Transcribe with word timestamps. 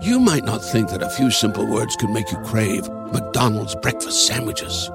You 0.00 0.18
might 0.18 0.44
not 0.44 0.64
think 0.64 0.88
that 0.88 1.02
a 1.02 1.10
few 1.10 1.30
simple 1.30 1.66
words 1.66 1.96
could 1.96 2.10
make 2.10 2.32
you 2.32 2.38
crave 2.38 2.88
McDonald's 3.12 3.74
breakfast 3.74 4.26
sandwiches. 4.26 4.90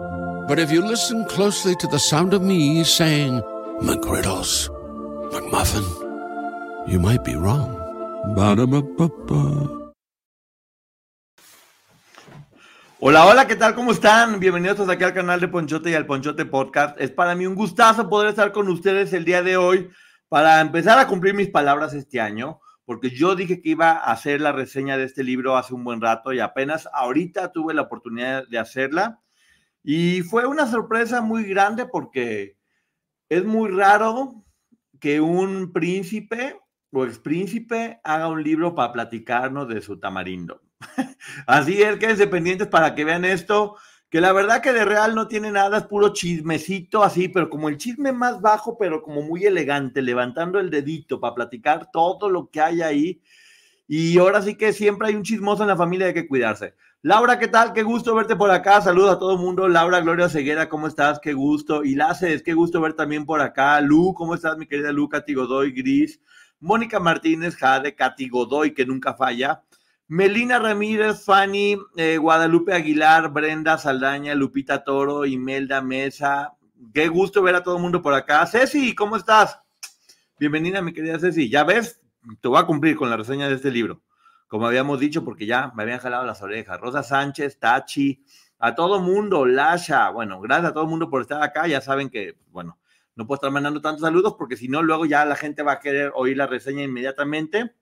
But 0.48 0.58
if 0.58 0.72
you 0.72 0.84
listen 0.84 1.24
closely 1.26 1.76
to 1.76 1.88
the 1.88 2.00
sound 2.00 2.34
of 2.34 2.42
me 2.42 2.84
saying 2.84 3.42
McGriddles, 3.82 4.70
McMuffin, 5.32 5.86
you 6.90 7.00
might 7.00 7.24
be 7.24 7.36
wrong. 7.36 7.76
Hola, 13.00 13.26
hola, 13.26 13.46
¿qué 13.48 13.56
tal? 13.56 13.76
¿Cómo 13.76 13.92
están? 13.92 14.40
Bienvenidos 14.40 14.90
aquí 14.90 15.04
al 15.04 15.14
canal 15.14 15.40
de 15.40 15.48
Ponchote 15.48 15.92
y 15.92 15.94
al 15.94 16.08
Ponchote 16.08 16.46
Podcast. 16.46 17.00
Es 17.00 17.12
para 17.12 17.36
mí 17.36 17.46
un 17.46 17.56
gustazo 17.56 18.10
poder 18.10 18.30
estar 18.30 18.52
con 18.52 18.68
ustedes 18.68 19.14
el 19.14 19.26
día 19.26 19.44
de 19.44 19.58
hoy 19.58 19.92
para 20.28 20.60
empezar 20.60 20.98
a 20.98 21.08
cumplir 21.08 21.36
mis 21.36 21.50
palabras 21.50 21.94
este 21.94 22.20
año 22.20 22.60
porque 22.88 23.10
yo 23.10 23.36
dije 23.36 23.62
que 23.62 23.72
iba 23.72 23.92
a 23.92 24.14
hacer 24.14 24.40
la 24.40 24.54
reseña 24.54 24.98
de 24.98 25.04
este 25.04 25.22
libro 25.22 25.58
hace 25.58 25.74
un 25.74 25.84
buen 25.84 26.00
rato 26.00 26.32
y 26.32 26.40
apenas 26.40 26.88
ahorita 26.94 27.52
tuve 27.52 27.74
la 27.74 27.82
oportunidad 27.82 28.48
de 28.48 28.60
hacerla. 28.60 29.20
Y 29.84 30.22
fue 30.22 30.48
una 30.48 30.68
sorpresa 30.68 31.20
muy 31.20 31.44
grande 31.44 31.86
porque 31.86 32.56
es 33.28 33.44
muy 33.44 33.72
raro 33.72 34.46
que 35.02 35.20
un 35.20 35.74
príncipe 35.74 36.58
o 36.94 37.04
expríncipe 37.04 38.00
haga 38.06 38.30
un 38.30 38.42
libro 38.42 38.74
para 38.74 38.94
platicarnos 38.94 39.68
de 39.68 39.82
su 39.82 40.00
tamarindo. 40.00 40.62
Así 41.46 41.82
es, 41.82 41.98
quédense 41.98 42.28
pendientes 42.28 42.70
para 42.70 42.96
que 42.96 43.04
vean 43.04 43.26
esto 43.26 43.76
que 44.10 44.22
la 44.22 44.32
verdad 44.32 44.62
que 44.62 44.72
de 44.72 44.86
real 44.86 45.16
no 45.16 45.28
tiene 45.28 45.52
nada, 45.52 45.80
es 45.80 45.84
puro 45.84 46.14
chismecito 46.14 47.04
así, 47.04 47.28
pero 47.28 47.50
como 47.50 47.70
el 47.70 47.78
chisme 47.78 48.12
más 48.12 48.40
bajo, 48.42 48.78
pero 48.78 49.02
como 49.02 49.22
muy 49.22 49.46
elegante, 49.46 50.02
levantando 50.02 50.60
el 50.60 50.70
dedito 50.70 51.20
para 51.20 51.36
platicar 51.36 51.92
todo 51.92 52.30
lo 52.30 52.50
que 52.50 52.62
hay 52.62 52.82
ahí. 52.82 53.22
Y 53.88 54.18
ahora 54.18 54.42
sí 54.42 54.56
que 54.56 54.74
siempre 54.74 55.10
hay 55.10 55.16
un 55.16 55.24
chismoso 55.24 55.64
en 55.64 55.70
la 55.70 55.78
familia, 55.78 56.08
hay 56.08 56.14
que 56.14 56.28
cuidarse. 56.28 56.76
Laura, 57.04 57.40
¿qué 57.40 57.48
tal? 57.48 57.74
Qué 57.74 57.84
gusto 57.84 58.16
verte 58.16 58.36
por 58.36 58.52
acá. 58.52 58.82
Saludos 58.82 59.12
a 59.12 59.20
todo 59.20 59.34
el 59.34 59.40
mundo. 59.40 59.68
Laura 59.68 60.02
Gloria 60.02 60.28
Ceguera, 60.28 60.68
¿cómo 60.68 60.88
estás? 60.88 61.20
Qué 61.20 61.32
gusto. 61.34 61.84
Y 61.84 61.96
Laces, 61.96 62.44
qué 62.44 62.54
gusto 62.54 62.82
ver 62.82 62.94
también 62.94 63.26
por 63.26 63.40
acá. 63.40 63.80
Lu, 63.82 64.14
¿cómo 64.14 64.36
estás, 64.36 64.58
mi 64.58 64.66
querida 64.66 64.92
Lu? 64.92 65.08
Katy 65.08 65.34
Godoy, 65.34 65.72
Gris. 65.72 66.20
Mónica 66.60 67.00
Martínez, 67.00 67.56
Jade, 67.56 67.96
Katy 67.96 68.30
Godoy, 68.30 68.74
que 68.74 68.86
nunca 68.86 69.14
falla. 69.14 69.64
Melina 70.10 70.58
Ramírez, 70.58 71.26
Fanny, 71.26 71.78
eh, 71.98 72.18
Guadalupe 72.18 72.74
Aguilar, 72.74 73.30
Brenda 73.34 73.78
Saldaña, 73.78 74.36
Lupita 74.36 74.86
Toro, 74.86 75.26
Imelda 75.26 75.82
Mesa. 75.82 76.54
Qué 76.94 77.10
gusto 77.10 77.42
ver 77.42 77.56
a 77.56 77.64
todo 77.64 77.76
el 77.76 77.82
mundo 77.82 78.02
por 78.02 78.14
acá. 78.14 78.46
Ceci, 78.48 78.96
¿cómo 78.96 79.18
estás? 79.18 79.60
Bienvenida, 80.40 80.82
mi 80.82 80.94
querida 80.94 81.20
Ceci. 81.20 81.50
Ya 81.50 81.66
ves, 81.66 82.00
te 82.40 82.48
voy 82.48 82.58
a 82.58 82.66
cumplir 82.66 82.96
con 82.96 83.10
la 83.10 83.18
reseña 83.18 83.50
de 83.50 83.56
este 83.56 83.70
libro, 83.70 84.02
como 84.48 84.66
habíamos 84.66 84.98
dicho, 85.02 85.26
porque 85.26 85.46
ya 85.46 85.74
me 85.76 85.84
habían 85.84 86.00
jalado 86.00 86.26
las 86.26 86.42
orejas. 86.42 86.80
Rosa 86.80 87.04
Sánchez, 87.04 87.60
Tachi, 87.60 88.24
a 88.60 88.76
todo 88.76 89.02
mundo, 89.02 89.46
Lasha. 89.46 90.10
Bueno, 90.12 90.40
gracias 90.40 90.70
a 90.70 90.74
todo 90.74 90.84
el 90.86 90.90
mundo 90.90 91.10
por 91.10 91.20
estar 91.20 91.44
acá. 91.44 91.68
Ya 91.68 91.82
saben 91.82 92.10
que, 92.10 92.38
bueno, 92.52 92.80
no 93.18 93.28
puedo 93.28 93.36
estar 93.36 93.52
mandando 93.52 93.82
tantos 93.82 94.04
saludos 94.04 94.36
porque 94.38 94.56
si 94.56 94.70
no, 94.70 94.82
luego 94.82 95.06
ya 95.06 95.26
la 95.26 95.36
gente 95.36 95.64
va 95.64 95.74
a 95.74 95.80
querer 95.82 96.14
oír 96.16 96.38
la 96.38 96.48
reseña 96.48 96.84
inmediatamente. 96.84 97.76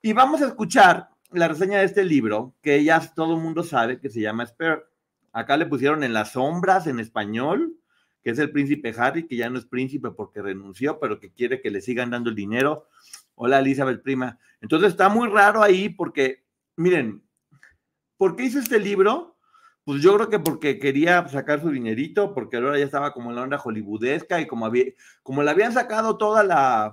Y 0.00 0.12
vamos 0.12 0.40
a 0.40 0.46
escuchar 0.46 1.08
la 1.30 1.48
reseña 1.48 1.78
de 1.78 1.84
este 1.84 2.04
libro, 2.04 2.54
que 2.62 2.82
ya 2.84 3.00
todo 3.14 3.34
el 3.34 3.42
mundo 3.42 3.62
sabe 3.62 4.00
que 4.00 4.10
se 4.10 4.20
llama 4.20 4.46
Spare. 4.46 4.84
Acá 5.32 5.56
le 5.56 5.66
pusieron 5.66 6.02
en 6.04 6.12
las 6.12 6.32
sombras 6.32 6.86
en 6.86 7.00
español, 7.00 7.76
que 8.22 8.30
es 8.30 8.38
el 8.38 8.50
príncipe 8.50 8.94
Harry, 8.96 9.26
que 9.26 9.36
ya 9.36 9.50
no 9.50 9.58
es 9.58 9.66
príncipe 9.66 10.10
porque 10.10 10.42
renunció, 10.42 10.98
pero 10.98 11.20
que 11.20 11.32
quiere 11.32 11.60
que 11.60 11.70
le 11.70 11.80
sigan 11.80 12.10
dando 12.10 12.30
el 12.30 12.36
dinero. 12.36 12.88
Hola, 13.34 13.60
Elizabeth 13.60 14.02
Prima. 14.02 14.38
Entonces 14.60 14.90
está 14.90 15.08
muy 15.08 15.28
raro 15.28 15.62
ahí 15.62 15.88
porque, 15.88 16.44
miren, 16.76 17.22
¿por 18.16 18.34
qué 18.34 18.44
hizo 18.44 18.58
este 18.58 18.80
libro? 18.80 19.37
Pues 19.88 20.02
yo 20.02 20.14
creo 20.16 20.28
que 20.28 20.38
porque 20.38 20.78
quería 20.78 21.26
sacar 21.28 21.62
su 21.62 21.70
dinerito, 21.70 22.34
porque 22.34 22.58
ahora 22.58 22.78
ya 22.78 22.84
estaba 22.84 23.14
como 23.14 23.30
en 23.30 23.36
la 23.36 23.42
onda 23.42 23.56
hollywoodesca 23.56 24.38
y 24.38 24.46
como, 24.46 24.66
había, 24.66 24.84
como 25.22 25.42
le 25.42 25.50
habían 25.50 25.72
sacado 25.72 26.18
todo 26.18 26.38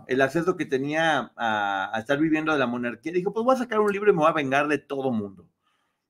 el 0.07 0.21
acceso 0.21 0.55
que 0.55 0.65
tenía 0.65 1.33
a, 1.35 1.91
estar 1.99 2.17
viviendo 2.17 2.53
de 2.53 2.59
la 2.59 2.67
monarquía, 2.67 3.11
dijo, 3.11 3.33
pues 3.33 3.43
voy 3.43 3.53
a 3.53 3.57
sacar 3.57 3.81
un 3.81 3.91
libro 3.91 4.09
y 4.09 4.13
me 4.13 4.19
voy 4.19 4.29
a 4.29 4.31
vengar 4.31 4.69
de 4.69 4.77
todo 4.77 5.11
mundo. 5.11 5.45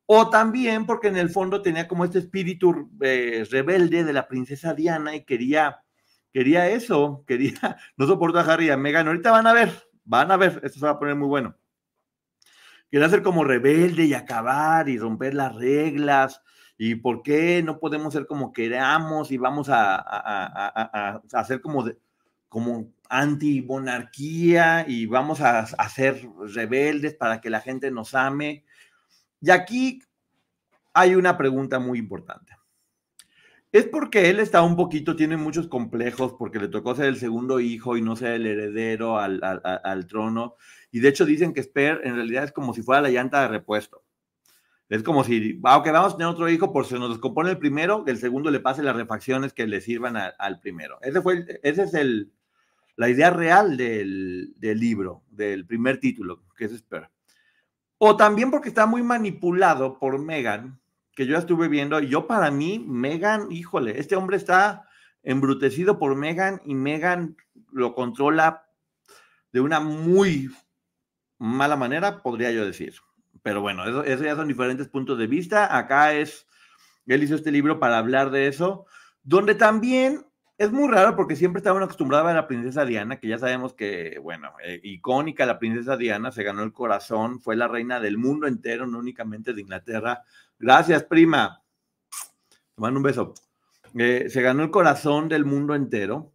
O 0.06 0.30
también 0.30 0.86
porque 0.86 1.08
en 1.08 1.18
el 1.18 1.32
fondo 1.32 1.64
tenía 1.64 1.88
como 1.88 2.06
este 2.06 2.20
espíritu 2.20 2.92
eh, 3.02 3.48
rebelde 3.50 4.04
de 4.04 4.14
la 4.14 4.28
princesa 4.28 4.76
Diana 4.76 5.16
y 5.16 5.26
quería, 5.26 5.82
quería 6.32 6.70
eso, 6.70 7.24
quería, 7.26 7.78
no 7.98 8.06
soporta 8.06 8.42
a 8.42 8.54
Harry 8.54 8.68
y 8.68 8.70
a 8.70 8.78
Meghan. 8.78 9.08
Ahorita 9.08 9.32
van 9.32 9.48
a 9.48 9.54
ver, 9.54 9.72
van 10.04 10.30
a 10.30 10.38
ver, 10.38 10.62
esto 10.64 10.78
se 10.78 10.86
va 10.86 10.92
a 10.92 11.00
poner 11.00 11.16
muy 11.16 11.30
bueno. 11.30 11.56
Quería 12.92 13.10
ser 13.10 13.24
como 13.24 13.44
rebelde 13.44 14.06
y 14.06 14.14
acabar 14.14 14.88
y 14.88 15.00
romper 15.00 15.34
las 15.34 15.56
reglas 15.56 16.44
y 16.78 16.96
por 16.96 17.24
qué 17.24 17.64
no 17.64 17.80
podemos 17.80 18.14
ser 18.14 18.26
como 18.26 18.52
queramos 18.52 19.32
y 19.32 19.38
vamos 19.38 19.70
a, 19.70 21.22
hacer 21.34 21.62
como, 21.62 21.86
como 22.50 22.92
anti-monarquía 23.10 24.86
y 24.88 25.06
vamos 25.06 25.42
a, 25.42 25.60
a 25.60 25.90
ser 25.90 26.28
rebeldes 26.54 27.14
para 27.14 27.40
que 27.40 27.50
la 27.50 27.62
gente 27.62 27.92
nos 27.92 28.14
ame. 28.14 28.66
Y 29.42 29.52
aquí 29.52 30.02
hay 30.94 31.16
una 31.16 31.38
pregunta 31.38 31.80
muy 31.80 32.00
importante. 32.00 32.54
Es 33.76 33.86
porque 33.86 34.30
él 34.30 34.40
está 34.40 34.62
un 34.62 34.78
poquito, 34.78 35.18
tiene 35.18 35.36
muchos 35.36 35.68
complejos, 35.68 36.34
porque 36.40 36.60
le 36.60 36.70
tocó 36.70 36.96
ser 36.96 37.08
el 37.08 37.18
segundo 37.18 37.60
hijo 37.60 37.98
y 37.98 38.02
no 38.02 38.16
ser 38.16 38.36
el 38.36 38.46
heredero 38.48 39.20
al, 39.20 39.44
al, 39.44 39.62
al 39.66 40.08
trono. 40.08 40.56
Y 40.92 41.02
de 41.02 41.10
hecho 41.10 41.26
dicen 41.26 41.54
que 41.54 41.62
Sper 41.62 42.00
en 42.06 42.16
realidad 42.16 42.46
es 42.46 42.54
como 42.54 42.74
si 42.74 42.84
fuera 42.84 43.02
la 43.02 43.10
llanta 43.10 43.42
de 43.42 43.50
repuesto. 43.50 44.05
Es 44.88 45.02
como 45.02 45.24
si, 45.24 45.60
aunque 45.64 45.92
vamos 45.92 46.14
a 46.14 46.18
tener 46.18 46.32
otro 46.32 46.48
hijo, 46.48 46.72
por 46.72 46.86
si 46.86 46.94
nos 46.96 47.10
descompone 47.10 47.50
el 47.50 47.58
primero, 47.58 48.04
el 48.08 48.18
segundo 48.18 48.52
le 48.52 48.60
pase 48.60 48.84
las 48.84 48.96
refacciones 48.96 49.52
que 49.54 49.66
le 49.66 49.82
sirvan 49.82 50.16
al 50.16 50.60
primero. 50.60 51.00
Ese 51.02 51.22
fue, 51.22 51.60
es 51.64 51.94
el, 51.96 52.32
la 52.96 53.10
idea 53.10 53.32
real 53.32 53.78
del, 53.78 54.54
del, 54.58 54.80
libro, 54.80 55.24
del 55.30 55.66
primer 55.66 56.00
título, 56.00 56.44
que 56.56 56.66
es 56.66 56.72
espera. 56.72 57.12
O 57.98 58.16
también 58.16 58.52
porque 58.52 58.70
está 58.70 58.86
muy 58.86 59.02
manipulado 59.02 59.98
por 59.98 60.20
Megan, 60.20 60.80
que 61.14 61.26
yo 61.26 61.34
ya 61.34 61.40
estuve 61.40 61.68
viendo, 61.68 62.00
y 62.00 62.10
yo 62.10 62.28
para 62.28 62.52
mí, 62.52 62.84
Megan, 62.88 63.52
híjole, 63.52 64.00
este 64.00 64.16
hombre 64.16 64.38
está 64.38 64.88
embrutecido 65.24 65.98
por 65.98 66.16
Megan 66.16 66.62
y 66.66 66.76
Megan 66.76 67.36
lo 67.72 67.96
controla 67.96 68.68
de 69.52 69.62
una 69.62 69.80
muy 69.80 70.52
mala 71.38 71.76
manera, 71.76 72.22
podría 72.22 72.52
yo 72.52 72.66
decir. 72.66 72.94
Pero 73.46 73.62
bueno, 73.62 73.86
eso, 74.04 74.24
ya 74.24 74.36
son 74.36 74.48
diferentes 74.48 74.88
puntos 74.88 75.20
de 75.20 75.28
vista. 75.28 75.78
Acá 75.78 76.14
es, 76.16 76.48
él 77.06 77.22
hizo 77.22 77.36
este 77.36 77.52
libro 77.52 77.80
para 77.80 78.00
hablar 78.00 78.32
de 78.32 78.48
eso, 78.48 78.88
donde 79.22 79.54
también 79.54 80.26
es 80.58 80.72
muy 80.72 80.92
raro 80.92 81.16
porque 81.16 81.36
siempre 81.36 81.60
estaban 81.60 81.84
acostumbrados 81.84 82.28
a 82.28 82.34
la 82.34 82.48
princesa 82.48 82.86
Diana, 82.86 83.20
que 83.20 83.28
ya 83.28 83.38
sabemos 83.38 83.76
que, 83.76 84.18
bueno, 84.18 84.52
eh, 84.64 84.80
icónica 84.82 85.46
la 85.46 85.60
princesa 85.60 85.96
Diana, 85.96 86.32
se 86.32 86.42
ganó 86.42 86.64
el 86.64 86.74
corazón, 86.74 87.40
fue 87.40 87.56
la 87.56 87.68
reina 87.68 88.00
del 88.00 88.18
mundo 88.18 88.48
entero, 88.48 88.88
no 88.88 88.98
únicamente 88.98 89.54
de 89.54 89.62
Inglaterra. 89.62 90.24
Gracias, 90.58 91.04
prima. 91.04 91.62
Te 92.74 92.82
mando 92.82 92.98
un 92.98 93.04
beso. 93.04 93.36
Eh, 93.94 94.26
se 94.28 94.42
ganó 94.42 94.64
el 94.64 94.72
corazón 94.72 95.30
del 95.30 95.46
mundo 95.46 95.76
entero. 95.76 96.34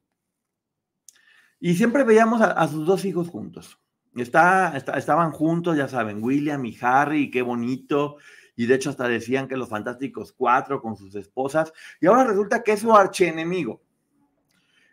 Y 1.58 1.74
siempre 1.74 2.04
veíamos 2.04 2.40
a 2.40 2.68
sus 2.68 2.86
dos 2.86 3.04
hijos 3.04 3.28
juntos. 3.28 3.80
Está, 4.16 4.76
estaban 4.76 5.30
juntos, 5.30 5.76
ya 5.76 5.86
saben, 5.86 6.22
William 6.22 6.64
y 6.64 6.76
Harry, 6.80 7.30
qué 7.30 7.42
bonito. 7.42 8.16
Y 8.56 8.66
de 8.66 8.74
hecho 8.74 8.90
hasta 8.90 9.08
decían 9.08 9.48
que 9.48 9.56
los 9.56 9.68
Fantásticos 9.68 10.32
Cuatro 10.32 10.82
con 10.82 10.96
sus 10.96 11.14
esposas. 11.14 11.72
Y 12.00 12.06
ahora 12.06 12.24
resulta 12.24 12.62
que 12.62 12.72
es 12.72 12.80
su 12.80 12.94
archienemigo. 12.94 13.80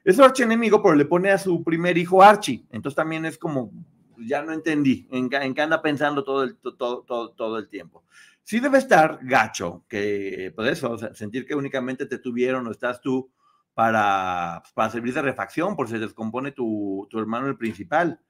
Es 0.03 0.15
su 0.15 0.23
archienemigo, 0.23 0.81
pero 0.81 0.95
le 0.95 1.05
pone 1.05 1.31
a 1.31 1.37
su 1.37 1.63
primer 1.63 1.97
hijo 1.97 2.23
Archie. 2.23 2.65
Entonces 2.71 2.95
también 2.95 3.25
es 3.25 3.37
como, 3.37 3.71
ya 4.17 4.41
no 4.41 4.53
entendí 4.53 5.07
en, 5.11 5.29
qué 5.29 5.61
anda 5.61 5.81
pensando 5.81 6.23
todo 6.23 6.43
el, 6.43 6.55
todo, 6.55 7.01
todo, 7.01 7.31
todo 7.31 7.57
el 7.57 7.67
tiempo. 7.67 8.05
Sí 8.43 8.61
debe 8.61 8.77
estar 8.77 9.19
gacho, 9.23 9.83
que 9.89 10.53
por 10.55 10.63
pues 10.63 10.77
eso, 10.77 10.97
sentir 11.13 11.45
que 11.45 11.55
únicamente 11.55 12.05
te 12.05 12.19
tuvieron 12.19 12.65
o 12.67 12.71
estás 12.71 13.01
tú 13.01 13.29
para, 13.73 14.63
para 14.73 14.89
servir 14.89 15.13
de 15.13 15.21
refacción, 15.21 15.75
por 15.75 15.87
si 15.87 15.95
se 15.95 15.99
descompone 15.99 16.51
tu, 16.51 17.05
tu 17.09 17.19
hermano 17.19 17.47
el 17.47 17.57
principal. 17.57 18.21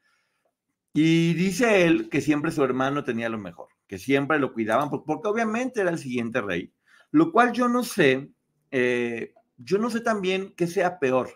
Y 1.00 1.36
dice 1.36 1.86
él 1.86 2.10
que 2.10 2.22
siempre 2.22 2.50
su 2.50 2.64
hermano 2.64 3.04
tenía 3.04 3.30
lo 3.30 3.38
mejor, 3.38 3.68
que 3.86 4.00
siempre 4.00 4.40
lo 4.40 4.52
cuidaban, 4.52 4.90
porque 4.90 5.28
obviamente 5.28 5.82
era 5.82 5.92
el 5.92 6.00
siguiente 6.00 6.42
rey, 6.42 6.74
lo 7.12 7.32
cual 7.32 7.52
yo 7.52 7.70
no 7.70 7.84
sé, 7.84 8.32
eh, 8.72 9.32
yo 9.58 9.78
no 9.78 9.92
sé 9.92 10.00
también 10.02 10.56
qué 10.58 10.66
sea 10.66 10.98
peor. 10.98 11.30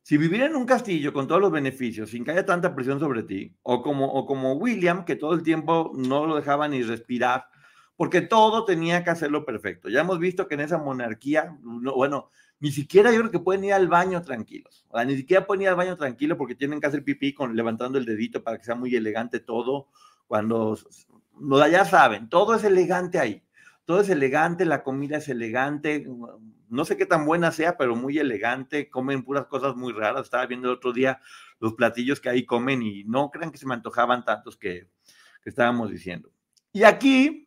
Si 0.00 0.16
vivir 0.16 0.40
en 0.40 0.56
un 0.56 0.64
castillo 0.64 1.12
con 1.12 1.28
todos 1.28 1.42
los 1.42 1.52
beneficios, 1.52 2.08
sin 2.08 2.24
que 2.24 2.30
haya 2.30 2.46
tanta 2.46 2.74
presión 2.74 2.98
sobre 2.98 3.24
ti, 3.24 3.54
o 3.60 3.82
como, 3.82 4.06
o 4.06 4.24
como 4.24 4.54
William, 4.54 5.04
que 5.04 5.16
todo 5.16 5.34
el 5.34 5.42
tiempo 5.42 5.92
no 5.94 6.24
lo 6.24 6.34
dejaba 6.34 6.66
ni 6.66 6.82
respirar, 6.82 7.48
porque 7.96 8.22
todo 8.22 8.64
tenía 8.64 9.04
que 9.04 9.10
hacerlo 9.10 9.44
perfecto. 9.44 9.90
Ya 9.90 10.00
hemos 10.00 10.18
visto 10.18 10.48
que 10.48 10.54
en 10.54 10.60
esa 10.62 10.78
monarquía, 10.78 11.54
bueno, 11.60 12.30
ni 12.60 12.70
siquiera 12.70 13.12
yo 13.12 13.20
creo 13.20 13.30
que 13.30 13.38
pueden 13.38 13.64
ir 13.64 13.72
al 13.72 13.88
baño 13.88 14.22
tranquilos. 14.22 14.86
O 14.88 14.96
sea, 14.96 15.04
ni 15.04 15.16
siquiera 15.16 15.46
pueden 15.46 15.62
ir 15.62 15.68
al 15.68 15.76
baño 15.76 15.96
tranquilo 15.96 16.36
porque 16.36 16.54
tienen 16.54 16.80
que 16.80 16.86
hacer 16.86 17.04
pipí 17.04 17.34
con, 17.34 17.56
levantando 17.56 17.98
el 17.98 18.04
dedito 18.04 18.42
para 18.42 18.58
que 18.58 18.64
sea 18.64 18.74
muy 18.74 18.94
elegante 18.94 19.40
todo. 19.40 19.88
Cuando, 20.26 20.78
no, 21.38 21.68
ya 21.68 21.84
saben, 21.84 22.28
todo 22.28 22.54
es 22.54 22.64
elegante 22.64 23.18
ahí. 23.18 23.42
Todo 23.84 24.00
es 24.00 24.08
elegante, 24.08 24.64
la 24.64 24.82
comida 24.82 25.18
es 25.18 25.28
elegante. 25.28 26.06
No 26.70 26.84
sé 26.86 26.96
qué 26.96 27.04
tan 27.04 27.26
buena 27.26 27.52
sea, 27.52 27.76
pero 27.76 27.96
muy 27.96 28.18
elegante. 28.18 28.88
Comen 28.88 29.24
puras 29.24 29.46
cosas 29.46 29.76
muy 29.76 29.92
raras. 29.92 30.22
Estaba 30.22 30.46
viendo 30.46 30.68
el 30.68 30.76
otro 30.76 30.92
día 30.92 31.20
los 31.60 31.74
platillos 31.74 32.18
que 32.18 32.30
ahí 32.30 32.46
comen 32.46 32.82
y 32.82 33.04
no 33.04 33.30
crean 33.30 33.50
que 33.50 33.58
se 33.58 33.66
me 33.66 33.74
antojaban 33.74 34.24
tantos 34.24 34.56
que, 34.56 34.88
que 35.42 35.50
estábamos 35.50 35.90
diciendo. 35.90 36.30
Y 36.72 36.84
aquí, 36.84 37.43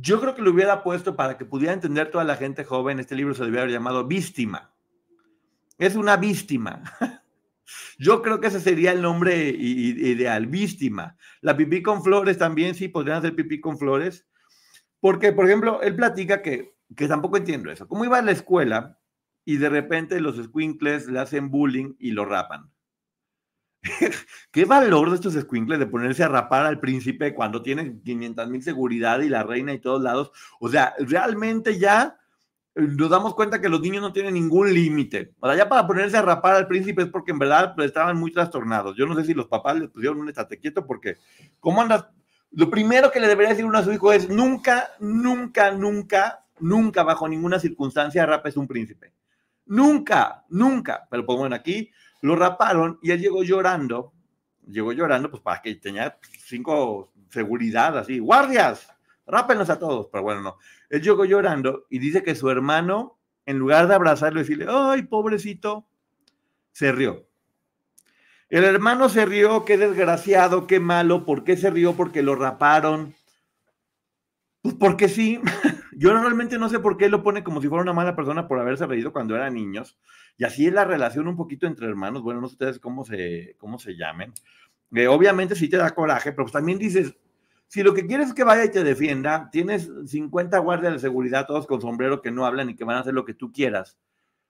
yo 0.00 0.20
creo 0.20 0.34
que 0.34 0.42
lo 0.42 0.50
hubiera 0.50 0.82
puesto 0.82 1.16
para 1.16 1.36
que 1.36 1.44
pudiera 1.44 1.72
entender 1.72 2.10
toda 2.10 2.24
la 2.24 2.36
gente 2.36 2.64
joven. 2.64 3.00
Este 3.00 3.16
libro 3.16 3.34
se 3.34 3.44
debiera 3.44 3.62
haber 3.62 3.74
llamado 3.74 4.06
Víctima. 4.06 4.72
Es 5.78 5.96
una 5.96 6.16
víctima. 6.16 6.82
Yo 7.98 8.22
creo 8.22 8.40
que 8.40 8.46
ese 8.46 8.60
sería 8.60 8.92
el 8.92 9.02
nombre 9.02 9.48
ideal, 9.48 10.46
víctima. 10.46 11.16
La 11.40 11.56
pipí 11.56 11.82
con 11.82 12.02
flores 12.02 12.38
también, 12.38 12.74
sí, 12.74 12.88
podrían 12.88 13.18
hacer 13.18 13.34
pipí 13.34 13.60
con 13.60 13.78
flores. 13.78 14.26
Porque, 15.00 15.32
por 15.32 15.46
ejemplo, 15.46 15.82
él 15.82 15.94
platica 15.94 16.42
que, 16.42 16.74
que 16.96 17.06
tampoco 17.06 17.36
entiendo 17.36 17.70
eso. 17.70 17.86
¿Cómo 17.86 18.04
iba 18.04 18.18
a 18.18 18.22
la 18.22 18.32
escuela 18.32 18.98
y 19.44 19.58
de 19.58 19.68
repente 19.68 20.20
los 20.20 20.36
squinkles 20.36 21.08
le 21.08 21.20
hacen 21.20 21.50
bullying 21.50 21.94
y 21.98 22.12
lo 22.12 22.24
rapan? 22.24 22.70
¿Qué 24.50 24.64
valor 24.64 25.10
de 25.10 25.16
estos 25.16 25.34
squinkles 25.34 25.78
de 25.78 25.86
ponerse 25.86 26.24
a 26.24 26.28
rapar 26.28 26.66
al 26.66 26.80
príncipe 26.80 27.34
cuando 27.34 27.62
tienen 27.62 28.02
500 28.02 28.48
mil 28.48 28.62
seguridad 28.62 29.20
y 29.20 29.28
la 29.28 29.42
reina 29.42 29.72
y 29.72 29.78
todos 29.78 30.02
lados? 30.02 30.32
O 30.60 30.68
sea, 30.68 30.94
realmente 30.98 31.78
ya 31.78 32.18
eh, 32.74 32.82
nos 32.82 33.10
damos 33.10 33.34
cuenta 33.34 33.60
que 33.60 33.68
los 33.68 33.80
niños 33.80 34.02
no 34.02 34.12
tienen 34.12 34.34
ningún 34.34 34.72
límite. 34.72 35.34
O 35.40 35.46
sea, 35.46 35.56
ya 35.56 35.68
para 35.68 35.86
ponerse 35.86 36.16
a 36.16 36.22
rapar 36.22 36.56
al 36.56 36.66
príncipe 36.66 37.02
es 37.02 37.08
porque 37.08 37.32
en 37.32 37.38
verdad 37.38 37.74
pues, 37.74 37.88
estaban 37.88 38.16
muy 38.16 38.32
trastornados. 38.32 38.96
Yo 38.96 39.06
no 39.06 39.14
sé 39.14 39.24
si 39.24 39.34
los 39.34 39.46
papás 39.46 39.78
les 39.78 39.90
pusieron 39.90 40.20
un 40.20 40.28
estate 40.28 40.58
quieto 40.58 40.86
porque, 40.86 41.18
¿cómo 41.60 41.80
andas? 41.80 42.06
Lo 42.50 42.70
primero 42.70 43.10
que 43.10 43.20
le 43.20 43.28
debería 43.28 43.50
decir 43.50 43.64
uno 43.64 43.78
a 43.78 43.84
su 43.84 43.92
hijo 43.92 44.12
es 44.12 44.28
nunca, 44.28 44.88
nunca, 45.00 45.70
nunca, 45.70 46.44
nunca, 46.58 47.02
bajo 47.02 47.28
ninguna 47.28 47.58
circunstancia 47.58 48.24
rapes 48.24 48.56
un 48.56 48.66
príncipe. 48.66 49.12
Nunca, 49.66 50.46
nunca. 50.48 51.06
Pero 51.10 51.26
pues 51.26 51.38
bueno, 51.38 51.54
aquí 51.54 51.90
lo 52.20 52.36
raparon 52.36 52.98
y 53.02 53.10
él 53.10 53.20
llegó 53.20 53.42
llorando, 53.42 54.12
llegó 54.66 54.92
llorando 54.92 55.30
pues 55.30 55.42
para 55.42 55.62
que 55.62 55.74
tenía 55.76 56.18
cinco 56.38 57.12
seguridad 57.30 57.98
así, 57.98 58.18
guardias, 58.18 58.88
rápenos 59.26 59.70
a 59.70 59.78
todos, 59.78 60.08
pero 60.10 60.22
bueno, 60.22 60.40
no. 60.40 60.56
Él 60.90 61.02
llegó 61.02 61.24
llorando 61.24 61.86
y 61.90 61.98
dice 61.98 62.22
que 62.22 62.34
su 62.34 62.50
hermano, 62.50 63.18
en 63.46 63.58
lugar 63.58 63.88
de 63.88 63.94
abrazarlo 63.94 64.40
y 64.40 64.42
decirle, 64.42 64.66
ay, 64.68 65.02
pobrecito, 65.02 65.86
se 66.72 66.92
rió. 66.92 67.26
El 68.48 68.64
hermano 68.64 69.10
se 69.10 69.26
rió, 69.26 69.64
qué 69.66 69.76
desgraciado, 69.76 70.66
qué 70.66 70.80
malo, 70.80 71.26
¿por 71.26 71.44
qué 71.44 71.56
se 71.56 71.70
rió? 71.70 71.94
Porque 71.94 72.22
lo 72.22 72.34
raparon. 72.34 73.14
Pues 74.62 74.74
porque 74.74 75.08
sí. 75.08 75.40
Yo 75.92 76.12
realmente 76.12 76.58
no 76.58 76.68
sé 76.68 76.78
por 76.78 76.96
qué 76.96 77.08
lo 77.08 77.22
pone 77.22 77.44
como 77.44 77.60
si 77.60 77.68
fuera 77.68 77.82
una 77.82 77.92
mala 77.92 78.16
persona 78.16 78.48
por 78.48 78.58
haberse 78.58 78.86
reído 78.86 79.12
cuando 79.12 79.34
eran 79.34 79.54
niños. 79.54 79.98
Y 80.38 80.44
así 80.44 80.66
es 80.66 80.72
la 80.72 80.84
relación 80.84 81.26
un 81.26 81.36
poquito 81.36 81.66
entre 81.66 81.88
hermanos. 81.88 82.22
Bueno, 82.22 82.40
no 82.40 82.46
sé 82.46 82.54
ustedes 82.54 82.78
cómo 82.78 83.04
se, 83.04 83.56
cómo 83.58 83.78
se 83.78 83.96
llamen. 83.96 84.32
Eh, 84.94 85.08
obviamente 85.08 85.56
sí 85.56 85.68
te 85.68 85.76
da 85.76 85.90
coraje, 85.90 86.32
pero 86.32 86.44
pues 86.44 86.52
también 86.52 86.78
dices, 86.78 87.14
si 87.66 87.82
lo 87.82 87.92
que 87.92 88.06
quieres 88.06 88.28
es 88.28 88.34
que 88.34 88.44
vaya 88.44 88.64
y 88.64 88.70
te 88.70 88.84
defienda, 88.84 89.50
tienes 89.50 89.90
50 90.06 90.56
guardias 90.60 90.94
de 90.94 90.98
seguridad, 91.00 91.46
todos 91.46 91.66
con 91.66 91.80
sombrero 91.80 92.22
que 92.22 92.30
no 92.30 92.46
hablan 92.46 92.70
y 92.70 92.76
que 92.76 92.84
van 92.84 92.96
a 92.96 93.00
hacer 93.00 93.14
lo 93.14 93.24
que 93.24 93.34
tú 93.34 93.52
quieras. 93.52 93.98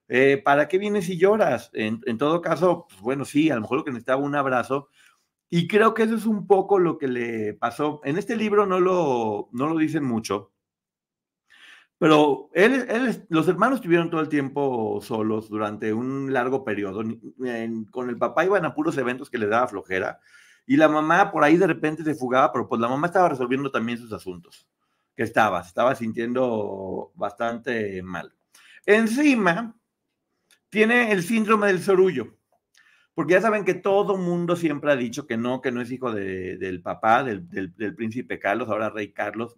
Eh, 0.08 0.40
¿Para 0.44 0.68
qué 0.68 0.78
vienes 0.78 1.08
y 1.08 1.18
lloras? 1.18 1.70
En, 1.72 2.00
todo 2.18 2.42
caso, 2.42 2.86
pues 2.88 3.00
bueno, 3.00 3.24
sí, 3.24 3.50
a 3.50 3.54
lo 3.54 3.62
mejor 3.62 3.78
lo 3.78 3.84
que 3.84 3.90
necesitaba 3.90 4.22
un 4.22 4.36
abrazo. 4.36 4.88
Y 5.50 5.66
creo 5.68 5.94
que 5.94 6.02
eso 6.02 6.14
es 6.14 6.26
un 6.26 6.46
poco 6.46 6.78
lo 6.78 6.98
que 6.98 7.08
le 7.08 7.54
pasó. 7.54 8.00
En 8.04 8.18
este 8.18 8.36
libro 8.36 8.66
no 8.66 8.78
lo, 8.78 9.48
no 9.52 9.68
lo 9.68 9.78
dicen 9.78 10.04
mucho, 10.04 10.52
pero 11.98 12.48
él, 12.54 12.86
él, 12.88 13.26
los 13.28 13.48
hermanos 13.48 13.76
estuvieron 13.78 14.08
todo 14.08 14.20
el 14.20 14.28
tiempo 14.28 15.00
solos 15.02 15.48
durante 15.48 15.92
un 15.92 16.32
largo 16.32 16.64
periodo. 16.64 17.02
con 17.90 18.08
el 18.08 18.16
papá 18.16 18.44
iban 18.44 18.64
a 18.64 18.74
puros 18.74 18.96
eventos 18.98 19.28
que 19.28 19.38
le 19.38 19.48
daba 19.48 19.66
flojera. 19.66 20.20
Y 20.64 20.76
la 20.76 20.88
mamá 20.88 21.32
por 21.32 21.42
ahí 21.42 21.56
de 21.56 21.66
repente 21.66 22.04
se 22.04 22.14
fugaba, 22.14 22.52
pero 22.52 22.68
pues 22.68 22.80
la 22.80 22.88
mamá 22.88 23.08
estaba 23.08 23.30
resolviendo 23.30 23.70
también 23.70 23.98
sus 23.98 24.12
asuntos. 24.12 24.68
Que 25.16 25.24
estaba, 25.24 25.60
estaba 25.60 25.96
sintiendo 25.96 27.10
bastante 27.16 28.00
mal. 28.02 28.32
Encima, 28.86 29.74
tiene 30.68 31.10
el 31.10 31.24
síndrome 31.24 31.66
del 31.66 31.82
sorullo. 31.82 32.36
Porque 33.12 33.32
ya 33.32 33.40
saben 33.40 33.64
que 33.64 33.74
todo 33.74 34.16
mundo 34.16 34.54
siempre 34.54 34.92
ha 34.92 34.96
dicho 34.96 35.26
que 35.26 35.36
no, 35.36 35.60
que 35.60 35.72
no 35.72 35.80
es 35.80 35.90
hijo 35.90 36.12
del 36.12 36.80
papá, 36.80 37.24
del 37.24 37.96
príncipe 37.96 38.38
Carlos, 38.38 38.68
ahora 38.68 38.90
rey 38.90 39.12
Carlos 39.12 39.56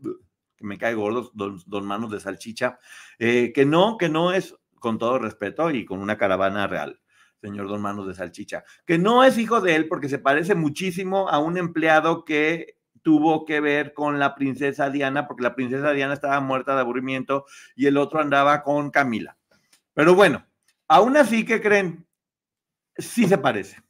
que 0.60 0.66
me 0.66 0.76
cae 0.76 0.94
gordo, 0.94 1.32
don, 1.34 1.86
Manos 1.86 2.10
de 2.10 2.20
Salchicha, 2.20 2.78
eh, 3.18 3.50
que 3.54 3.64
no, 3.64 3.96
que 3.96 4.10
no 4.10 4.32
es, 4.32 4.54
con 4.78 4.98
todo 4.98 5.18
respeto 5.18 5.70
y 5.70 5.86
con 5.86 6.00
una 6.00 6.18
caravana 6.18 6.66
real, 6.66 7.00
señor 7.40 7.66
Don 7.66 7.80
Manos 7.80 8.06
de 8.06 8.14
Salchicha, 8.14 8.64
que 8.84 8.98
no 8.98 9.24
es 9.24 9.38
hijo 9.38 9.62
de 9.62 9.74
él 9.74 9.88
porque 9.88 10.10
se 10.10 10.18
parece 10.18 10.54
muchísimo 10.54 11.30
a 11.30 11.38
un 11.38 11.56
empleado 11.56 12.26
que 12.26 12.76
tuvo 13.00 13.46
que 13.46 13.60
ver 13.60 13.94
con 13.94 14.18
la 14.18 14.34
princesa 14.34 14.90
Diana, 14.90 15.26
porque 15.26 15.44
la 15.44 15.54
princesa 15.54 15.92
Diana 15.92 16.12
estaba 16.12 16.38
muerta 16.40 16.74
de 16.74 16.82
aburrimiento 16.82 17.46
y 17.74 17.86
el 17.86 17.96
otro 17.96 18.20
andaba 18.20 18.62
con 18.62 18.90
Camila. 18.90 19.38
Pero 19.94 20.14
bueno, 20.14 20.46
aún 20.88 21.16
así, 21.16 21.46
¿qué 21.46 21.62
creen? 21.62 22.06
Sí 22.98 23.26
se 23.26 23.38
parece. 23.38 23.82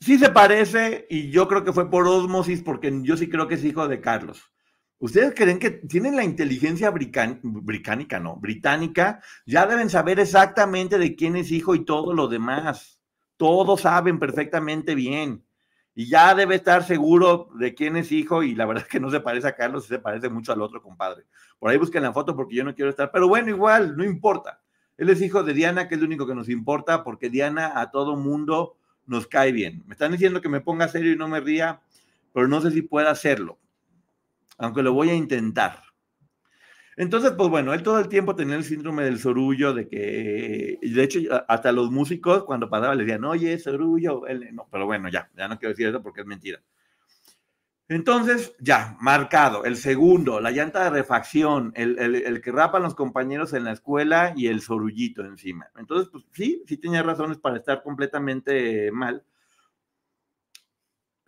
Sí 0.00 0.18
se 0.18 0.30
parece 0.30 1.06
y 1.08 1.30
yo 1.30 1.46
creo 1.46 1.62
que 1.62 1.72
fue 1.72 1.88
por 1.88 2.08
osmosis 2.08 2.62
porque 2.62 2.92
yo 3.02 3.16
sí 3.16 3.28
creo 3.28 3.46
que 3.46 3.54
es 3.54 3.64
hijo 3.64 3.86
de 3.86 4.00
Carlos. 4.00 4.51
¿Ustedes 5.02 5.34
creen 5.34 5.58
que 5.58 5.70
tienen 5.70 6.14
la 6.14 6.22
inteligencia 6.22 6.92
británica, 6.92 8.20
no? 8.20 8.36
Británica, 8.36 9.20
ya 9.44 9.66
deben 9.66 9.90
saber 9.90 10.20
exactamente 10.20 10.96
de 10.96 11.16
quién 11.16 11.34
es 11.34 11.50
hijo 11.50 11.74
y 11.74 11.84
todo 11.84 12.14
lo 12.14 12.28
demás. 12.28 13.00
Todos 13.36 13.80
saben 13.80 14.20
perfectamente 14.20 14.94
bien. 14.94 15.42
Y 15.96 16.06
ya 16.06 16.36
debe 16.36 16.54
estar 16.54 16.84
seguro 16.84 17.48
de 17.58 17.74
quién 17.74 17.96
es 17.96 18.12
hijo 18.12 18.44
y 18.44 18.54
la 18.54 18.64
verdad 18.64 18.84
es 18.84 18.88
que 18.88 19.00
no 19.00 19.10
se 19.10 19.18
parece 19.18 19.48
a 19.48 19.56
Carlos, 19.56 19.86
se 19.86 19.98
parece 19.98 20.28
mucho 20.28 20.52
al 20.52 20.62
otro 20.62 20.80
compadre. 20.80 21.24
Por 21.58 21.72
ahí 21.72 21.78
busquen 21.78 22.04
la 22.04 22.12
foto 22.12 22.36
porque 22.36 22.54
yo 22.54 22.62
no 22.62 22.72
quiero 22.72 22.88
estar, 22.88 23.10
pero 23.10 23.26
bueno, 23.26 23.48
igual, 23.48 23.96
no 23.96 24.04
importa. 24.04 24.60
Él 24.96 25.10
es 25.10 25.20
hijo 25.20 25.42
de 25.42 25.52
Diana, 25.52 25.88
que 25.88 25.96
es 25.96 26.00
lo 26.00 26.06
único 26.06 26.28
que 26.28 26.36
nos 26.36 26.48
importa, 26.48 27.02
porque 27.02 27.28
Diana 27.28 27.72
a 27.80 27.90
todo 27.90 28.14
mundo 28.14 28.76
nos 29.06 29.26
cae 29.26 29.50
bien. 29.50 29.82
Me 29.84 29.94
están 29.94 30.12
diciendo 30.12 30.40
que 30.40 30.48
me 30.48 30.60
ponga 30.60 30.86
serio 30.86 31.10
y 31.10 31.16
no 31.16 31.26
me 31.26 31.40
ría, 31.40 31.80
pero 32.32 32.46
no 32.46 32.60
sé 32.60 32.70
si 32.70 32.82
pueda 32.82 33.10
hacerlo 33.10 33.58
aunque 34.62 34.82
lo 34.82 34.92
voy 34.92 35.10
a 35.10 35.14
intentar. 35.14 35.82
Entonces, 36.96 37.32
pues 37.32 37.48
bueno, 37.48 37.72
él 37.72 37.82
todo 37.82 37.98
el 37.98 38.08
tiempo 38.08 38.36
tenía 38.36 38.56
el 38.56 38.64
síndrome 38.64 39.04
del 39.04 39.18
sorullo, 39.18 39.72
de 39.72 39.88
que, 39.88 40.78
de 40.80 41.02
hecho, 41.02 41.20
hasta 41.48 41.72
los 41.72 41.90
músicos 41.90 42.44
cuando 42.44 42.68
pasaba 42.68 42.94
le 42.94 43.04
decían, 43.04 43.24
oye, 43.24 43.58
sorullo, 43.58 44.22
no, 44.52 44.68
pero 44.70 44.86
bueno, 44.86 45.08
ya, 45.08 45.30
ya 45.36 45.48
no 45.48 45.58
quiero 45.58 45.70
decir 45.70 45.88
eso 45.88 46.02
porque 46.02 46.20
es 46.20 46.26
mentira. 46.26 46.62
Entonces, 47.88 48.54
ya, 48.60 48.96
marcado, 49.00 49.64
el 49.64 49.76
segundo, 49.76 50.40
la 50.40 50.50
llanta 50.50 50.84
de 50.84 50.90
refacción, 50.90 51.72
el, 51.74 51.98
el, 51.98 52.40
que 52.40 52.52
rapan 52.52 52.82
los 52.82 52.94
compañeros 52.94 53.52
en 53.54 53.64
la 53.64 53.72
escuela 53.72 54.32
y 54.36 54.46
el 54.46 54.60
sorullito 54.60 55.24
encima. 55.24 55.68
Entonces, 55.76 56.08
pues 56.10 56.24
sí, 56.32 56.62
sí 56.66 56.76
tenía 56.76 57.02
razones 57.02 57.38
para 57.38 57.56
estar 57.56 57.82
completamente 57.82 58.90
mal. 58.92 59.24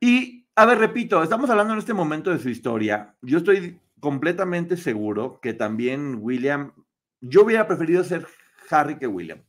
Y 0.01 0.44
a 0.57 0.67
ver, 0.67 0.79
repito, 0.79 1.23
estamos 1.23 1.51
hablando 1.51 1.73
en 1.73 1.81
este 1.81 1.95
momento 1.95 2.31
de 2.31 2.39
su 2.39 2.49
historia. 2.49 3.17
Yo 3.23 3.39
estoy 3.39 3.81
completamente 4.01 4.77
seguro 4.77 5.41
que 5.41 5.53
también 5.53 6.19
William, 6.21 6.73
yo 7.21 7.43
hubiera 7.43 7.67
preferido 7.67 8.05
ser 8.05 8.27
Harry 8.71 8.99
que 8.99 9.07
William. 9.07 9.43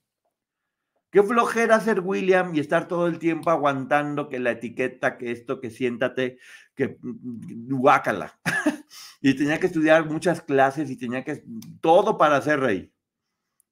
Qué 1.11 1.21
flojera 1.23 1.79
ser 1.79 2.01
William 2.01 2.55
y 2.55 2.59
estar 2.59 2.87
todo 2.87 3.07
el 3.07 3.19
tiempo 3.19 3.51
aguantando 3.51 4.27
que 4.27 4.39
la 4.39 4.51
etiqueta, 4.51 5.17
que 5.17 5.31
esto, 5.31 5.61
que 5.61 5.69
siéntate, 5.69 6.39
que 6.75 6.97
mm, 7.01 7.69
guácala. 7.77 8.39
y 9.21 9.33
tenía 9.35 9.59
que 9.59 9.67
estudiar 9.67 10.09
muchas 10.09 10.41
clases 10.41 10.89
y 10.89 10.97
tenía 10.97 11.23
que 11.23 11.43
todo 11.81 12.17
para 12.17 12.41
ser 12.41 12.59
rey. 12.59 12.94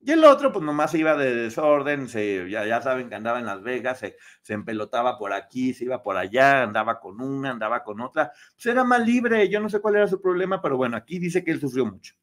Y 0.06 0.12
el 0.12 0.26
otro, 0.26 0.52
pues 0.52 0.66
nomás 0.66 0.94
iba 0.96 1.16
de 1.16 1.34
desorden, 1.34 2.10
se, 2.10 2.50
ya, 2.50 2.66
ya 2.66 2.82
saben 2.82 3.08
que 3.08 3.16
andaba 3.16 3.40
en 3.40 3.46
Las 3.46 3.64
Vegas, 3.64 4.00
se, 4.00 4.18
se, 4.42 4.54
empelotaba 4.54 5.18
por 5.18 5.32
aquí, 5.32 5.74
se 5.74 5.86
iba 5.86 6.04
por 6.04 6.18
allá, 6.18 6.64
andaba 6.64 7.00
con 7.00 7.22
una, 7.22 7.52
andaba 7.52 7.86
con 7.86 8.02
otra. 8.02 8.34
Pues 8.56 8.66
era 8.66 8.84
más 8.84 9.06
libre, 9.06 9.48
yo 9.48 9.62
no 9.62 9.70
sé 9.70 9.80
cuál 9.80 9.96
era 9.96 10.08
su 10.08 10.22
problema, 10.22 10.62
pero 10.62 10.76
bueno, 10.76 10.98
aquí 10.98 11.20
dice 11.20 11.42
que 11.42 11.52
él 11.52 11.62
sufrió 11.62 11.86
mucho. 11.86 12.16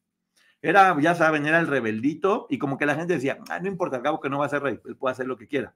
Era, 0.61 0.95
ya 1.01 1.15
saben, 1.15 1.47
era 1.47 1.59
el 1.59 1.65
rebeldito 1.65 2.45
y 2.51 2.59
como 2.59 2.77
que 2.77 2.85
la 2.85 2.93
gente 2.93 3.15
decía, 3.15 3.39
ah, 3.49 3.59
no 3.59 3.67
importa, 3.67 3.97
al 3.97 4.03
cabo 4.03 4.21
que 4.21 4.29
no 4.29 4.37
va 4.37 4.45
a 4.45 4.49
ser 4.49 4.61
rey, 4.61 4.79
él 4.85 4.95
puede 4.95 5.13
hacer 5.13 5.25
lo 5.25 5.35
que 5.35 5.47
quiera. 5.47 5.73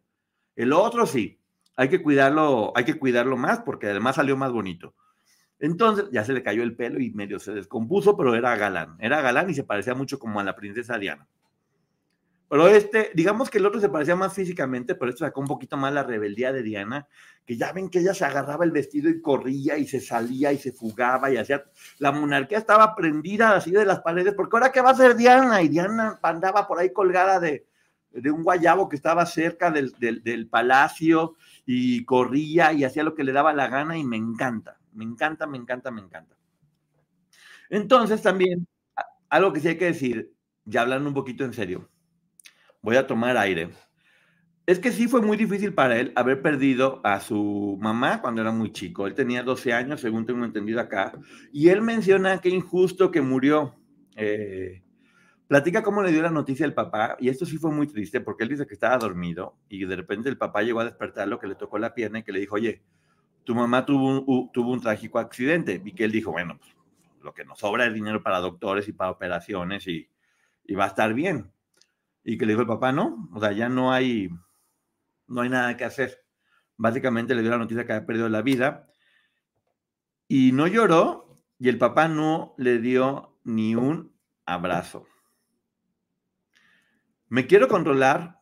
El 0.56 0.74
otro 0.74 1.08
sí, 1.08 1.42
hay 1.76 1.90
que 1.90 2.04
cuidarlo, 2.04 2.72
hay 2.76 2.86
que 2.86 3.00
cuidarlo 3.00 3.36
más 3.36 3.62
porque 3.62 3.88
además 3.88 4.18
salió 4.18 4.38
más 4.38 4.52
bonito. 4.52 4.94
Entonces 5.58 6.06
ya 6.12 6.24
se 6.24 6.34
le 6.34 6.44
cayó 6.44 6.62
el 6.62 6.76
pelo 6.76 7.00
y 7.00 7.12
medio 7.12 7.40
se 7.40 7.52
descompuso, 7.52 8.16
pero 8.16 8.36
era 8.36 8.56
galán, 8.58 8.96
era 9.00 9.22
galán 9.22 9.50
y 9.50 9.56
se 9.56 9.64
parecía 9.64 9.96
mucho 9.96 10.20
como 10.20 10.40
a 10.40 10.44
la 10.44 10.56
princesa 10.56 11.00
Diana. 11.00 11.28
Pero 12.48 12.68
este, 12.68 13.12
digamos 13.16 13.50
que 13.50 13.58
el 13.58 13.66
otro 13.66 13.80
se 13.80 13.90
parecía 13.90 14.16
más 14.16 14.34
físicamente, 14.34 14.94
pero 14.94 15.10
esto 15.10 15.26
sacó 15.26 15.42
un 15.42 15.48
poquito 15.48 15.78
más 15.78 15.92
la 15.94 16.04
rebeldía 16.04 16.54
de 16.54 16.62
Diana, 16.62 17.08
que 17.44 17.58
ya 17.58 17.72
ven 17.74 17.90
que 17.90 18.00
ella 18.00 18.14
se 18.14 18.24
agarraba 18.24 18.66
el 18.66 18.72
vestido 18.72 19.10
y 19.10 19.22
corría 19.22 19.78
y 19.78 19.88
se 19.88 20.00
salía 20.00 20.52
y 20.52 20.60
se 20.60 20.72
fugaba 20.72 21.32
y 21.32 21.38
hacía. 21.38 21.64
La 21.98 22.12
monarquía 22.12 22.60
estaba 22.60 22.96
prendida 22.96 23.56
así 23.56 23.72
de 23.72 23.86
las 23.86 24.02
paredes, 24.02 24.36
porque 24.36 24.58
ahora 24.58 24.72
qué 24.72 24.82
va 24.82 24.92
a 24.92 24.96
ser 24.96 25.16
Diana, 25.16 25.62
y 25.64 25.70
Diana 25.70 26.20
andaba 26.22 26.68
por 26.68 26.78
ahí 26.80 26.94
colgada 26.94 27.40
de, 27.40 27.66
de 28.12 28.32
un 28.32 28.44
guayabo 28.44 28.90
que 28.90 28.96
estaba 28.96 29.26
cerca 29.26 29.72
del, 29.72 29.92
del, 29.94 30.24
del 30.24 30.48
palacio 30.48 31.36
y 31.66 32.06
corría 32.06 32.74
y 32.74 32.84
hacía 32.84 33.04
lo 33.04 33.16
que 33.16 33.24
le 33.24 33.32
daba 33.32 33.54
la 33.54 33.68
gana 33.70 33.98
y 33.98 34.04
me 34.04 34.18
encanta, 34.18 34.80
me 34.94 35.04
encanta, 35.04 35.48
me 35.48 35.58
encanta, 35.58 35.90
me 35.90 36.02
encanta. 36.02 36.36
Entonces 37.72 38.22
también, 38.22 38.68
algo 39.30 39.52
que 39.52 39.60
sí 39.60 39.70
hay 39.70 39.78
que 39.78 39.86
decir, 39.86 40.32
ya 40.66 40.82
hablando 40.82 41.10
un 41.10 41.16
poquito 41.16 41.44
en 41.44 41.54
serio 41.54 41.90
voy 42.86 42.98
a 42.98 43.08
tomar 43.08 43.36
aire. 43.36 43.70
Es 44.68 44.80
que 44.80 44.92
sí 44.92 45.08
fue 45.08 45.22
muy 45.22 45.38
difícil 45.38 45.74
para 45.74 46.00
él 46.00 46.12
haber 46.16 46.42
perdido 46.42 47.02
a 47.04 47.20
su 47.20 47.78
mamá 47.82 48.22
cuando 48.22 48.42
era 48.42 48.52
muy 48.52 48.72
chico. 48.72 49.08
Él 49.08 49.16
tenía 49.16 49.44
12 49.44 49.74
años, 49.74 50.02
según 50.02 50.26
tengo 50.26 50.46
entendido 50.46 50.80
acá, 50.80 51.14
y 51.52 51.70
él 51.70 51.82
menciona 51.82 52.40
que 52.40 52.50
injusto 52.50 53.12
que 53.12 53.22
murió. 53.22 53.76
Eh, 54.16 54.84
platica 55.48 55.84
cómo 55.84 56.02
le 56.04 56.12
dio 56.12 56.22
la 56.22 56.30
noticia 56.30 56.66
al 56.66 56.74
papá, 56.74 57.18
y 57.20 57.30
esto 57.30 57.46
sí 57.46 57.58
fue 57.58 57.72
muy 57.72 57.88
triste 57.88 58.22
porque 58.22 58.44
él 58.44 58.50
dice 58.50 58.66
que 58.66 58.74
estaba 58.76 58.98
dormido 58.98 59.58
y 59.68 59.86
de 59.86 59.96
repente 59.96 60.30
el 60.30 60.38
papá 60.38 60.64
llegó 60.64 60.80
a 60.80 60.86
despertarlo, 60.86 61.40
que 61.40 61.48
le 61.48 61.56
tocó 61.56 61.78
la 61.78 61.94
pierna 61.94 62.20
y 62.20 62.24
que 62.24 62.32
le 62.32 62.40
dijo, 62.40 62.56
oye, 62.56 62.84
tu 63.44 63.54
mamá 63.56 63.86
tuvo 63.86 64.22
un, 64.22 64.82
trágico 64.82 65.20
accidente. 65.20 65.82
Y 65.84 65.94
que 65.94 66.06
él 66.06 66.12
dijo, 66.12 66.32
bueno, 66.32 66.58
pues, 66.58 66.76
lo 67.22 67.34
que 67.34 67.46
nos 67.46 67.60
sobra 67.60 67.86
es 67.88 67.94
dinero 67.94 68.22
para 68.24 68.40
doctores 68.40 68.88
y 68.88 68.94
para 68.94 69.12
operaciones 69.12 69.88
y 69.88 70.08
va 70.76 70.86
a 70.86 70.88
estar 70.88 71.14
bien. 71.14 71.52
Y 72.26 72.38
que 72.38 72.46
le 72.46 72.54
dijo 72.54 72.62
el 72.62 72.68
papá, 72.68 72.92
no, 72.92 73.30
o 73.34 73.40
sea, 73.40 73.54
ya 73.54 73.70
no 73.70 73.94
hay, 73.94 74.30
no 75.28 75.42
hay 75.42 75.50
nada 75.50 75.78
que 75.78 75.86
hacer. 75.86 76.26
Básicamente 76.76 77.36
le 77.36 77.42
dio 77.42 77.52
la 77.52 77.60
noticia 77.60 77.86
que 77.86 77.94
había 77.94 78.06
perdido 78.06 78.28
la 78.28 78.42
vida 78.42 78.88
y 80.28 80.52
no 80.52 80.68
lloró 80.68 81.38
y 81.60 81.70
el 81.70 81.78
papá 81.78 82.08
no 82.08 82.56
le 82.58 82.80
dio 82.80 83.38
ni 83.44 83.76
un 83.76 84.12
abrazo. 84.46 85.06
Me 87.30 87.48
quiero 87.48 87.68
controlar 87.68 88.36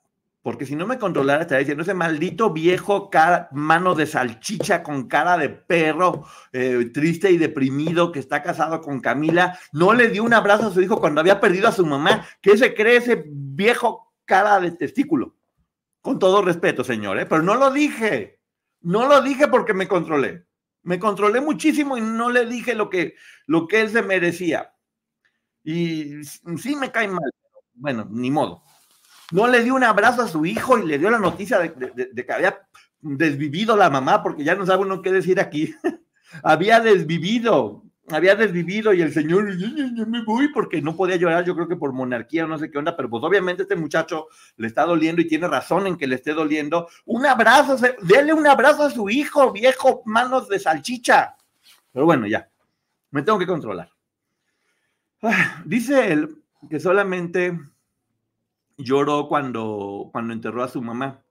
porque 0.44 0.66
si 0.66 0.76
no 0.76 0.86
me 0.86 1.00
controlara 1.00 1.44
estaría 1.44 1.60
diciendo 1.60 1.84
ese 1.84 1.94
maldito 1.94 2.52
viejo 2.52 3.10
cara, 3.10 3.48
mano 3.54 3.96
de 3.96 4.06
salchicha 4.06 4.84
con 4.84 5.08
cara 5.08 5.38
de 5.38 5.48
perro, 5.48 6.26
eh, 6.52 6.92
triste 6.94 7.32
y 7.32 7.38
deprimido 7.38 8.12
que 8.12 8.20
está 8.20 8.44
casado 8.44 8.82
con 8.82 9.00
Camila, 9.00 9.58
no 9.72 9.94
le 9.94 10.10
dio 10.10 10.22
un 10.22 10.34
abrazo 10.34 10.68
a 10.68 10.72
su 10.72 10.82
hijo 10.82 11.00
cuando 11.00 11.22
había 11.22 11.40
perdido 11.40 11.70
a 11.70 11.72
su 11.72 11.86
mamá. 11.86 12.26
¿Qué 12.42 12.58
se 12.58 12.74
cree 12.74 12.98
ese 12.98 13.24
viejo 13.56 14.14
cara 14.26 14.60
de 14.60 14.72
testículo? 14.72 15.36
Con 16.02 16.20
todo 16.20 16.42
respeto, 16.42 16.84
señor, 16.84 17.20
¿eh? 17.20 17.26
pero 17.26 17.42
no 17.42 17.56
lo 17.56 17.72
dije. 17.72 18.40
No 18.82 19.08
lo 19.08 19.22
dije 19.22 19.48
porque 19.48 19.74
me 19.74 19.88
controlé. 19.88 20.46
Me 20.82 21.00
controlé 21.00 21.40
muchísimo 21.40 21.98
y 21.98 22.02
no 22.02 22.30
le 22.30 22.46
dije 22.46 22.76
lo 22.76 22.90
que, 22.90 23.16
lo 23.48 23.68
que 23.68 23.82
él 23.82 23.90
se 23.90 24.02
merecía. 24.02 24.74
Y 25.64 26.24
sí 26.24 26.76
me 26.76 26.92
cae 26.92 27.08
mal. 27.08 27.32
Bueno, 27.74 28.06
ni 28.10 28.30
modo 28.30 28.64
no 29.34 29.48
le 29.48 29.64
dio 29.64 29.74
un 29.74 29.84
abrazo 29.84 30.22
a 30.22 30.28
su 30.28 30.46
hijo 30.46 30.78
y 30.78 30.86
le 30.86 31.00
dio 31.00 31.10
la 31.10 31.18
noticia 31.18 31.58
de, 31.58 31.74
que 32.14 32.32
había 32.32 32.68
desvivido 33.02 33.76
la 33.76 33.90
mamá, 33.90 34.22
porque 34.22 34.44
ya 34.44 34.54
no 34.54 34.64
sabe 34.64 34.84
uno 34.84 35.02
qué 35.02 35.12
decir 35.12 35.40
aquí. 35.40 35.74
había 36.44 36.80
desvivido, 36.80 37.84
había 38.10 38.36
desvivido 38.36 38.94
y 38.94 39.02
el 39.02 39.14
señor, 39.14 39.56
yo, 39.58 40.06
me 40.06 40.24
voy 40.24 40.50
porque 40.50 40.82
no 40.82 40.96
podía 40.96 41.16
llorar, 41.16 41.46
yo 41.46 41.56
creo 41.56 41.68
que 41.68 41.78
por 41.78 41.94
monarquía 41.94 42.44
o 42.44 42.48
no 42.48 42.60
sé 42.60 42.70
qué 42.70 42.78
onda, 42.78 42.96
pero 42.96 43.10
pues 43.10 43.24
obviamente 43.24 43.64
este 43.64 43.76
muchacho 43.76 44.28
le 44.58 44.68
está 44.68 44.86
doliendo 44.86 45.22
y 45.22 45.28
tiene 45.28 45.48
razón 45.48 45.88
en 45.88 45.98
que 45.98 46.08
le 46.08 46.16
esté 46.16 46.34
doliendo. 46.34 46.90
Un 47.06 47.26
abrazo, 47.26 47.78
déle 48.02 48.34
un 48.34 48.46
abrazo 48.46 48.84
a 48.84 48.92
su 48.92 49.10
hijo, 49.10 49.52
viejo, 49.52 50.02
manos 50.06 50.50
de 50.50 50.60
salchicha. 50.60 51.36
Pero 51.92 52.06
bueno, 52.06 52.28
ya, 52.28 52.50
me 53.12 53.22
tengo 53.22 53.40
que 53.40 53.48
controlar. 53.48 53.90
Ah, 55.22 55.62
dice 55.64 56.12
él 56.12 56.44
que 56.70 56.80
solamente 56.80 57.58
lloró 58.78 59.28
cuando, 59.28 60.10
cuando 60.12 60.34
enterró 60.34 60.64
a 60.64 60.68
su 60.68 60.82
mamá. 60.82 61.23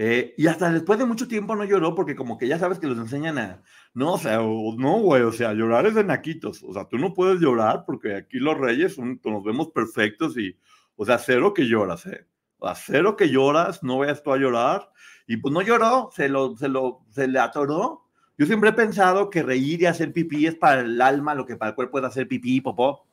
Eh, 0.00 0.32
y 0.36 0.46
hasta 0.46 0.70
después 0.70 0.96
de 1.00 1.06
mucho 1.06 1.26
tiempo 1.26 1.56
no 1.56 1.64
lloró 1.64 1.96
porque 1.96 2.14
como 2.14 2.38
que 2.38 2.46
ya 2.46 2.56
sabes 2.56 2.78
que 2.78 2.86
los 2.86 2.98
enseñan 2.98 3.36
a, 3.36 3.62
no, 3.94 4.12
o 4.12 4.18
sea, 4.18 4.36
no, 4.36 5.00
güey, 5.00 5.22
o 5.22 5.32
sea, 5.32 5.52
llorar 5.54 5.86
es 5.86 5.96
de 5.96 6.04
naquitos, 6.04 6.62
o 6.62 6.72
sea, 6.72 6.84
tú 6.84 6.98
no 6.98 7.12
puedes 7.14 7.40
llorar 7.40 7.82
porque 7.84 8.14
aquí 8.14 8.38
los 8.38 8.56
reyes 8.56 8.96
nos 8.96 9.42
vemos 9.42 9.72
perfectos 9.72 10.38
y, 10.38 10.56
o 10.94 11.04
sea, 11.04 11.18
cero 11.18 11.52
que 11.52 11.66
lloras, 11.66 12.06
¿eh? 12.06 12.28
O 12.58 12.66
sea, 12.66 12.76
cero 12.76 13.16
que 13.16 13.28
lloras, 13.28 13.82
no 13.82 13.98
vayas 13.98 14.22
tú 14.22 14.32
a 14.32 14.38
llorar. 14.38 14.88
Y 15.26 15.38
pues 15.38 15.52
no 15.52 15.62
lloró, 15.62 16.10
se 16.12 16.28
lo, 16.28 16.56
se 16.56 16.68
lo, 16.68 17.04
se 17.10 17.26
le 17.28 17.38
atoró. 17.40 18.04
Yo 18.36 18.46
siempre 18.46 18.70
he 18.70 18.72
pensado 18.72 19.30
que 19.30 19.42
reír 19.42 19.82
y 19.82 19.86
hacer 19.86 20.12
pipí 20.12 20.46
es 20.46 20.54
para 20.54 20.80
el 20.82 21.00
alma 21.00 21.34
lo 21.34 21.44
que 21.44 21.56
para 21.56 21.70
el 21.70 21.74
cuerpo 21.74 21.98
es 21.98 22.04
hacer 22.04 22.28
pipí 22.28 22.56
y 22.56 22.60
popó. 22.60 23.06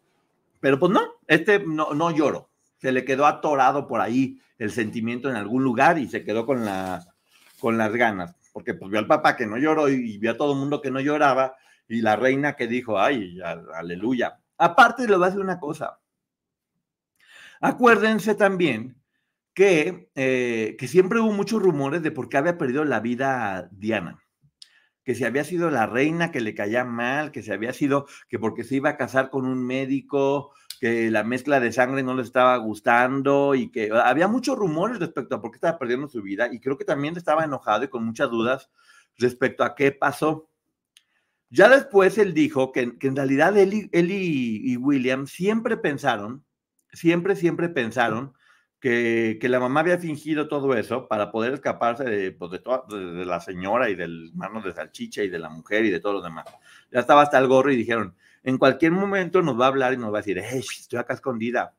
Pero 0.60 0.80
pues 0.80 0.92
no, 0.92 1.02
este 1.28 1.60
no, 1.66 1.94
no 1.94 2.12
lloró 2.12 2.50
se 2.86 2.92
le 2.92 3.04
quedó 3.04 3.26
atorado 3.26 3.88
por 3.88 4.00
ahí 4.00 4.40
el 4.60 4.70
sentimiento 4.70 5.28
en 5.28 5.36
algún 5.36 5.64
lugar 5.64 5.98
y 5.98 6.08
se 6.08 6.24
quedó 6.24 6.46
con, 6.46 6.64
la, 6.64 7.04
con 7.60 7.80
las 7.80 7.92
ganas, 7.94 8.36
porque 8.54 8.76
pues 8.76 8.92
vio 8.92 9.00
al 9.00 9.08
papá 9.08 9.36
que 9.36 9.48
no 9.48 9.58
lloró 9.58 9.90
y, 9.90 10.20
vio 10.20 10.30
a 10.30 10.38
todo 10.38 10.54
el 10.54 10.60
mundo 10.60 10.84
que 10.84 10.92
no 10.92 11.00
lloraba 11.00 11.56
y 11.88 12.04
la 12.04 12.16
reina 12.16 12.56
que 12.56 12.68
dijo, 12.68 13.00
ay, 13.00 13.40
aleluya. 13.74 14.38
Aparte, 14.60 15.08
le 15.08 15.16
voy 15.16 15.24
a 15.24 15.30
decir 15.30 15.42
una 15.42 15.60
cosa. 15.60 16.00
Acuérdense 17.60 18.36
también 18.36 19.02
que, 19.56 20.12
eh, 20.14 20.76
que 20.78 20.88
siempre 20.88 21.20
hubo 21.20 21.32
muchos 21.32 21.64
rumores 21.64 22.04
de 22.04 22.12
por 22.12 22.30
qué 22.30 22.38
había 22.38 22.60
perdido 22.60 22.86
la 22.86 23.00
vida 23.00 23.68
Diana 23.72 24.20
que 25.04 25.14
si 25.14 25.24
había 25.24 25.44
sido 25.44 25.70
la 25.70 25.86
reina 25.86 26.32
que 26.32 26.42
le 26.42 26.56
caía 26.56 26.84
mal, 26.84 27.32
que 27.32 27.44
se 27.44 27.54
había 27.54 27.74
sido, 27.74 28.08
que 28.28 28.40
porque 28.40 28.64
se 28.64 28.76
iba 28.76 28.90
a 28.90 28.98
casar 28.98 29.30
con 29.30 29.46
un 29.46 29.64
médico, 29.64 30.52
que 30.86 31.10
la 31.10 31.24
mezcla 31.24 31.60
de 31.60 31.72
sangre 31.72 32.04
no 32.04 32.14
le 32.14 32.22
estaba 32.22 32.56
gustando 32.58 33.56
y 33.56 33.72
que 33.72 33.90
había 33.92 34.28
muchos 34.28 34.56
rumores 34.56 35.00
respecto 35.00 35.34
a 35.34 35.42
por 35.42 35.50
qué 35.50 35.56
estaba 35.56 35.80
perdiendo 35.80 36.08
su 36.08 36.22
vida 36.22 36.48
y 36.54 36.60
creo 36.60 36.78
que 36.78 36.86
también 36.86 37.18
estaba 37.18 37.44
enojado 37.44 37.86
y 37.86 37.88
con 37.88 38.06
muchas 38.06 38.30
dudas 38.30 38.70
respecto 39.18 39.64
a 39.64 39.74
qué 39.74 39.92
pasó. 39.92 40.48
Ya 41.50 41.70
después 41.70 42.20
él 42.20 42.36
dijo 42.36 42.72
que, 42.72 42.96
en 43.02 43.16
realidad 43.16 43.58
él, 43.58 43.74
y, 43.74 44.62
y, 44.64 44.78
William 44.78 45.26
siempre 45.26 45.76
pensaron, 45.76 46.46
siempre, 46.94 47.36
siempre 47.36 47.68
pensaron 47.70 48.36
que, 48.80 49.40
que, 49.42 49.50
la 49.50 49.60
mamá 49.60 49.80
había 49.80 49.98
fingido 49.98 50.48
todo 50.48 50.76
eso 50.76 51.08
para 51.08 51.32
poder 51.32 51.56
escaparse 51.56 52.04
de, 52.04 52.32
pues 52.32 52.52
de, 52.52 52.62
de, 52.96 53.26
la 53.26 53.40
señora 53.40 53.90
y 53.90 53.96
del 53.96 54.30
mano 54.36 54.62
de 54.62 54.72
salchicha 54.72 55.24
y 55.24 55.30
de 55.30 55.40
la 55.40 55.50
mujer 55.50 55.84
y 55.84 55.90
de 55.90 56.00
todos 56.00 56.18
los 56.18 56.24
demás. 56.24 56.46
Ya 56.92 57.00
estaba 57.00 57.24
hasta 57.24 57.40
el 57.40 57.48
gorro 57.48 57.72
y 57.72 57.76
dijeron, 57.76 58.16
en 58.46 58.60
cualquier 58.60 58.92
momento 58.92 59.42
nos 59.42 59.60
va 59.60 59.66
a 59.66 59.70
hablar 59.70 59.94
y 59.94 59.98
nos 59.98 60.14
va 60.14 60.20
a 60.20 60.22
decir, 60.22 60.38
estoy 60.38 61.00
acá 61.00 61.16
escondida, 61.16 61.76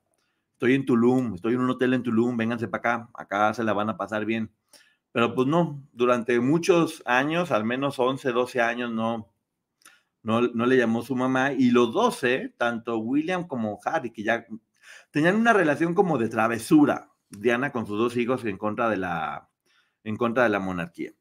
estoy 0.53 0.75
en 0.75 0.85
Tulum, 0.85 1.35
estoy 1.35 1.55
en 1.55 1.61
un 1.61 1.71
hotel 1.71 1.95
en 1.95 2.03
Tulum, 2.03 2.37
vénganse 2.37 2.67
para 2.67 2.79
acá, 2.79 3.11
acá 3.15 3.55
se 3.55 3.63
la 3.63 3.73
van 3.73 3.89
a 3.89 3.97
pasar 3.97 4.25
bien. 4.25 4.51
Pero 5.13 5.33
pues 5.33 5.47
no, 5.47 5.83
durante 5.93 6.41
muchos 6.41 7.03
años, 7.07 7.53
al 7.53 7.65
menos 7.65 8.01
11, 8.01 8.33
12 8.33 8.61
años, 8.61 8.91
no, 8.91 9.33
no, 10.23 10.43
no 10.43 10.67
le 10.67 10.77
llamó 10.77 11.03
su 11.03 11.15
mamá. 11.15 11.53
Y 11.53 11.71
los 11.71 11.93
12, 11.93 12.55
tanto 12.59 12.99
William 12.99 13.47
como 13.47 13.79
Harry, 13.85 14.11
que 14.11 14.25
ya 14.25 14.45
tenían 15.11 15.37
una 15.37 15.53
relación 15.53 15.95
como 15.95 16.19
de 16.19 16.29
travesura, 16.29 17.13
Diana 17.31 17.71
con 17.71 17.87
sus 17.87 17.97
dos 17.99 18.17
hijos 18.17 18.45
en 18.45 18.59
contra 18.59 18.91
de 18.91 18.97
la, 18.97 19.49
en 20.05 20.17
contra 20.17 20.43
de 20.43 20.51
la 20.51 20.59
monarquía. 20.59 21.13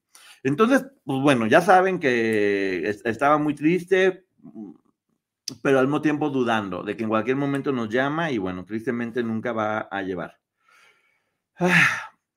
Entonces, 0.44 0.86
pues 1.06 1.22
bueno, 1.22 1.46
ya 1.46 1.62
saben 1.62 2.00
que 2.00 2.90
estaba 3.06 3.38
muy 3.38 3.54
triste, 3.56 4.26
pero 5.62 5.80
al 5.80 5.86
mismo 5.86 6.02
tiempo 6.02 6.30
dudando 6.30 6.84
de 6.84 6.98
que 6.98 7.04
en 7.04 7.10
cualquier 7.10 7.38
momento 7.38 7.72
nos 7.72 7.90
llama 7.90 8.32
y 8.32 8.38
bueno, 8.38 8.66
tristemente 8.66 9.24
nunca 9.24 9.54
va 9.54 9.80
a 9.80 10.02
llevar. 10.02 10.40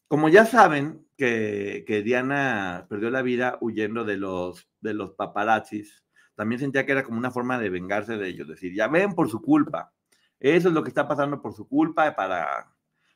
Como 0.08 0.28
ya 0.28 0.46
saben 0.46 1.06
que, 1.16 1.84
que 1.86 2.02
Diana 2.02 2.86
perdió 2.88 3.10
la 3.10 3.22
vida 3.22 3.58
huyendo 3.60 4.04
de 4.04 4.16
los, 4.16 4.68
de 4.80 4.94
los 4.94 5.12
paparazzis, 5.12 6.04
también 6.34 6.60
sentía 6.60 6.86
que 6.86 6.92
era 6.92 7.02
como 7.02 7.18
una 7.18 7.30
forma 7.30 7.58
de 7.58 7.68
vengarse 7.68 8.16
de 8.16 8.28
ellos, 8.28 8.46
decir, 8.46 8.74
ya 8.74 8.88
ven 8.88 9.14
por 9.14 9.28
su 9.28 9.42
culpa. 9.42 9.92
Eso 10.38 10.68
es 10.68 10.74
lo 10.74 10.82
que 10.82 10.88
está 10.88 11.08
pasando 11.08 11.42
por 11.42 11.52
su 11.54 11.66
culpa 11.66 12.14
para, 12.14 12.72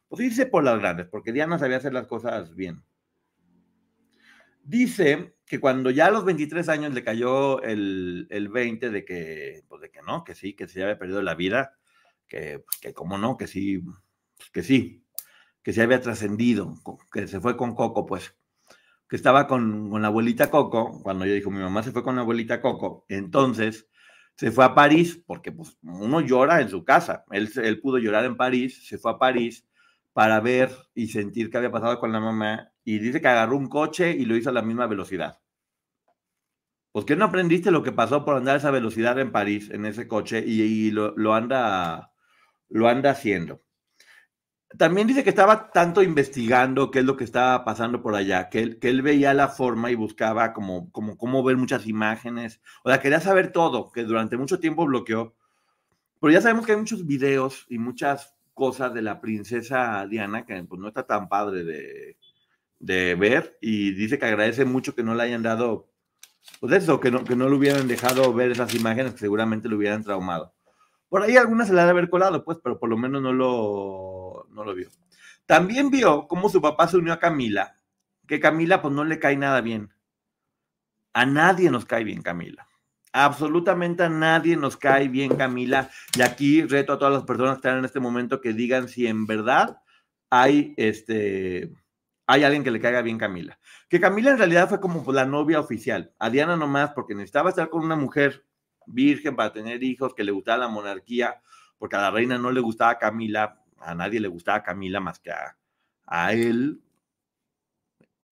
pues 0.09 0.23
irse 0.23 0.47
por 0.47 0.65
las 0.65 0.79
grandes, 0.81 1.07
porque 1.07 1.33
Diana 1.33 1.59
sabía 1.59 1.77
hacer 1.77 1.93
las 1.93 2.07
cosas 2.07 2.55
bien. 2.55 2.83
Dice 4.65 5.37
que 5.53 5.61
cuando 5.61 5.91
ya 5.91 6.07
a 6.07 6.11
los 6.11 6.25
23 6.25 6.67
años 6.71 6.95
le 6.95 7.05
cayó 7.05 7.61
el, 7.61 8.27
el 8.31 8.49
20 8.49 8.89
de 8.89 9.05
que, 9.05 9.63
pues 9.69 9.83
de 9.83 9.91
que 9.91 10.01
no, 10.01 10.25
que 10.25 10.35
sí, 10.35 10.55
que 10.55 10.67
se 10.67 10.83
había 10.83 10.99
perdido 10.99 11.21
la 11.21 11.35
vida, 11.35 11.77
que, 12.27 12.61
pues 12.61 12.79
que 12.81 12.95
como 12.95 13.19
no, 13.19 13.37
que 13.37 13.47
sí, 13.47 13.81
pues 13.81 14.49
que 14.51 14.63
sí, 14.63 15.05
que 15.63 15.75
se 15.75 15.83
había 15.83 16.01
trascendido, 16.01 16.77
que 17.13 17.29
se 17.29 17.39
fue 17.39 17.59
con 17.59 17.75
Coco, 17.75 18.07
pues, 18.07 18.35
que 19.07 19.17
estaba 19.17 19.47
con, 19.47 19.91
con, 19.91 20.01
la 20.01 20.09
abuelita 20.09 20.51
Coco, 20.51 21.03
cuando 21.03 21.27
yo 21.27 21.35
dijo, 21.35 21.51
mi 21.51 21.61
mamá 21.61 21.83
se 21.83 21.93
fue 21.93 22.03
con 22.03 22.17
la 22.17 22.23
abuelita 22.23 22.63
Coco, 22.63 23.05
entonces 23.11 23.91
se 24.37 24.53
fue 24.53 24.65
a 24.65 24.75
París, 24.75 25.23
porque 25.27 25.53
pues 25.53 25.77
uno 25.83 26.23
llora 26.23 26.63
en 26.63 26.71
su 26.71 26.83
casa, 26.83 27.27
él, 27.31 27.51
él 27.57 27.79
pudo 27.79 27.99
llorar 27.99 28.25
en 28.25 28.39
París, 28.39 28.87
se 28.89 28.97
fue 28.97 29.11
a 29.11 29.19
París 29.19 29.67
para 30.15 30.41
ver 30.41 30.71
y 30.95 31.09
sentir 31.09 31.51
qué 31.51 31.59
había 31.59 31.71
pasado 31.71 32.01
con 32.01 32.11
la 32.11 32.21
mamá 32.21 32.73
y 32.85 33.01
dice 33.01 33.21
que 33.21 33.29
agarró 33.29 33.59
un 33.59 33.69
coche 33.69 34.13
y 34.13 34.25
lo 34.25 34.35
hizo 34.35 34.49
a 34.49 34.55
la 34.55 34.63
misma 34.63 34.87
velocidad. 34.87 35.42
¿Por 36.93 37.07
qué 37.07 37.17
no 37.17 37.25
aprendiste 37.25 37.71
lo 37.71 37.83
que 37.83 37.91
pasó 37.91 38.25
por 38.25 38.37
andar 38.37 38.57
a 38.57 38.59
esa 38.59 38.71
velocidad 38.71 39.19
en 39.19 39.33
París, 39.33 39.71
en 39.71 39.87
ese 39.87 40.07
coche, 40.07 40.45
y, 40.47 40.91
lo, 40.91 41.35
anda, 41.35 42.13
lo 42.69 42.89
anda 42.89 43.11
haciendo? 43.11 43.63
También 44.79 45.07
dice 45.07 45.25
que 45.25 45.31
estaba 45.31 45.71
tanto 45.71 46.03
investigando 46.03 46.91
qué 46.91 47.01
es 47.01 47.05
lo 47.05 47.17
que 47.17 47.25
estaba 47.25 47.65
pasando 47.65 48.03
por 48.03 48.15
allá, 48.15 48.49
que 48.51 48.61
él, 48.61 48.79
que 48.79 48.89
él 48.89 49.03
veía 49.03 49.35
la 49.35 49.49
forma 49.49 49.91
y 49.91 49.95
buscaba 49.95 50.53
como, 50.53 50.91
como 50.93 51.17
cómo 51.17 51.43
ver 51.43 51.57
muchas 51.57 51.87
imágenes, 51.87 52.61
o 52.85 52.89
sea, 52.91 53.01
quería 53.01 53.21
saber 53.21 53.53
todo, 53.53 53.91
que 53.91 54.05
durante 54.05 54.37
mucho 54.37 54.61
tiempo 54.61 54.87
bloqueó. 54.87 55.35
Pero 56.21 56.33
ya 56.33 56.41
sabemos 56.41 56.67
que 56.67 56.73
hay 56.73 56.79
muchos 56.79 57.07
videos 57.07 57.67
y 57.69 57.79
muchas 57.79 58.35
cosas 58.55 58.95
de 58.95 59.03
la 59.03 59.21
princesa 59.21 60.07
Diana 60.07 60.47
que 60.47 60.63
pues, 60.65 60.81
no 60.81 60.89
está 60.89 61.07
tan 61.07 61.29
padre 61.29 61.65
de, 61.65 62.19
de 62.79 63.15
ver 63.15 63.59
y 63.61 63.93
dice 63.95 64.19
que 64.19 64.27
agradece 64.27 64.65
mucho 64.65 64.95
que 64.95 65.03
no 65.03 65.15
le 65.15 65.23
hayan 65.23 65.43
dado, 65.43 65.92
pues 66.61 66.73
eso, 66.73 67.01
que 67.01 67.11
no, 67.11 67.25
que 67.25 67.37
no 67.37 67.49
le 67.49 67.57
hubieran 67.57 67.89
dejado 67.89 68.33
ver 68.33 68.53
esas 68.53 68.75
imágenes 68.75 69.13
que 69.13 69.21
seguramente 69.21 69.69
le 69.69 69.77
hubieran 69.77 70.05
traumado. 70.05 70.55
Por 71.09 71.23
ahí 71.23 71.37
algunas 71.37 71.69
se 71.69 71.75
le 71.75 71.81
ha 71.81 71.85
de 71.85 71.91
haber 71.91 72.09
colado, 72.09 72.45
pues, 72.45 72.59
pero 72.63 72.79
por 72.79 72.89
lo 72.89 72.97
menos 72.97 73.21
no 73.21 73.33
lo, 73.33 74.47
no 74.51 74.65
lo 74.65 74.75
vio. 74.75 74.89
También 75.47 75.91
vio 75.91 76.27
cómo 76.27 76.49
su 76.49 76.63
papá 76.63 76.89
se 76.89 76.97
unió 76.97 77.13
a 77.13 77.19
Camila, 77.19 77.75
que 78.27 78.41
Camila 78.41 78.81
pues 78.81 78.95
no 78.95 79.05
le 79.05 79.19
cae 79.19 79.37
nada 79.37 79.61
bien. 79.61 79.93
A 81.13 81.27
nadie 81.27 81.71
nos 81.71 81.85
cae 81.85 82.05
bien 82.05 82.23
Camila. 82.23 82.67
Absolutamente 83.13 84.05
a 84.05 84.09
nadie 84.09 84.57
nos 84.57 84.79
cae 84.79 85.09
bien 85.09 85.37
Camila. 85.37 85.91
Y 86.17 86.23
aquí 86.23 86.63
reto 86.63 86.95
a 86.95 86.99
todas 86.99 87.13
las 87.13 87.25
personas 87.25 87.57
que 87.57 87.69
están 87.69 87.79
en 87.79 87.85
este 87.85 88.01
momento 88.01 88.41
que 88.41 88.55
digan 88.55 88.89
si 88.89 89.07
en 89.07 89.27
verdad 89.27 89.83
hay 90.31 90.73
este 90.79 91.75
hay 92.27 92.45
alguien 92.45 92.65
que 92.65 92.71
le 92.71 92.81
caiga 92.81 93.03
bien 93.03 93.19
Camila. 93.19 93.59
Que 93.89 94.01
Camila 94.01 94.31
en 94.31 94.39
realidad 94.39 94.69
fue 94.69 94.81
como 94.81 95.11
la 95.13 95.27
novia 95.27 95.61
oficial. 95.61 96.13
A 96.19 96.31
Diana 96.31 96.57
nomás 96.57 96.93
porque 96.93 97.15
necesitaba 97.15 97.51
estar 97.51 97.69
con 97.69 97.85
una 97.85 97.97
mujer 97.97 98.47
virgen 98.87 99.37
para 99.37 99.53
tener 99.53 99.83
hijos, 99.83 100.15
que 100.15 100.25
le 100.25 100.33
gustaba 100.33 100.59
la 100.59 100.69
monarquía, 100.69 101.41
porque 101.79 101.97
a 101.97 102.01
la 102.01 102.11
reina 102.11 102.39
no 102.39 102.51
le 102.51 102.61
gustaba 102.61 102.99
Camila, 102.99 103.61
a 103.79 103.95
nadie 103.95 104.21
le 104.21 104.29
gustaba 104.29 104.63
Camila 104.63 105.01
más 105.01 105.19
que 105.19 105.31
a, 105.31 105.57
a 106.07 106.33
él, 106.33 106.81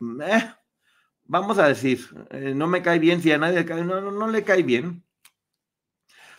Eh, 0.00 0.50
vamos 1.24 1.58
a 1.58 1.68
decir, 1.68 2.00
eh, 2.30 2.52
no 2.54 2.66
me 2.66 2.82
cae 2.82 2.98
bien, 2.98 3.22
si 3.22 3.32
a 3.32 3.38
nadie 3.38 3.60
le 3.60 3.64
cae, 3.64 3.84
no, 3.84 4.00
no, 4.00 4.28
le 4.28 4.42
cae 4.42 4.62
bien, 4.62 5.04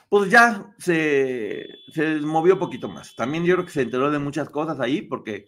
pues 0.10 0.30
ya 0.30 0.74
se, 0.78 1.68
se 1.92 2.20
movió 2.22 2.60
poquito 2.60 2.90
más. 2.90 3.16
También 3.16 3.46
yo 3.46 3.56
creo 3.56 3.66
que 3.66 3.72
se 3.72 3.82
enteró 3.82 4.12
de 4.12 4.20
muchas 4.20 4.50
cosas 4.50 4.80
ahí, 4.80 5.02
porque 5.02 5.48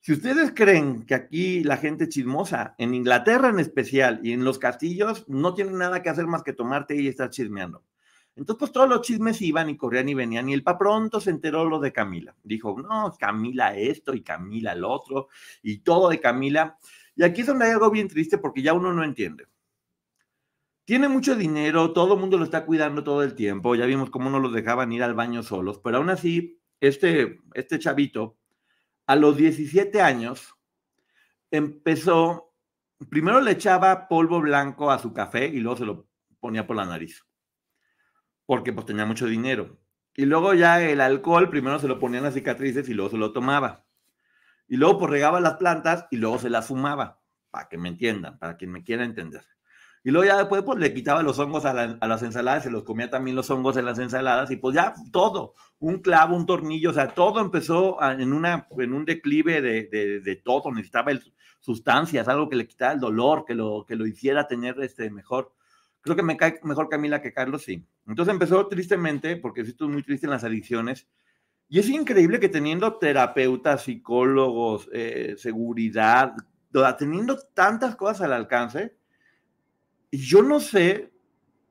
si 0.00 0.12
ustedes 0.12 0.52
creen 0.54 1.04
que 1.04 1.14
aquí 1.14 1.62
la 1.62 1.76
gente 1.76 2.08
chismosa, 2.08 2.74
en 2.78 2.94
Inglaterra 2.94 3.50
en 3.50 3.60
especial 3.60 4.20
y 4.22 4.32
en 4.32 4.44
los 4.44 4.58
castillos, 4.58 5.28
no 5.28 5.54
tienen 5.54 5.76
nada 5.78 6.02
que 6.02 6.08
hacer 6.08 6.26
más 6.26 6.42
que 6.42 6.54
tomarte 6.54 6.96
y 6.96 7.06
estar 7.06 7.30
chismeando. 7.30 7.84
Entonces, 8.36 8.58
pues 8.60 8.72
todos 8.72 8.88
los 8.88 9.02
chismes 9.02 9.42
iban 9.42 9.68
y 9.68 9.76
corrían 9.76 10.08
y 10.08 10.14
venían, 10.14 10.48
y 10.48 10.54
el 10.54 10.62
pa 10.62 10.78
pronto 10.78 11.20
se 11.20 11.28
enteró 11.28 11.66
lo 11.66 11.78
de 11.78 11.92
Camila. 11.92 12.34
Dijo, 12.42 12.80
no, 12.80 13.14
Camila 13.18 13.76
esto 13.76 14.14
y 14.14 14.22
Camila 14.22 14.72
el 14.72 14.84
otro, 14.84 15.28
y 15.62 15.78
todo 15.78 16.08
de 16.08 16.20
Camila. 16.20 16.78
Y 17.16 17.22
aquí 17.22 17.42
es 17.42 17.46
donde 17.46 17.66
hay 17.66 17.72
algo 17.72 17.90
bien 17.90 18.08
triste 18.08 18.38
porque 18.38 18.62
ya 18.62 18.72
uno 18.72 18.92
no 18.92 19.04
entiende. 19.04 19.46
Tiene 20.84 21.08
mucho 21.08 21.36
dinero, 21.36 21.92
todo 21.92 22.14
el 22.14 22.20
mundo 22.20 22.36
lo 22.36 22.44
está 22.44 22.66
cuidando 22.66 23.04
todo 23.04 23.22
el 23.22 23.34
tiempo, 23.34 23.76
ya 23.76 23.86
vimos 23.86 24.10
cómo 24.10 24.28
no 24.28 24.40
los 24.40 24.52
dejaban 24.52 24.90
ir 24.90 25.04
al 25.04 25.14
baño 25.14 25.42
solos, 25.44 25.78
pero 25.84 25.98
aún 25.98 26.10
así, 26.10 26.60
este, 26.80 27.38
este 27.54 27.78
chavito, 27.78 28.36
a 29.06 29.14
los 29.14 29.36
17 29.36 30.00
años, 30.00 30.52
empezó, 31.52 32.54
primero 33.08 33.40
le 33.40 33.52
echaba 33.52 34.08
polvo 34.08 34.40
blanco 34.40 34.90
a 34.90 34.98
su 34.98 35.12
café 35.12 35.46
y 35.46 35.60
luego 35.60 35.76
se 35.78 35.84
lo 35.84 36.08
ponía 36.40 36.66
por 36.66 36.74
la 36.74 36.86
nariz, 36.86 37.24
porque 38.44 38.72
pues 38.72 38.86
tenía 38.86 39.06
mucho 39.06 39.26
dinero. 39.26 39.78
Y 40.16 40.24
luego 40.24 40.54
ya 40.54 40.82
el 40.82 41.00
alcohol, 41.00 41.50
primero 41.50 41.78
se 41.78 41.86
lo 41.86 42.00
ponía 42.00 42.18
en 42.18 42.24
las 42.24 42.34
cicatrices 42.34 42.88
y 42.88 42.94
luego 42.94 43.10
se 43.10 43.16
lo 43.16 43.32
tomaba. 43.32 43.86
Y 44.70 44.76
luego 44.76 45.00
pues 45.00 45.10
regaba 45.10 45.40
las 45.40 45.56
plantas 45.56 46.06
y 46.12 46.16
luego 46.16 46.38
se 46.38 46.48
las 46.48 46.68
fumaba, 46.68 47.20
para 47.50 47.68
que 47.68 47.76
me 47.76 47.88
entiendan, 47.88 48.38
para 48.38 48.56
quien 48.56 48.70
me 48.70 48.84
quiera 48.84 49.04
entender. 49.04 49.44
Y 50.04 50.12
luego 50.12 50.28
ya 50.28 50.38
después 50.38 50.62
pues 50.62 50.78
le 50.78 50.94
quitaba 50.94 51.24
los 51.24 51.40
hongos 51.40 51.64
a, 51.64 51.74
las 51.74 52.22
ensaladas, 52.22 52.62
se 52.62 52.70
los 52.70 52.84
comía 52.84 53.10
también 53.10 53.34
los 53.34 53.50
hongos 53.50 53.76
en 53.76 53.84
las 53.84 53.98
ensaladas 53.98 54.48
y 54.52 54.56
pues 54.56 54.76
ya 54.76 54.94
todo, 55.10 55.54
un 55.80 55.98
clavo, 55.98 56.36
un 56.36 56.46
tornillo, 56.46 56.90
o 56.90 56.92
sea, 56.92 57.08
todo 57.08 57.40
empezó 57.40 57.98
en, 58.00 58.32
una, 58.32 58.68
en 58.78 58.92
un 58.92 59.04
declive 59.04 59.60
de, 59.60 60.20
de, 60.22 60.36
todo, 60.36 60.70
necesitaba 60.70 61.10
sustancias, 61.58 62.28
algo 62.28 62.48
que 62.48 62.54
le 62.54 62.68
quitara 62.68 62.92
el 62.92 63.00
dolor, 63.00 63.44
que 63.44 63.56
lo, 63.56 63.84
que 63.88 63.96
lo 63.96 64.06
hiciera 64.06 64.46
tener 64.46 64.80
este, 64.82 65.10
mejor. 65.10 65.52
Creo 66.00 66.14
que 66.14 66.22
me 66.22 66.36
cae 66.36 66.60
mejor 66.62 66.88
Camila 66.88 67.20
que 67.20 67.32
Carlos, 67.32 67.64
sí. 67.64 67.84
Entonces 68.06 68.32
empezó 68.32 68.68
tristemente, 68.68 69.36
porque 69.36 69.62
estoy 69.62 69.88
muy 69.88 70.04
triste 70.04 70.26
en 70.26 70.30
las 70.30 70.44
adicciones, 70.44 71.08
y 71.70 71.78
es 71.78 71.88
increíble 71.88 72.40
que 72.40 72.48
teniendo 72.48 72.98
terapeutas, 72.98 73.84
psicólogos, 73.84 74.90
eh, 74.92 75.36
seguridad, 75.38 76.34
teniendo 76.98 77.38
tantas 77.54 77.94
cosas 77.94 78.22
al 78.22 78.32
alcance, 78.32 78.96
yo 80.10 80.42
no 80.42 80.58
sé 80.58 81.12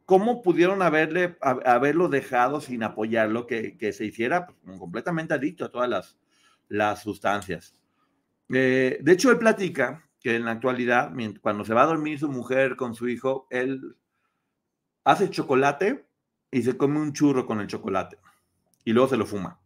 cómo 0.05 0.41
pudieron 0.41 0.81
haberle, 0.81 1.37
haberlo 1.41 2.07
dejado 2.07 2.61
sin 2.61 2.81
apoyarlo, 2.81 3.45
que, 3.45 3.77
que 3.77 3.91
se 3.91 4.05
hiciera 4.05 4.47
pues, 4.47 4.79
completamente 4.79 5.33
adicto 5.33 5.65
a 5.65 5.71
todas 5.71 5.89
las, 5.89 6.17
las 6.69 7.03
sustancias. 7.03 7.75
Eh, 8.53 8.99
de 9.01 9.11
hecho, 9.11 9.31
él 9.31 9.37
platica 9.37 10.07
que 10.21 10.37
en 10.37 10.45
la 10.45 10.51
actualidad, 10.51 11.11
cuando 11.41 11.65
se 11.65 11.73
va 11.73 11.83
a 11.83 11.87
dormir 11.87 12.17
su 12.19 12.29
mujer 12.29 12.77
con 12.77 12.95
su 12.95 13.09
hijo, 13.09 13.47
él 13.49 13.97
hace 15.03 15.29
chocolate 15.29 16.05
y 16.51 16.61
se 16.61 16.77
come 16.77 17.01
un 17.01 17.11
churro 17.11 17.45
con 17.45 17.59
el 17.59 17.67
chocolate 17.67 18.17
y 18.85 18.93
luego 18.93 19.09
se 19.09 19.17
lo 19.17 19.25
fuma. 19.25 19.58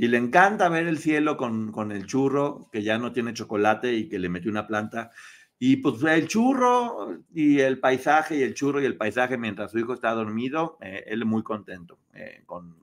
Y 0.00 0.08
le 0.08 0.16
encanta 0.16 0.70
ver 0.70 0.86
el 0.86 0.96
cielo 0.96 1.36
con, 1.36 1.92
el 1.92 2.06
churro, 2.06 2.70
que 2.72 2.82
ya 2.82 2.96
no 2.96 3.12
tiene 3.12 3.34
chocolate 3.34 3.92
y 3.92 4.08
que 4.08 4.18
le 4.18 4.30
metió 4.30 4.50
una 4.50 4.66
planta. 4.66 5.10
Y 5.58 5.76
pues 5.76 6.02
el 6.04 6.26
churro 6.26 7.18
y 7.34 7.60
el 7.60 7.78
paisaje 7.80 8.38
y 8.38 8.42
el 8.42 8.54
churro 8.54 8.80
y 8.80 8.86
el 8.86 8.96
paisaje 8.96 9.36
mientras 9.36 9.72
su 9.72 9.78
hijo 9.78 9.92
está 9.92 10.12
dormido, 10.12 10.78
eh, 10.80 11.04
él 11.06 11.26
muy 11.26 11.42
contento. 11.42 11.98
Eh, 12.14 12.44
con, 12.46 12.78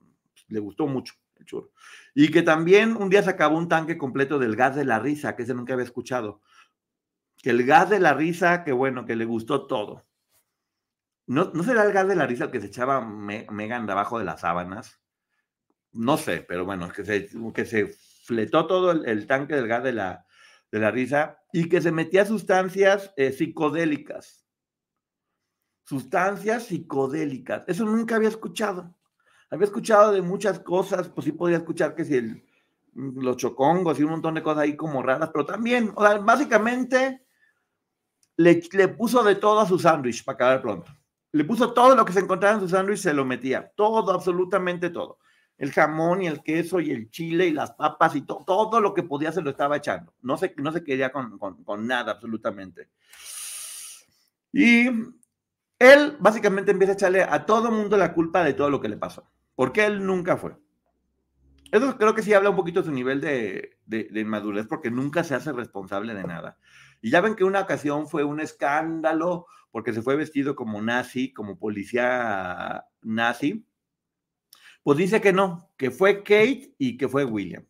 le 0.46 0.60
gustó 0.60 0.86
mucho 0.86 1.14
el 1.40 1.44
churro. 1.44 1.72
Y 2.14 2.30
que 2.30 2.42
también 2.42 2.96
un 2.96 3.10
día 3.10 3.24
se 3.24 3.30
acabó 3.30 3.58
un 3.58 3.68
tanque 3.68 3.98
completo 3.98 4.38
del 4.38 4.54
gas 4.54 4.76
de 4.76 4.84
la 4.84 5.00
risa, 5.00 5.34
que 5.34 5.42
ese 5.42 5.54
nunca 5.54 5.72
había 5.72 5.86
escuchado. 5.86 6.40
Que 7.42 7.50
el 7.50 7.66
gas 7.66 7.90
de 7.90 7.98
la 7.98 8.14
risa, 8.14 8.62
que 8.62 8.70
bueno, 8.70 9.06
que 9.06 9.16
le 9.16 9.24
gustó 9.24 9.66
todo. 9.66 10.06
¿No, 11.26 11.50
¿no 11.52 11.64
será 11.64 11.82
el 11.82 11.92
gas 11.92 12.06
de 12.06 12.14
la 12.14 12.28
risa 12.28 12.44
el 12.44 12.52
que 12.52 12.60
se 12.60 12.68
echaba 12.68 13.00
Megan 13.00 13.86
de 13.86 13.92
abajo 13.92 14.20
de 14.20 14.24
las 14.24 14.42
sábanas? 14.42 15.00
No 15.98 16.16
sé, 16.16 16.44
pero 16.46 16.64
bueno, 16.64 16.88
que 16.90 17.04
se, 17.04 17.28
que 17.52 17.66
se 17.66 17.88
fletó 18.24 18.66
todo 18.66 18.92
el, 18.92 19.26
tanque 19.26 19.56
del 19.56 19.66
gas 19.66 19.82
de 19.82 19.92
la, 19.92 20.24
de 20.70 20.78
la 20.78 20.92
risa 20.92 21.40
y 21.52 21.68
que 21.68 21.80
se 21.80 21.90
metía 21.90 22.24
sustancias 22.24 23.12
eh, 23.16 23.32
psicodélicas. 23.32 24.46
Sustancias 25.84 26.66
psicodélicas. 26.66 27.64
Eso 27.66 27.84
nunca 27.84 28.14
había 28.14 28.28
escuchado. 28.28 28.94
Había 29.50 29.64
escuchado 29.64 30.12
de 30.12 30.22
muchas 30.22 30.60
cosas, 30.60 31.08
pues 31.08 31.24
sí 31.24 31.32
podía 31.32 31.56
escuchar 31.56 31.96
que 31.96 32.04
si 32.04 32.14
el, 32.14 32.44
los 32.94 33.36
chocongos 33.36 33.98
y 33.98 34.04
un 34.04 34.10
montón 34.10 34.34
de 34.34 34.42
cosas 34.42 34.62
ahí 34.62 34.76
como 34.76 35.02
raras, 35.02 35.30
pero 35.32 35.46
también, 35.46 35.92
o 35.96 36.06
sea, 36.06 36.18
básicamente 36.18 37.26
le, 38.36 38.62
le 38.70 38.88
puso 38.88 39.24
de 39.24 39.34
todo 39.34 39.58
a 39.58 39.66
su 39.66 39.80
sándwich 39.80 40.24
para 40.24 40.34
acabar 40.36 40.62
pronto. 40.62 40.92
Le 41.32 41.44
puso 41.44 41.72
todo 41.72 41.96
lo 41.96 42.04
que 42.04 42.12
se 42.12 42.20
encontraba 42.20 42.54
en 42.54 42.60
su 42.60 42.68
sándwich, 42.68 42.98
se 42.98 43.12
lo 43.12 43.24
metía, 43.24 43.72
todo, 43.74 44.12
absolutamente 44.12 44.90
todo. 44.90 45.18
El 45.58 45.72
jamón 45.72 46.22
y 46.22 46.26
el 46.26 46.42
queso 46.42 46.80
y 46.80 46.90
el 46.90 47.10
chile 47.10 47.46
y 47.46 47.52
las 47.52 47.72
papas 47.72 48.14
y 48.16 48.22
todo 48.22 48.80
lo 48.80 48.94
que 48.94 49.02
podía 49.02 49.32
se 49.32 49.42
lo 49.42 49.50
estaba 49.50 49.76
echando. 49.76 50.14
No 50.22 50.36
se, 50.36 50.54
no 50.56 50.72
se 50.72 50.84
quería 50.84 51.10
con, 51.12 51.38
con, 51.38 51.86
nada, 51.86 52.12
absolutamente. 52.12 52.88
Y 54.52 54.86
él 55.78 56.16
básicamente 56.20 56.70
empieza 56.70 56.92
a 56.92 56.96
echarle 56.96 57.22
a 57.22 57.44
todo 57.44 57.70
mundo 57.70 57.96
la 57.96 58.14
culpa 58.14 58.44
de 58.44 58.54
todo 58.54 58.70
lo 58.70 58.80
que 58.80 58.88
le 58.88 58.96
pasó, 58.96 59.28
porque 59.54 59.84
él 59.84 60.06
nunca 60.06 60.36
fue. 60.36 60.56
Eso 61.70 61.98
creo 61.98 62.14
que 62.14 62.22
sí 62.22 62.32
habla 62.32 62.50
un 62.50 62.56
poquito 62.56 62.80
de 62.80 62.86
su 62.86 62.92
nivel 62.92 63.20
de, 63.20 63.76
de, 63.84 64.20
inmadurez, 64.20 64.66
porque 64.66 64.90
nunca 64.90 65.22
se 65.22 65.34
hace 65.34 65.52
responsable 65.52 66.14
de 66.14 66.24
nada. 66.24 66.56
Y 67.02 67.10
ya 67.10 67.20
ven 67.20 67.34
que 67.34 67.44
una 67.44 67.60
ocasión 67.60 68.08
fue 68.08 68.24
un 68.24 68.40
escándalo 68.40 69.46
porque 69.70 69.92
se 69.92 70.02
fue 70.02 70.16
vestido 70.16 70.56
como 70.56 70.80
nazi, 70.80 71.32
como 71.32 71.58
policía 71.58 72.86
nazi. 73.02 73.66
Pues 74.82 74.98
dice 74.98 75.20
que 75.20 75.32
no, 75.32 75.70
que 75.76 75.90
fue 75.90 76.22
Kate 76.22 76.74
y 76.78 76.96
que 76.96 77.08
fue 77.08 77.24
William. 77.24 77.64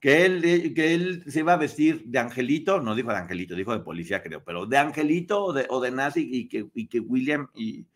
Que 0.00 0.24
él, 0.24 0.74
que 0.74 0.94
él 0.94 1.24
se 1.26 1.40
iba 1.40 1.54
a 1.54 1.58
vestir 1.58 2.04
de 2.06 2.18
angelito, 2.18 2.80
no 2.80 2.94
dijo 2.94 3.10
de 3.10 3.16
angelito, 3.16 3.54
dijo 3.54 3.72
de 3.72 3.84
policía 3.84 4.22
creo, 4.22 4.44
pero 4.44 4.66
de 4.66 4.78
angelito 4.78 5.44
o 5.44 5.52
de, 5.52 5.90
nazi 5.90 6.28
y 6.30 6.48
que, 6.48 6.68
y 6.74 6.86
que 6.86 7.00
William 7.00 7.48
y, 7.54 7.86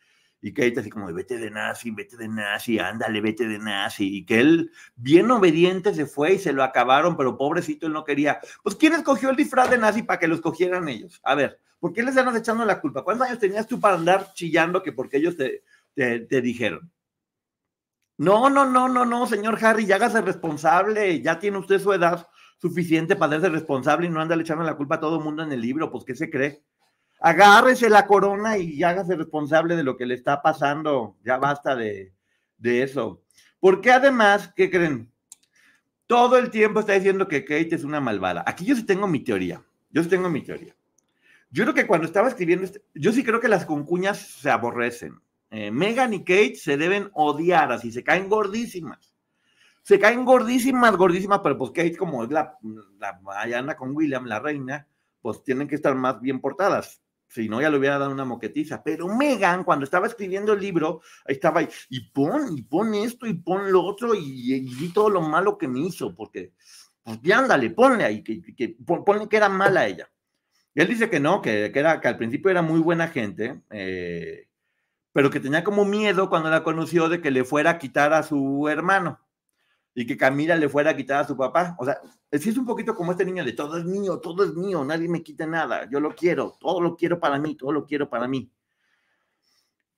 y 0.43 0.53
Kate 0.53 0.81
así 0.81 0.91
como, 0.91 1.13
vete 1.13 1.37
de 1.37 1.51
nazi, 1.51 1.91
vete 1.91 2.17
de 2.17 2.29
nazi, 2.29 2.79
ándale, 2.79 3.21
vete 3.21 3.47
de 3.47 3.59
nazi. 3.59 4.17
Y 4.17 4.25
que 4.25 4.41
él, 4.41 4.71
bien 4.97 5.31
obediente, 5.31 5.95
se 5.95 6.07
fue 6.07 6.35
y 6.35 6.39
se 6.39 6.53
lo 6.53 6.63
acabaron, 6.63 7.17
pero 7.17 7.37
pobrecito 7.37 7.87
él 7.87 7.93
no 7.93 8.05
quería. 8.05 8.41
Pues, 8.63 8.77
¿quién 8.77 8.95
escogió 8.95 9.31
el 9.31 9.37
disfraz 9.37 9.71
de 9.71 9.79
nazi 9.79 10.03
para 10.03 10.19
que 10.19 10.29
lo 10.29 10.35
escogieran 10.35 10.89
ellos? 10.89 11.21
A 11.25 11.35
ver, 11.35 11.59
¿por 11.79 11.93
qué 11.93 12.03
les 12.03 12.17
andas 12.17 12.37
echando 12.37 12.65
la 12.65 12.81
culpa? 12.81 13.05
¿Cuántos 13.05 13.27
años 13.27 13.39
tenías 13.39 13.67
tú 13.67 13.79
para 13.79 13.97
andar 13.97 14.33
chillando 14.33 14.83
que 14.83 14.93
porque 14.93 15.19
ellos 15.19 15.37
te, 15.37 15.63
te 15.95 16.41
dijeron? 16.41 16.91
No, 18.21 18.51
no, 18.51 18.67
no, 18.67 18.89
no, 18.89 19.05
no, 19.05 19.27
señor 19.27 19.59
Harry, 19.65 19.87
ya 19.87 19.97
hágase 19.97 20.21
responsable, 20.21 21.23
ya 21.23 21.39
tiene 21.39 21.57
usted 21.59 21.81
su 21.81 21.93
edad 21.93 22.29
suficiente 22.59 23.17
para 23.17 23.41
ser 23.41 23.53
responsable 23.53 24.07
y 24.07 24.11
no 24.11 24.21
anda 24.21 24.35
echando 24.35 24.63
la 24.63 24.77
culpa 24.77 24.97
a 24.97 25.01
todo 25.01 25.17
el 25.19 25.25
mundo 25.25 25.43
en 25.43 25.53
el 25.53 25.61
libro, 25.61 25.91
pues 25.91 26.05
¿qué 26.05 26.15
se 26.15 26.29
cree? 26.29 26.63
agárrese 27.21 27.91
la 27.91 28.07
corona 28.07 28.59
y 28.59 28.83
hágase 28.83 29.15
responsable 29.15 29.77
de 29.77 29.85
lo 29.85 29.97
que 29.97 30.07
le 30.07 30.15
está 30.15 30.43
pasando. 30.43 31.17
Ya 31.25 31.37
basta 31.37 31.77
de, 31.77 32.13
eso. 32.63 33.23
Porque 33.61 33.93
además, 33.93 34.53
¿qué 34.57 34.71
creen? 34.71 35.11
Todo 36.07 36.39
el 36.39 36.51
tiempo 36.51 36.81
está 36.81 36.95
diciendo 36.95 37.29
que 37.29 37.45
Kate 37.45 37.75
es 37.75 37.85
una 37.85 38.01
malvada. 38.01 38.43
Aquí 38.47 38.65
yo 38.65 38.75
sí 38.75 38.85
tengo 38.85 39.07
mi 39.07 39.21
teoría. 39.21 39.63
Yo 39.91 40.03
sí 40.03 40.09
tengo 40.09 40.29
mi 40.29 40.43
teoría. 40.43 40.75
Yo 41.51 41.65
creo 41.65 41.75
que 41.75 41.87
cuando 41.87 42.07
estaba 42.07 42.29
escribiendo, 42.29 42.65
este, 42.65 42.83
yo 42.95 43.13
sí 43.13 43.23
creo 43.23 43.41
que 43.41 43.49
las 43.49 43.67
concuñas 43.67 44.19
se 44.19 44.51
aborrecen. 44.51 45.21
Eh, 45.51 45.71
Megan 45.71 46.15
y 46.15 46.21
Kate 46.21 46.55
se 46.55 46.77
deben 46.77 47.11
odiar, 47.13 47.73
así 47.73 47.91
se 47.91 48.05
caen 48.05 48.29
gordísimas. 48.29 49.15
Se 49.83 49.99
caen 49.99 50.25
gordísimas, 50.25 50.97
gordísimas, 50.97 51.41
pero 51.43 51.59
pues 51.59 51.71
Kate, 51.71 51.97
como 51.97 52.25
es 52.25 52.31
la, 52.31 52.57
la 52.99 53.59
anda 53.59 53.77
con 53.77 53.97
William, 53.97 54.27
la 54.27 54.39
reina, 54.39 54.87
pues 55.21 55.43
tienen 55.43 55.67
que 55.67 55.75
estar 55.75 55.95
más 55.95 56.21
bien 56.21 56.41
portadas. 56.41 57.03
Si 57.31 57.49
no, 57.49 57.61
ya 57.61 57.71
le 57.71 57.79
hubiera 57.79 57.99
dado 57.99 58.11
una 58.11 58.25
moquetiza. 58.25 58.83
Pero 58.83 59.07
Megan, 59.07 59.63
cuando 59.63 59.85
estaba 59.85 60.09
escribiendo 60.09 60.53
el 60.53 60.61
libro, 60.61 61.01
ahí 61.25 61.35
estaba, 61.35 61.63
y 61.63 62.01
pon, 62.11 62.59
y 62.59 62.63
pon 62.63 62.93
esto, 62.95 63.25
y 63.27 63.35
pon 63.35 63.71
lo 63.71 63.85
otro, 63.85 64.17
y, 64.17 64.55
y, 64.55 64.93
todo 64.93 65.09
lo 65.09 65.21
malo 65.21 65.57
que 65.57 65.69
me 65.69 65.79
hizo, 65.79 66.15
porque, 66.15 66.55
pues 67.05 67.21
ya 67.23 67.39
ándale, 67.39 67.71
ponle 67.71 68.05
ahí, 68.05 68.25
que, 68.25 68.43
que, 68.43 68.77
ponle 68.85 69.29
que 69.29 69.37
era 69.37 69.49
mala 69.49 69.87
ella. 69.87 70.11
Y 70.75 70.81
él 70.81 70.89
dice 70.89 71.09
que 71.09 71.21
no, 71.21 71.41
que, 71.41 71.71
que, 71.73 71.79
era, 71.79 72.01
que 72.01 72.09
al 72.09 72.17
principio 72.17 72.51
era 72.51 72.63
muy 72.63 72.81
buena 72.81 73.07
gente, 73.07 73.63
eh, 73.71 74.49
pero 75.13 75.31
que 75.31 75.41
tenía 75.41 75.65
como 75.65 75.85
miedo 75.85 76.29
cuando 76.29 76.51
la 76.51 76.63
conoció 76.63 77.09
de 77.09 77.21
que 77.21 77.31
le 77.31 77.45
fuera 77.45 77.71
a 77.71 77.79
quitar 77.79 78.13
a 78.13 78.23
su 78.23 78.69
hermano 78.69 79.21
y 79.95 80.07
que 80.07 80.17
Camila 80.17 80.57
le 80.57 80.69
fuera 80.69 80.91
a 80.91 80.97
quitar 80.97 81.25
a 81.25 81.27
su 81.27 81.37
papá. 81.37 81.77
O 81.79 81.85
sea, 81.85 81.99
es 82.31 82.57
un 82.57 82.65
poquito 82.65 82.95
como 82.95 83.13
este 83.13 83.25
niño 83.25 83.45
de 83.45 83.53
todo 83.53 83.77
es 83.77 83.85
mío, 83.85 84.19
todo 84.19 84.45
es 84.45 84.55
mío, 84.55 84.85
nadie 84.85 85.09
me 85.09 85.23
quita 85.23 85.47
nada, 85.47 85.89
yo 85.91 86.01
lo 86.01 86.15
quiero, 86.15 86.57
todo 86.61 86.81
lo 86.81 86.97
quiero 86.97 87.19
para 87.19 87.39
mí, 87.39 87.57
todo 87.57 87.73
lo 87.73 87.85
quiero 87.85 88.09
para 88.09 88.29
mí. 88.29 88.51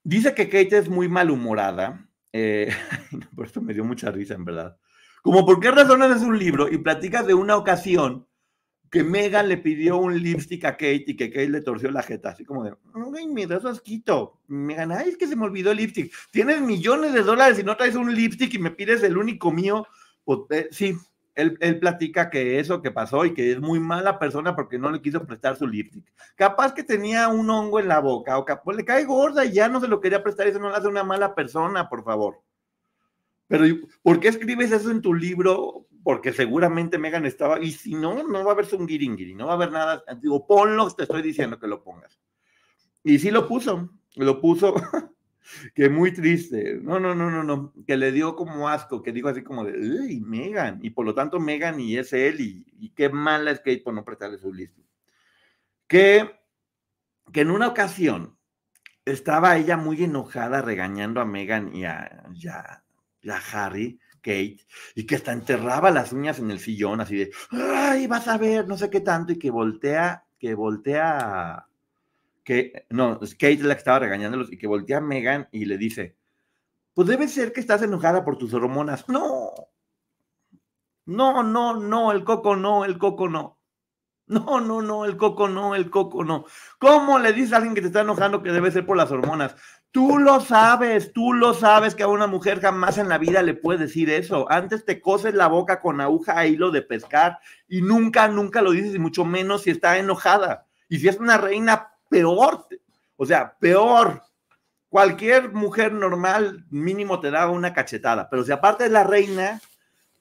Dice 0.03 0.35
que 0.35 0.46
Kate 0.48 0.79
es 0.79 0.88
muy 0.88 1.09
malhumorada, 1.09 2.09
eh, 2.33 2.75
por 3.37 3.46
esto 3.46 3.61
me 3.61 3.75
dio 3.75 3.85
mucha 3.85 4.11
risa 4.11 4.35
en 4.35 4.44
verdad. 4.44 4.77
Como 5.22 5.46
por 5.46 5.61
qué 5.61 5.70
razones 5.70 6.16
es 6.16 6.22
un 6.22 6.38
libro 6.38 6.68
y 6.68 6.79
platica 6.79 7.22
de 7.22 7.35
una 7.35 7.57
ocasión 7.57 8.27
que 8.92 9.02
Megan 9.02 9.48
le 9.48 9.57
pidió 9.57 9.96
un 9.96 10.22
lipstick 10.22 10.66
a 10.66 10.72
Kate 10.72 11.05
y 11.07 11.16
que 11.16 11.31
Kate 11.31 11.48
le 11.48 11.62
torció 11.62 11.90
la 11.90 12.02
jeta, 12.02 12.28
así 12.28 12.44
como 12.44 12.62
de, 12.62 12.74
ay, 13.16 13.26
me 13.26 13.46
das 13.46 13.64
asquito. 13.64 14.38
Megan, 14.48 14.92
ay, 14.92 15.09
es 15.09 15.16
que 15.16 15.26
se 15.26 15.35
me 15.35 15.46
olvidó 15.46 15.70
el 15.70 15.78
lipstick. 15.78 16.12
Tienes 16.31 16.61
millones 16.61 17.14
de 17.14 17.22
dólares 17.22 17.59
y 17.59 17.64
no 17.64 17.74
traes 17.74 17.94
un 17.94 18.14
lipstick 18.14 18.52
y 18.52 18.59
me 18.59 18.70
pides 18.70 19.02
el 19.02 19.16
único 19.16 19.50
mío. 19.50 19.87
Pues, 20.24 20.40
eh, 20.50 20.68
sí, 20.70 20.94
él, 21.35 21.57
él, 21.62 21.78
platica 21.78 22.28
que 22.28 22.59
eso 22.59 22.83
que 22.83 22.90
pasó 22.90 23.24
y 23.24 23.33
que 23.33 23.52
es 23.52 23.61
muy 23.61 23.81
mala 23.81 24.18
persona 24.18 24.55
porque 24.55 24.78
no 24.78 24.90
le 24.90 25.00
quiso 25.00 25.24
prestar 25.24 25.57
su 25.57 25.66
lipstick. 25.66 26.05
Capaz 26.37 26.74
que 26.74 26.83
tenía 26.83 27.28
un 27.28 27.48
hongo 27.48 27.81
en 27.81 27.88
la 27.88 27.98
boca 27.98 28.37
o 28.37 28.44
capaz 28.44 28.74
le 28.74 28.85
cae 28.85 29.07
gorda 29.07 29.46
y 29.46 29.52
ya 29.52 29.70
no 29.70 29.81
se 29.81 29.88
lo 29.88 30.02
quería 30.02 30.22
prestar. 30.22 30.48
Eso 30.48 30.59
no 30.59 30.68
le 30.68 30.76
hace 30.76 30.88
una 30.88 31.02
mala 31.02 31.35
persona, 31.35 31.88
por 31.88 32.05
favor. 32.05 32.42
Pero, 33.48 33.64
¿por 34.02 34.20
qué 34.20 34.28
escribes 34.28 34.70
eso 34.70 34.90
en 34.90 35.00
tu 35.00 35.14
libro? 35.14 35.87
Porque 36.02 36.32
seguramente 36.32 36.98
Megan 36.98 37.26
estaba, 37.26 37.60
y 37.60 37.70
si 37.70 37.94
no, 37.94 38.22
no 38.22 38.44
va 38.44 38.50
a 38.50 38.54
haber 38.54 38.66
un 38.74 38.86
guiringiri, 38.86 39.34
no 39.34 39.46
va 39.46 39.52
a 39.52 39.56
haber 39.56 39.70
nada. 39.70 40.04
Digo, 40.20 40.46
ponlo, 40.46 40.90
te 40.90 41.04
estoy 41.04 41.22
diciendo 41.22 41.58
que 41.58 41.68
lo 41.68 41.82
pongas. 41.82 42.18
Y 43.04 43.18
sí 43.18 43.30
lo 43.30 43.46
puso, 43.46 43.90
lo 44.16 44.40
puso, 44.40 44.74
que 45.74 45.88
muy 45.88 46.12
triste. 46.12 46.78
No, 46.82 46.98
no, 46.98 47.14
no, 47.14 47.30
no, 47.30 47.44
no, 47.44 47.72
que 47.86 47.96
le 47.96 48.10
dio 48.10 48.34
como 48.34 48.68
asco, 48.68 49.02
que 49.02 49.12
dijo 49.12 49.28
así 49.28 49.42
como 49.42 49.64
de, 49.64 49.78
uy, 49.78 50.20
Megan, 50.20 50.80
y 50.82 50.90
por 50.90 51.06
lo 51.06 51.14
tanto 51.14 51.38
Megan 51.38 51.78
y 51.80 51.96
es 51.96 52.12
él, 52.12 52.40
y, 52.40 52.90
qué 52.94 53.08
mala 53.08 53.52
es 53.52 53.60
que 53.60 53.76
por 53.78 53.94
no 53.94 54.04
prestarle 54.04 54.38
su 54.38 54.52
listo. 54.52 54.82
Que, 55.86 56.30
que 57.32 57.42
en 57.42 57.50
una 57.50 57.68
ocasión 57.68 58.36
estaba 59.04 59.56
ella 59.56 59.76
muy 59.76 60.02
enojada 60.02 60.62
regañando 60.62 61.20
a 61.20 61.24
Megan 61.24 61.74
y 61.74 61.84
a, 61.84 62.24
y 62.32 62.48
a 62.48 63.42
Harry 63.52 64.00
Kate, 64.22 64.58
y 64.94 65.04
que 65.04 65.16
hasta 65.16 65.32
enterraba 65.32 65.90
las 65.90 66.12
uñas 66.12 66.38
en 66.38 66.50
el 66.50 66.61
sillón, 66.61 67.00
así 67.00 67.16
de, 67.16 67.30
ay, 67.50 68.06
vas 68.06 68.28
a 68.28 68.38
ver, 68.38 68.68
no 68.68 68.78
sé 68.78 68.88
qué 68.88 69.00
tanto, 69.00 69.32
y 69.32 69.38
que 69.38 69.50
voltea, 69.50 70.24
que 70.38 70.54
voltea, 70.54 71.66
que, 72.44 72.87
no, 72.90 73.18
Kate 73.18 73.52
es 73.52 73.62
la 73.62 73.74
que 73.74 73.78
estaba 73.78 73.98
regañándolos, 73.98 74.52
y 74.52 74.56
que 74.56 74.66
voltea 74.66 74.98
a 74.98 75.00
Megan 75.02 75.48
y 75.52 75.64
le 75.64 75.76
dice, 75.76 76.16
pues 76.94 77.08
debe 77.08 77.28
ser 77.28 77.52
que 77.52 77.61
estás 77.61 77.82
enojada 77.82 78.24
por 78.24 78.37
tus 78.38 78.52
hormonas. 78.54 79.08
No, 79.08 79.52
no, 81.06 81.42
no, 81.42 81.74
no, 81.74 82.12
el 82.12 82.24
coco 82.24 82.56
no, 82.56 82.85
el 82.85 82.98
coco 82.98 83.28
no. 83.28 83.58
No, 84.26 84.61
no, 84.61 84.80
no, 84.80 85.04
el 85.04 85.16
coco 85.16 85.48
no, 85.48 85.74
el 85.74 85.90
coco 85.90 86.24
no. 86.24 86.46
¿Cómo 86.78 87.18
le 87.18 87.32
dices 87.32 87.52
a 87.52 87.56
alguien 87.56 87.74
que 87.74 87.80
te 87.80 87.88
está 87.88 88.00
enojando 88.02 88.42
que 88.42 88.52
debe 88.52 88.70
ser 88.70 88.87
por 88.87 88.96
las 88.96 89.11
hormonas? 89.11 89.56
Tú 89.92 90.18
lo 90.18 90.40
sabes, 90.40 91.12
tú 91.12 91.35
lo 91.35 91.52
sabes 91.52 91.94
que 91.94 92.02
a 92.02 92.09
una 92.09 92.26
mujer 92.26 92.61
jamás 92.61 92.96
en 92.96 93.11
la 93.11 93.18
vida 93.18 93.42
le 93.42 93.52
puedes 93.52 93.78
decir 93.78 94.09
eso. 94.09 94.50
Antes 94.50 94.87
te 94.87 95.02
coses 95.02 95.35
la 95.35 95.48
boca 95.48 95.81
con 95.81 96.00
aguja 96.00 96.38
a 96.38 96.46
hilo 96.46 96.70
de 96.70 96.81
pescar 96.81 97.38
y 97.68 97.83
nunca, 97.83 98.26
nunca 98.28 98.62
lo 98.62 98.70
dices, 98.70 98.94
y 98.94 98.98
mucho 98.98 99.26
menos 99.26 99.64
si 99.64 99.70
está 99.70 99.98
enojada. 99.98 100.66
Y 100.88 100.98
si 100.98 101.09
es 101.09 101.18
una 101.18 101.37
reina, 101.37 101.90
peor. 102.09 102.66
O 103.16 103.26
sea, 103.26 103.55
peor. 103.59 104.22
Cualquier 104.88 105.52
mujer 105.52 105.92
normal 105.92 106.64
mínimo 106.70 107.20
te 107.20 107.31
da 107.31 107.50
una 107.50 107.74
cachetada, 107.74 108.31
pero 108.31 108.44
si 108.44 108.52
aparte 108.52 108.87
es 108.87 108.90
la 108.90 109.05
reina, 109.05 109.61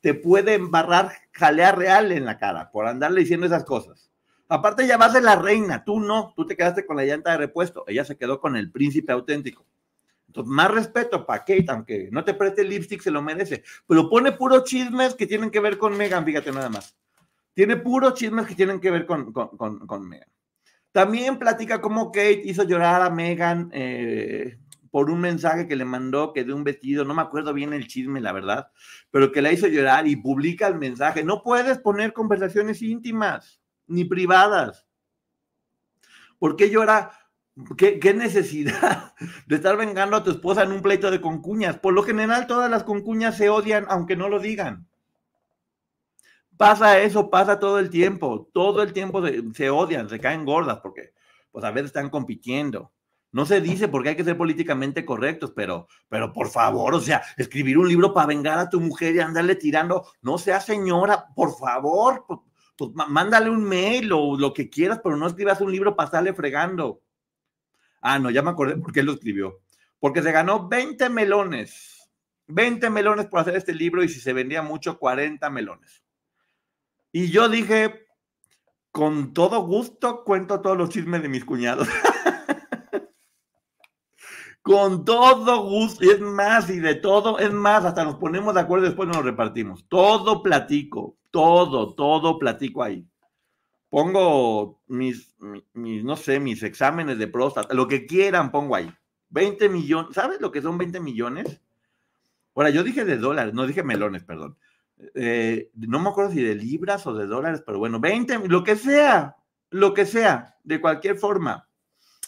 te 0.01 0.13
puede 0.13 0.55
embarrar 0.55 1.13
jalea 1.31 1.71
real 1.71 2.11
en 2.11 2.25
la 2.25 2.37
cara 2.37 2.71
por 2.71 2.87
andarle 2.87 3.21
diciendo 3.21 3.45
esas 3.45 3.63
cosas. 3.63 4.10
Aparte, 4.51 4.85
ya 4.85 4.97
vas 4.97 5.13
de 5.13 5.21
la 5.21 5.37
reina, 5.37 5.85
tú 5.85 6.01
no, 6.01 6.33
tú 6.35 6.45
te 6.45 6.57
quedaste 6.57 6.85
con 6.85 6.97
la 6.97 7.05
llanta 7.05 7.31
de 7.31 7.37
repuesto, 7.37 7.85
ella 7.87 8.03
se 8.03 8.17
quedó 8.17 8.41
con 8.41 8.57
el 8.57 8.69
príncipe 8.69 9.13
auténtico. 9.13 9.65
Entonces, 10.27 10.51
más 10.51 10.69
respeto 10.69 11.25
para 11.25 11.45
Kate, 11.45 11.67
aunque 11.69 12.09
no 12.11 12.25
te 12.25 12.33
preste 12.33 12.63
el 12.63 12.67
lipstick, 12.67 12.99
se 12.99 13.11
lo 13.11 13.21
merece. 13.21 13.63
Pero 13.87 14.09
pone 14.09 14.33
puros 14.33 14.65
chismes 14.65 15.15
que 15.15 15.25
tienen 15.25 15.51
que 15.51 15.61
ver 15.61 15.77
con 15.77 15.95
Megan, 15.95 16.25
fíjate 16.25 16.51
nada 16.51 16.67
más. 16.67 16.97
Tiene 17.53 17.77
puros 17.77 18.15
chismes 18.15 18.45
que 18.45 18.55
tienen 18.55 18.81
que 18.81 18.91
ver 18.91 19.05
con, 19.05 19.31
con, 19.31 20.09
Megan. 20.09 20.27
También 20.91 21.39
platica 21.39 21.79
cómo 21.79 22.11
Kate 22.11 22.41
hizo 22.43 22.63
llorar 22.63 23.01
a 23.03 23.09
Megan 23.09 23.69
eh, 23.71 24.57
por 24.89 25.09
un 25.09 25.21
mensaje 25.21 25.65
que 25.65 25.77
le 25.77 25.85
mandó 25.85 26.33
que 26.33 26.43
de 26.43 26.51
un 26.51 26.65
vestido, 26.65 27.05
no 27.05 27.13
me 27.13 27.21
acuerdo 27.21 27.53
bien 27.53 27.71
el 27.71 27.87
chisme, 27.87 28.19
la 28.19 28.33
verdad, 28.33 28.67
pero 29.11 29.31
que 29.31 29.41
la 29.41 29.53
hizo 29.53 29.67
llorar 29.67 30.07
y 30.07 30.17
publica 30.17 30.67
el 30.67 30.75
mensaje. 30.75 31.23
No 31.23 31.41
puedes 31.41 31.77
poner 31.77 32.11
conversaciones 32.11 32.81
íntimas 32.81 33.60
ni 33.91 34.05
privadas. 34.05 34.87
¿Por 36.39 36.55
qué 36.55 36.69
llora 36.69 37.11
¿Qué, 37.77 37.99
¿Qué, 37.99 38.13
necesidad 38.13 39.13
de 39.47 39.55
estar 39.55 39.75
vengando 39.75 40.15
a 40.15 40.23
tu 40.23 40.31
esposa 40.31 40.63
en 40.63 40.71
un 40.71 40.81
pleito 40.81 41.11
de 41.11 41.21
concuñas? 41.21 41.77
Por 41.77 41.93
lo 41.93 42.03
general, 42.03 42.47
todas 42.47 42.71
las 42.71 42.83
concuñas 42.83 43.37
se 43.37 43.49
odian, 43.49 43.85
aunque 43.89 44.15
no 44.15 44.29
lo 44.29 44.39
digan. 44.39 44.87
Pasa 46.57 46.99
eso, 46.99 47.29
pasa 47.29 47.59
todo 47.59 47.79
el 47.79 47.89
tiempo. 47.89 48.49
Todo 48.53 48.83
el 48.83 48.93
tiempo 48.93 49.25
se, 49.25 49.41
se 49.53 49.69
odian, 49.69 50.09
se 50.09 50.19
caen 50.19 50.45
gordas, 50.45 50.79
porque 50.79 51.13
pues 51.51 51.65
a 51.65 51.71
veces 51.71 51.87
están 51.87 52.09
compitiendo. 52.09 52.91
No 53.33 53.45
se 53.45 53.61
dice 53.61 53.87
porque 53.87 54.09
hay 54.09 54.15
que 54.15 54.23
ser 54.23 54.37
políticamente 54.37 55.05
correctos, 55.05 55.53
pero, 55.55 55.87
pero 56.09 56.33
por 56.33 56.49
favor, 56.49 56.93
o 56.93 56.99
sea, 56.99 57.21
escribir 57.37 57.77
un 57.77 57.87
libro 57.87 58.13
para 58.13 58.27
vengar 58.27 58.59
a 58.59 58.69
tu 58.69 58.79
mujer 58.81 59.15
y 59.15 59.19
andarle 59.19 59.55
tirando, 59.55 60.05
no 60.21 60.37
sea 60.37 60.59
señora, 60.59 61.27
por 61.33 61.57
favor, 61.57 62.25
pues, 62.89 63.07
mándale 63.09 63.49
un 63.49 63.63
mail 63.63 64.11
o 64.13 64.37
lo 64.37 64.53
que 64.53 64.69
quieras, 64.69 64.99
pero 65.03 65.17
no 65.17 65.27
escribas 65.27 65.61
un 65.61 65.71
libro 65.71 65.95
para 65.95 66.05
estarle 66.05 66.33
fregando. 66.33 67.01
Ah, 68.01 68.17
no, 68.17 68.31
ya 68.31 68.41
me 68.41 68.49
acordé 68.49 68.77
por 68.77 68.91
qué 68.91 69.03
lo 69.03 69.13
escribió. 69.13 69.59
Porque 69.99 70.23
se 70.23 70.31
ganó 70.31 70.67
20 70.67 71.09
melones. 71.09 72.09
20 72.47 72.89
melones 72.89 73.27
por 73.27 73.39
hacer 73.39 73.55
este 73.55 73.73
libro 73.73 74.03
y 74.03 74.09
si 74.09 74.19
se 74.19 74.33
vendía 74.33 74.61
mucho, 74.61 74.97
40 74.97 75.49
melones. 75.49 76.03
Y 77.11 77.29
yo 77.29 77.47
dije, 77.49 78.07
con 78.91 79.33
todo 79.33 79.61
gusto 79.61 80.23
cuento 80.23 80.61
todos 80.61 80.77
los 80.77 80.89
chismes 80.89 81.21
de 81.21 81.29
mis 81.29 81.45
cuñados. 81.45 81.87
Con 84.61 85.05
todo 85.05 85.63
gusto, 85.67 86.05
y 86.05 86.09
es 86.09 86.19
más, 86.19 86.69
y 86.69 86.79
de 86.79 86.93
todo, 86.93 87.39
es 87.39 87.51
más, 87.51 87.83
hasta 87.83 88.03
nos 88.03 88.17
ponemos 88.17 88.53
de 88.53 88.59
acuerdo 88.59 88.85
y 88.85 88.89
después 88.89 89.09
nos 89.09 89.23
repartimos. 89.23 89.87
Todo 89.87 90.43
platico, 90.43 91.17
todo, 91.31 91.95
todo 91.95 92.37
platico 92.37 92.83
ahí. 92.83 93.07
Pongo 93.89 94.81
mis, 94.87 95.35
mis, 95.73 96.03
no 96.03 96.15
sé, 96.15 96.39
mis 96.39 96.63
exámenes 96.63 97.17
de 97.17 97.27
próstata, 97.27 97.73
lo 97.73 97.87
que 97.87 98.05
quieran 98.05 98.51
pongo 98.51 98.75
ahí. 98.75 98.93
20 99.29 99.69
millones, 99.69 100.13
¿sabes 100.13 100.39
lo 100.39 100.51
que 100.51 100.61
son 100.61 100.77
20 100.77 100.99
millones? 100.99 101.61
Ahora, 102.55 102.69
yo 102.69 102.83
dije 102.83 103.05
de 103.05 103.17
dólares, 103.17 103.53
no 103.53 103.65
dije 103.65 103.83
melones, 103.83 104.23
perdón. 104.23 104.57
Eh, 105.15 105.71
no 105.73 105.99
me 105.99 106.09
acuerdo 106.09 106.31
si 106.31 106.41
de 106.41 106.55
libras 106.55 107.07
o 107.07 107.13
de 107.13 107.25
dólares, 107.25 107.63
pero 107.65 107.79
bueno, 107.79 107.99
20, 107.99 108.47
lo 108.49 108.63
que 108.63 108.75
sea, 108.75 109.37
lo 109.69 109.93
que 109.93 110.05
sea, 110.05 110.57
de 110.63 110.79
cualquier 110.79 111.17
forma. 111.17 111.67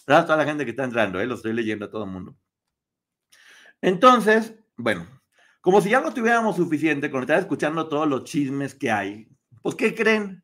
Gracias 0.05 0.23
a 0.23 0.27
toda 0.27 0.37
la 0.37 0.45
gente 0.45 0.65
que 0.65 0.71
está 0.71 0.83
entrando, 0.83 1.19
¿eh? 1.19 1.27
lo 1.27 1.35
estoy 1.35 1.53
leyendo 1.53 1.85
a 1.85 1.91
todo 1.91 2.05
el 2.05 2.09
mundo. 2.09 2.35
Entonces, 3.81 4.55
bueno, 4.75 5.07
como 5.63 5.79
si 5.79 5.89
ya 5.89 6.01
no 6.01 6.13
tuviéramos 6.13 6.57
suficiente 6.57 7.09
con 7.09 7.21
estar 7.21 7.39
escuchando 7.39 7.87
todos 7.87 8.05
los 8.05 8.25
chismes 8.25 8.75
que 8.75 8.91
hay, 8.91 9.29
pues 9.61 9.75
¿qué 9.75 9.95
creen? 9.95 10.43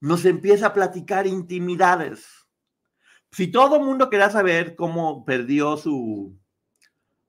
Nos 0.00 0.24
empieza 0.24 0.66
a 0.66 0.74
platicar 0.74 1.28
intimidades. 1.28 2.26
Si 3.30 3.46
todo 3.46 3.76
el 3.76 3.84
mundo 3.84 4.10
quería 4.10 4.28
saber 4.28 4.74
cómo 4.74 5.24
perdió 5.24 5.76
su, 5.76 6.36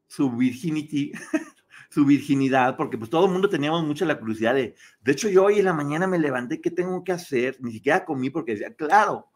su 0.07 0.31
virginity, 0.31 1.11
su 1.91 2.03
virginidad, 2.03 2.75
porque 2.75 2.97
pues 2.97 3.11
todo 3.11 3.27
el 3.27 3.31
mundo 3.31 3.49
teníamos 3.49 3.85
mucha 3.85 4.03
la 4.05 4.19
curiosidad 4.19 4.55
de, 4.55 4.73
de 5.01 5.11
hecho 5.11 5.29
yo 5.29 5.43
hoy 5.43 5.59
en 5.59 5.65
la 5.65 5.73
mañana 5.73 6.07
me 6.07 6.17
levanté, 6.17 6.59
¿qué 6.59 6.71
tengo 6.71 7.03
que 7.03 7.11
hacer? 7.11 7.57
Ni 7.59 7.71
siquiera 7.71 8.03
comí 8.03 8.31
porque 8.31 8.53
decía, 8.53 8.73
claro, 8.73 9.27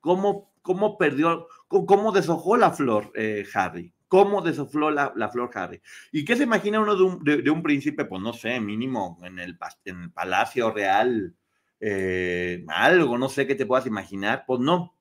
¿cómo 0.00 0.50
cómo 0.62 0.98
perdió, 0.98 1.48
cómo 1.68 2.12
deshojó 2.12 2.56
la 2.56 2.70
flor 2.70 3.12
eh, 3.14 3.46
Harry, 3.54 3.94
cómo 4.10 4.42
deshojó 4.42 4.90
la, 4.90 5.12
la, 5.14 5.28
flor 5.28 5.50
Harry. 5.54 5.80
¿Y 6.10 6.24
qué 6.24 6.34
se 6.34 6.42
imagina 6.42 6.80
uno 6.80 6.96
de 6.96 7.02
un, 7.04 7.22
de, 7.22 7.48
un, 7.48 7.62
príncipe? 7.62 8.04
Pues 8.04 8.20
no 8.20 8.32
sé, 8.32 8.58
mínimo 8.58 9.20
en 9.22 9.38
el, 9.38 9.56
en 9.84 10.02
el 10.02 10.10
palacio 10.10 10.72
real, 10.72 11.36
eh, 11.78 12.64
algo, 12.66 13.16
no 13.16 13.28
sé 13.28 13.46
qué 13.46 13.54
te 13.54 13.66
puedas 13.66 13.86
imaginar. 13.86 14.42
Pues 14.48 14.58
no. 14.58 14.96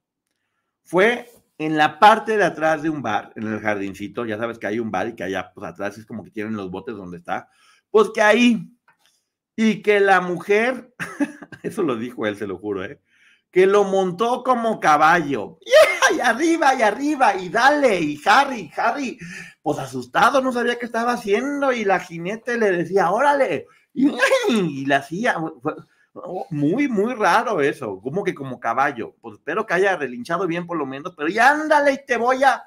Fue 0.84 1.28
en 1.58 1.76
la 1.76 1.98
parte 1.98 2.38
de 2.38 2.44
atrás 2.44 2.84
de 2.84 2.92
un 2.92 3.02
bar, 3.02 3.34
en 3.36 3.48
el 3.48 3.60
jardincito, 3.60 4.28
ya 4.28 4.38
sabes 4.38 4.60
que 4.60 4.68
hay 4.68 4.80
un 4.80 4.92
bar 4.92 5.08
y 5.08 5.16
que 5.16 5.24
allá 5.24 5.52
pues 5.56 5.68
atrás 5.68 5.98
es 5.98 6.06
como 6.06 6.24
que 6.24 6.30
tienen 6.30 6.56
los 6.56 6.70
botes 6.70 6.96
donde 6.96 7.18
está, 7.18 7.50
pues 7.90 8.12
que 8.14 8.22
ahí, 8.22 8.72
y 9.56 9.82
que 9.82 10.00
la 10.00 10.22
mujer, 10.22 10.94
eso 11.64 11.82
lo 11.82 11.96
dijo 11.96 12.28
él, 12.28 12.38
se 12.38 12.48
lo 12.48 12.60
juro, 12.60 12.86
¿eh? 12.86 13.02
que 13.52 13.66
lo 13.66 13.84
montó 13.84 14.44
como 14.44 14.80
caballo. 14.80 15.58
Y 16.16 16.20
arriba, 16.20 16.74
y 16.76 16.82
arriba, 16.82 17.36
y 17.36 17.50
dale, 17.50 18.00
y 18.00 18.22
Harry, 18.26 18.72
Harry, 18.76 19.18
pues 19.62 19.80
asustado, 19.80 20.42
no 20.42 20.52
sabía 20.52 20.78
qué 20.80 20.86
estaba 20.86 21.14
haciendo, 21.14 21.72
y 21.72 21.86
la 21.86 22.00
jinete 22.00 22.58
le 22.58 22.72
decía, 22.72 23.12
órale, 23.12 23.68
y, 23.94 24.10
y 24.50 24.86
le 24.86 24.96
hacía, 24.96 25.36
muy, 26.50 26.88
muy 26.88 27.14
raro 27.14 27.62
eso, 27.62 28.00
como 28.02 28.24
que 28.24 28.34
como 28.34 28.60
caballo. 28.60 29.16
Pues 29.22 29.36
espero 29.36 29.66
que 29.66 29.74
haya 29.76 29.96
relinchado 29.96 30.48
bien 30.48 30.66
por 30.66 30.78
lo 30.78 30.86
menos, 30.86 31.14
pero 31.16 31.30
ya 31.30 31.52
ándale 31.52 31.94
y 31.94 32.06
te 32.06 32.18
voy 32.18 32.44
a, 32.44 32.64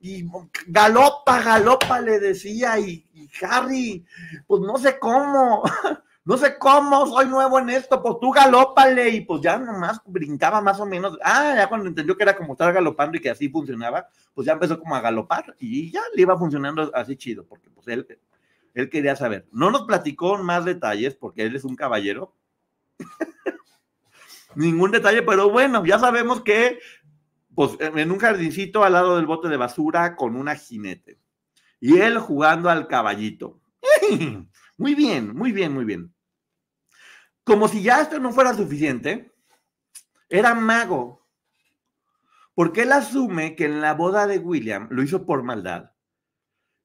y 0.00 0.26
galopa, 0.66 1.40
galopa, 1.42 2.00
le 2.00 2.18
decía, 2.18 2.78
y, 2.78 3.06
y 3.14 3.28
Harry, 3.44 4.04
pues 4.46 4.60
no 4.62 4.76
sé 4.76 4.98
cómo. 4.98 5.62
no 6.24 6.36
sé 6.36 6.56
cómo, 6.56 7.06
soy 7.06 7.26
nuevo 7.26 7.58
en 7.58 7.70
esto, 7.70 8.00
pues 8.00 8.16
tú 8.20 8.30
galópale, 8.30 9.10
y 9.10 9.22
pues 9.22 9.40
ya 9.40 9.58
nomás 9.58 10.00
brincaba 10.06 10.60
más 10.60 10.78
o 10.78 10.86
menos, 10.86 11.18
ah, 11.22 11.54
ya 11.56 11.68
cuando 11.68 11.88
entendió 11.88 12.16
que 12.16 12.22
era 12.22 12.36
como 12.36 12.52
estar 12.52 12.72
galopando 12.72 13.16
y 13.16 13.20
que 13.20 13.30
así 13.30 13.48
funcionaba, 13.48 14.06
pues 14.32 14.46
ya 14.46 14.52
empezó 14.52 14.78
como 14.78 14.94
a 14.94 15.00
galopar 15.00 15.56
y 15.58 15.90
ya 15.90 16.02
le 16.14 16.22
iba 16.22 16.38
funcionando 16.38 16.92
así 16.94 17.16
chido, 17.16 17.44
porque 17.44 17.70
pues 17.70 17.88
él, 17.88 18.06
él 18.74 18.88
quería 18.88 19.16
saber. 19.16 19.48
No 19.50 19.72
nos 19.72 19.82
platicó 19.82 20.38
más 20.38 20.64
detalles, 20.64 21.16
porque 21.16 21.42
él 21.42 21.56
es 21.56 21.64
un 21.64 21.74
caballero. 21.74 22.36
Ningún 24.54 24.92
detalle, 24.92 25.22
pero 25.22 25.50
bueno, 25.50 25.84
ya 25.84 25.98
sabemos 25.98 26.42
que, 26.42 26.78
pues 27.54 27.72
en 27.80 28.12
un 28.12 28.18
jardincito 28.18 28.84
al 28.84 28.92
lado 28.92 29.16
del 29.16 29.26
bote 29.26 29.48
de 29.48 29.56
basura 29.56 30.14
con 30.14 30.36
una 30.36 30.54
jinete. 30.54 31.18
Y 31.80 31.98
él 31.98 32.18
jugando 32.18 32.70
al 32.70 32.86
caballito. 32.86 33.58
Muy 34.78 34.94
bien, 34.96 35.32
muy 35.36 35.52
bien, 35.52 35.72
muy 35.72 35.84
bien. 35.84 36.11
Como 37.44 37.68
si 37.68 37.82
ya 37.82 38.00
esto 38.00 38.18
no 38.18 38.32
fuera 38.32 38.54
suficiente, 38.54 39.32
era 40.28 40.54
mago. 40.54 41.26
Porque 42.54 42.82
él 42.82 42.92
asume 42.92 43.56
que 43.56 43.64
en 43.64 43.80
la 43.80 43.94
boda 43.94 44.26
de 44.26 44.38
William 44.38 44.88
lo 44.90 45.02
hizo 45.02 45.24
por 45.26 45.42
maldad. 45.42 45.92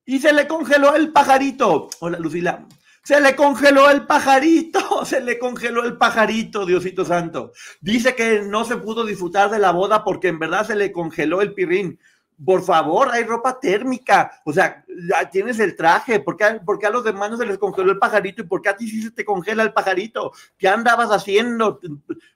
Y 0.06 0.20
se 0.20 0.32
le 0.34 0.48
congeló 0.48 0.96
el 0.96 1.12
pajarito. 1.12 1.89
Hola, 2.00 2.17
Lucila. 2.17 2.65
Se 3.04 3.22
le 3.22 3.38
congeló 3.38 3.89
el 3.89 4.06
pajarito, 4.06 5.06
se 5.06 5.22
le 5.22 5.39
congeló 5.39 5.86
el 5.86 5.96
pajarito, 5.96 6.65
Diosito 6.65 7.06
Santo. 7.06 7.54
Dice 7.80 8.15
que 8.15 8.41
no 8.41 8.65
se 8.65 8.76
pudo 8.76 9.06
disfrutar 9.06 9.50
de 9.50 9.60
la 9.60 9.72
boda 9.72 10.04
porque 10.04 10.28
en 10.28 10.39
verdad 10.39 10.67
se 10.67 10.76
le 10.76 10.91
congeló 10.91 11.41
el 11.41 11.54
pirrín 11.54 12.00
por 12.43 12.62
favor, 12.62 13.10
hay 13.12 13.23
ropa 13.23 13.60
térmica, 13.60 14.41
o 14.45 14.54
sea, 14.54 14.86
tienes 15.32 15.60
el 15.60 15.76
traje, 15.76 16.19
¿por 16.19 16.38
qué, 16.38 16.45
a 16.45 16.89
los 16.91 17.04
demás 17.04 17.32
no 17.32 17.38
se 17.38 17.45
les 17.45 17.58
congeló 17.58 17.91
el 17.91 17.97
pajarito 17.97 18.43
y 18.43 18.45
por 18.45 18.62
qué 18.62 18.69
a 18.69 18.78
ti 18.78 18.88
sí 18.88 19.02
se 19.02 19.12
te 19.12 19.26
congela 19.26 19.63
el 19.63 19.73
pajarito? 19.73 20.32
¿Qué 20.58 20.67
andabas 20.67 21.10
haciendo? 21.10 21.80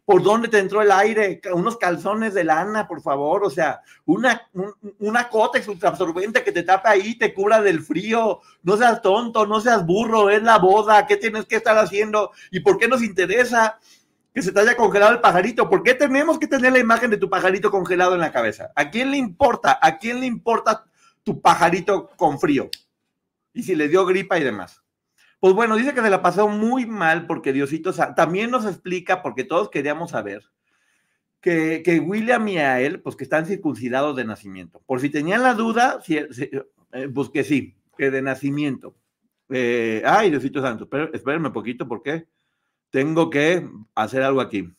¿Por 0.04 0.24
dónde 0.24 0.48
te 0.48 0.58
entró 0.58 0.82
el 0.82 0.92
aire? 0.92 1.40
Unos 1.54 1.78
calzones 1.78 2.34
de 2.34 2.44
lana, 2.44 2.88
por 2.88 3.02
favor, 3.02 3.44
o 3.44 3.50
sea, 3.52 3.82
una, 4.06 4.50
una 5.00 5.30
cota 5.30 5.60
absorbente 5.84 6.44
que 6.44 6.52
te 6.52 6.64
tape 6.64 6.90
ahí, 6.90 7.18
te 7.18 7.34
cubra 7.34 7.62
del 7.62 7.82
frío, 7.82 8.42
no 8.64 8.78
seas 8.78 9.04
tonto, 9.04 9.46
no 9.46 9.62
seas 9.62 9.86
burro, 9.86 10.32
es 10.32 10.42
la 10.42 10.58
boda, 10.58 11.06
¿qué 11.06 11.18
tienes 11.18 11.46
que 11.46 11.58
estar 11.58 11.78
haciendo? 11.78 12.32
¿Y 12.50 12.62
por 12.62 12.80
qué 12.80 12.88
nos 12.88 13.04
interesa? 13.04 13.80
Que 14.34 14.42
se 14.42 14.52
te 14.52 14.60
haya 14.60 14.76
congelado 14.78 15.14
el 15.14 15.22
pajarito. 15.22 15.70
¿Por 15.70 15.84
qué 15.84 15.94
tenemos 15.94 16.40
que 16.40 16.48
tener 16.48 16.72
la 16.72 16.80
imagen 16.80 17.10
de 17.10 17.18
tu 17.18 17.30
pajarito 17.30 17.70
congelado 17.72 18.14
en 18.14 18.22
la 18.22 18.32
cabeza? 18.32 18.72
¿A 18.76 18.90
quién 18.90 19.12
le 19.12 19.18
importa? 19.18 19.78
¿A 19.82 19.98
quién 19.98 20.20
le 20.20 20.26
importa 20.26 20.86
tu 21.24 21.42
pajarito 21.42 22.10
con 22.16 22.40
frío? 22.40 22.70
Y 23.54 23.64
si 23.64 23.76
le 23.76 23.90
dio 23.90 24.06
gripa 24.06 24.40
y 24.40 24.44
demás. 24.44 24.82
Pues 25.40 25.54
bueno, 25.54 25.76
dice 25.76 25.94
que 25.94 26.02
se 26.02 26.10
la 26.10 26.22
pasó 26.22 26.48
muy 26.48 26.86
mal 26.86 27.26
porque 27.26 27.52
Diosito 27.52 27.92
también 28.16 28.52
nos 28.52 28.66
explica, 28.66 29.24
porque 29.24 29.44
todos 29.44 29.70
queríamos 29.70 30.12
saber, 30.12 30.44
que, 31.42 32.04
William 32.06 32.48
y 32.48 32.60
a 32.60 32.80
él, 32.80 33.02
pues 33.02 33.16
que 33.16 33.24
están 33.24 33.48
circuncidados 33.48 34.16
de 34.16 34.24
nacimiento. 34.24 34.82
Por 34.86 35.02
si 35.02 35.10
tenían 35.10 35.42
la 35.42 35.56
duda, 35.56 36.00
eh, 36.08 37.10
pues 37.14 37.30
que 37.30 37.44
sí, 37.44 37.76
que 37.98 38.12
de 38.12 38.22
nacimiento. 38.22 38.96
Eh, 39.50 40.04
ay, 40.06 40.30
Diosito 40.30 40.62
Santo, 40.62 40.88
espérenme 41.12 41.48
un 41.48 41.54
poquito, 41.54 41.88
¿por 41.88 42.04
qué? 42.04 42.28
Tengo 42.92 43.30
que 43.30 43.68
hacer 43.96 44.22
algo 44.22 44.42
aquí. 44.42 44.72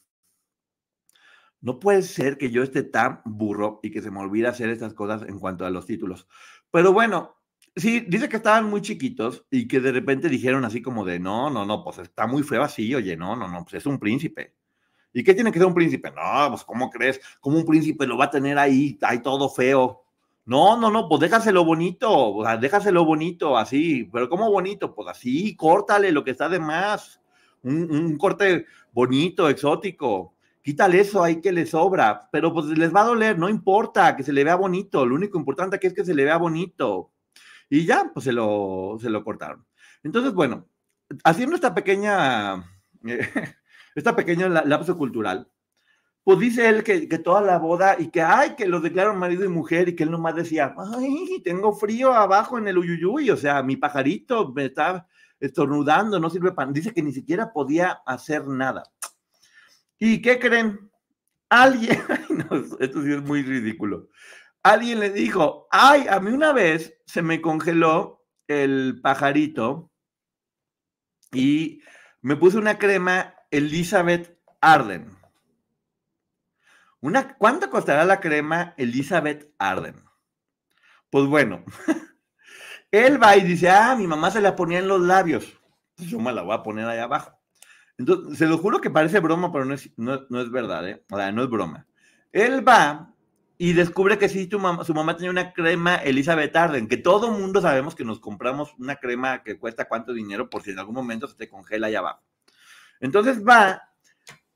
No 1.60 1.80
puede 1.80 2.02
ser 2.02 2.38
que 2.38 2.50
yo 2.50 2.62
esté 2.62 2.82
tan 2.82 3.22
burro 3.24 3.80
y 3.82 3.90
que 3.90 4.02
se 4.02 4.10
me 4.10 4.20
olvide 4.20 4.48
hacer 4.48 4.68
estas 4.68 4.94
cosas 4.94 5.22
en 5.22 5.38
cuanto 5.38 5.64
a 5.64 5.70
los 5.70 5.86
títulos. 5.86 6.26
Pero 6.70 6.92
bueno, 6.92 7.36
sí, 7.76 8.00
dice 8.00 8.28
que 8.28 8.36
estaban 8.36 8.68
muy 8.68 8.82
chiquitos 8.82 9.46
y 9.50 9.66
que 9.68 9.80
de 9.80 9.92
repente 9.92 10.28
dijeron 10.28 10.64
así 10.64 10.82
como 10.82 11.04
de, 11.04 11.18
no, 11.18 11.50
no, 11.50 11.64
no, 11.64 11.82
pues 11.84 11.98
está 11.98 12.26
muy 12.26 12.42
feo 12.42 12.62
así, 12.62 12.94
oye, 12.94 13.16
no, 13.16 13.36
no, 13.36 13.48
no, 13.48 13.62
pues 13.62 13.74
es 13.74 13.86
un 13.86 13.98
príncipe. 13.98 14.54
¿Y 15.12 15.22
qué 15.22 15.34
tiene 15.34 15.52
que 15.52 15.58
ser 15.58 15.68
un 15.68 15.74
príncipe? 15.74 16.10
No, 16.10 16.48
pues 16.50 16.64
¿cómo 16.64 16.90
crees? 16.90 17.20
¿Cómo 17.40 17.58
un 17.58 17.64
príncipe 17.64 18.06
lo 18.06 18.16
va 18.18 18.26
a 18.26 18.30
tener 18.30 18.58
ahí, 18.58 18.98
ahí 19.02 19.20
todo 19.20 19.48
feo? 19.48 20.02
No, 20.44 20.76
no, 20.76 20.90
no, 20.90 21.08
pues 21.08 21.20
déjaselo 21.20 21.64
bonito, 21.64 22.10
o 22.10 22.44
sea, 22.44 22.56
déjaselo 22.56 23.04
bonito, 23.04 23.56
así, 23.56 24.10
pero 24.12 24.28
¿cómo 24.28 24.50
bonito? 24.50 24.92
Pues 24.94 25.08
así, 25.08 25.54
córtale 25.54 26.10
lo 26.10 26.24
que 26.24 26.32
está 26.32 26.48
de 26.48 26.58
más 26.58 27.21
un, 27.62 28.16
corte 28.18 28.66
bonito, 28.92 29.48
exótico. 29.48 30.34
quítale 30.62 31.00
eso 31.00 31.22
ahí 31.22 31.40
que 31.40 31.52
le 31.52 31.66
sobra, 31.66 32.28
pero 32.30 32.52
pues 32.52 32.66
les 32.66 32.94
va 32.94 33.02
a 33.02 33.06
doler, 33.06 33.38
no 33.38 33.48
importa, 33.48 34.16
que 34.16 34.22
se 34.22 34.32
le 34.32 34.44
vea 34.44 34.54
bonito, 34.56 35.04
lo 35.06 35.14
único 35.14 35.38
importante 35.38 35.76
aquí 35.76 35.86
es 35.88 35.94
que 35.94 36.04
se 36.04 36.14
le 36.14 36.24
vea 36.24 36.36
bonito. 36.36 37.12
Y 37.68 37.86
ya, 37.86 38.10
pues 38.12 38.24
se 38.24 38.32
lo, 38.32 38.98
se 39.00 39.10
lo 39.10 39.24
cortaron. 39.24 39.66
Entonces, 40.02 40.34
bueno, 40.34 40.68
haciendo 41.24 41.56
esta 41.56 41.74
pequeña, 41.74 42.64
esta 43.94 44.14
pequeña 44.14 44.48
lapso 44.48 44.96
cultural, 44.98 45.48
pues 46.24 46.38
dice 46.38 46.68
él 46.68 46.84
que, 46.84 47.08
que, 47.08 47.18
toda 47.18 47.40
la 47.40 47.58
boda 47.58 47.96
y 47.98 48.08
que, 48.08 48.22
ay, 48.22 48.54
que 48.56 48.66
los 48.66 48.82
declararon 48.82 49.18
marido 49.18 49.44
y 49.44 49.48
mujer 49.48 49.88
y 49.88 49.96
que 49.96 50.04
él 50.04 50.10
nomás 50.10 50.36
decía, 50.36 50.74
ay, 50.78 51.40
tengo 51.42 51.72
frío 51.72 52.12
abajo 52.12 52.58
en 52.58 52.68
el 52.68 52.78
uyuyuy, 52.78 53.30
o 53.30 53.36
sea, 53.36 53.62
mi 53.62 53.76
pajarito 53.76 54.52
me 54.52 54.66
está 54.66 55.08
estornudando, 55.42 56.20
no 56.20 56.30
sirve 56.30 56.52
para, 56.52 56.70
dice 56.70 56.94
que 56.94 57.02
ni 57.02 57.12
siquiera 57.12 57.52
podía 57.52 58.00
hacer 58.06 58.46
nada. 58.46 58.84
¿Y 59.98 60.22
qué 60.22 60.38
creen? 60.38 60.90
Alguien, 61.50 62.00
esto 62.80 63.02
sí 63.02 63.12
es 63.12 63.22
muy 63.22 63.42
ridículo, 63.42 64.08
alguien 64.62 65.00
le 65.00 65.10
dijo, 65.10 65.66
ay, 65.70 66.06
a 66.08 66.20
mí 66.20 66.30
una 66.30 66.52
vez 66.52 66.96
se 67.06 67.22
me 67.22 67.42
congeló 67.42 68.24
el 68.46 69.00
pajarito 69.02 69.90
y 71.32 71.82
me 72.20 72.36
puse 72.36 72.58
una 72.58 72.78
crema 72.78 73.34
Elizabeth 73.50 74.38
Arden. 74.60 75.10
Una, 77.00 77.36
¿Cuánto 77.36 77.68
costará 77.68 78.04
la 78.04 78.20
crema 78.20 78.74
Elizabeth 78.76 79.52
Arden? 79.58 79.96
Pues 81.10 81.26
bueno, 81.26 81.64
él 82.92 83.20
va 83.20 83.36
y 83.36 83.40
dice, 83.40 83.68
ah, 83.68 83.96
mi 83.96 84.06
mamá 84.06 84.30
se 84.30 84.40
la 84.40 84.54
ponía 84.54 84.78
en 84.78 84.86
los 84.86 85.00
labios. 85.00 85.58
Pues 85.96 86.08
yo 86.08 86.20
me 86.20 86.32
la 86.32 86.42
voy 86.42 86.54
a 86.54 86.62
poner 86.62 86.86
ahí 86.86 87.00
abajo. 87.00 87.36
Entonces, 87.98 88.38
se 88.38 88.46
lo 88.46 88.58
juro 88.58 88.80
que 88.80 88.90
parece 88.90 89.18
broma, 89.18 89.52
pero 89.52 89.64
no 89.64 89.74
es, 89.74 89.90
no, 89.96 90.14
es 90.14 90.50
verdad, 90.50 90.88
¿eh? 90.88 91.04
O 91.10 91.16
sea, 91.16 91.32
no 91.32 91.42
es 91.42 91.50
broma. 91.50 91.86
Él 92.30 92.66
va 92.66 93.12
y 93.58 93.72
descubre 93.72 94.18
que 94.18 94.28
sí, 94.28 94.48
mamá, 94.58 94.84
su 94.84 94.94
mamá 94.94 95.16
tenía 95.16 95.30
una 95.30 95.52
crema 95.52 95.96
Elizabeth 95.96 96.54
Arden, 96.54 96.86
que 96.86 96.96
todo 96.96 97.32
mundo 97.32 97.60
sabemos 97.60 97.94
que 97.96 98.04
nos 98.04 98.20
compramos 98.20 98.74
una 98.78 98.96
crema 98.96 99.42
que 99.42 99.58
cuesta 99.58 99.88
cuánto 99.88 100.12
dinero 100.12 100.48
por 100.48 100.62
si 100.62 100.70
en 100.70 100.78
algún 100.78 100.94
momento 100.94 101.26
se 101.26 101.36
te 101.36 101.48
congela 101.48 101.88
allá 101.88 101.98
abajo. 101.98 102.22
Entonces 103.00 103.44
va 103.44 103.82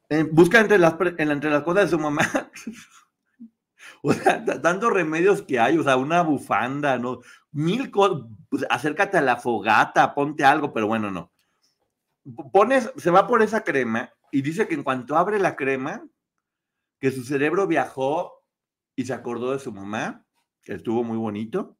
eh, 0.08 0.24
busca 0.30 0.60
entre 0.60 0.78
las, 0.78 0.94
entre 1.18 1.50
las 1.50 1.62
cosas 1.62 1.84
de 1.84 1.90
su 1.90 1.98
mamá. 1.98 2.22
o 4.02 4.12
sea, 4.12 4.44
tantos 4.44 4.92
remedios 4.92 5.42
que 5.42 5.58
hay, 5.58 5.78
o 5.78 5.82
sea, 5.82 5.96
una 5.96 6.22
bufanda, 6.22 6.98
¿no? 6.98 7.20
Mil 7.56 7.90
cosas, 7.90 8.26
pues, 8.50 8.66
acércate 8.68 9.16
a 9.16 9.22
la 9.22 9.36
fogata, 9.36 10.14
ponte 10.14 10.44
algo, 10.44 10.74
pero 10.74 10.86
bueno, 10.86 11.10
no. 11.10 11.32
Pones, 12.52 12.92
se 12.96 13.10
va 13.10 13.26
por 13.26 13.40
esa 13.40 13.64
crema 13.64 14.12
y 14.30 14.42
dice 14.42 14.68
que 14.68 14.74
en 14.74 14.82
cuanto 14.82 15.16
abre 15.16 15.38
la 15.38 15.56
crema, 15.56 16.06
que 17.00 17.10
su 17.10 17.24
cerebro 17.24 17.66
viajó 17.66 18.44
y 18.94 19.06
se 19.06 19.14
acordó 19.14 19.52
de 19.52 19.58
su 19.58 19.72
mamá, 19.72 20.26
que 20.64 20.74
estuvo 20.74 21.02
muy 21.02 21.16
bonito, 21.16 21.78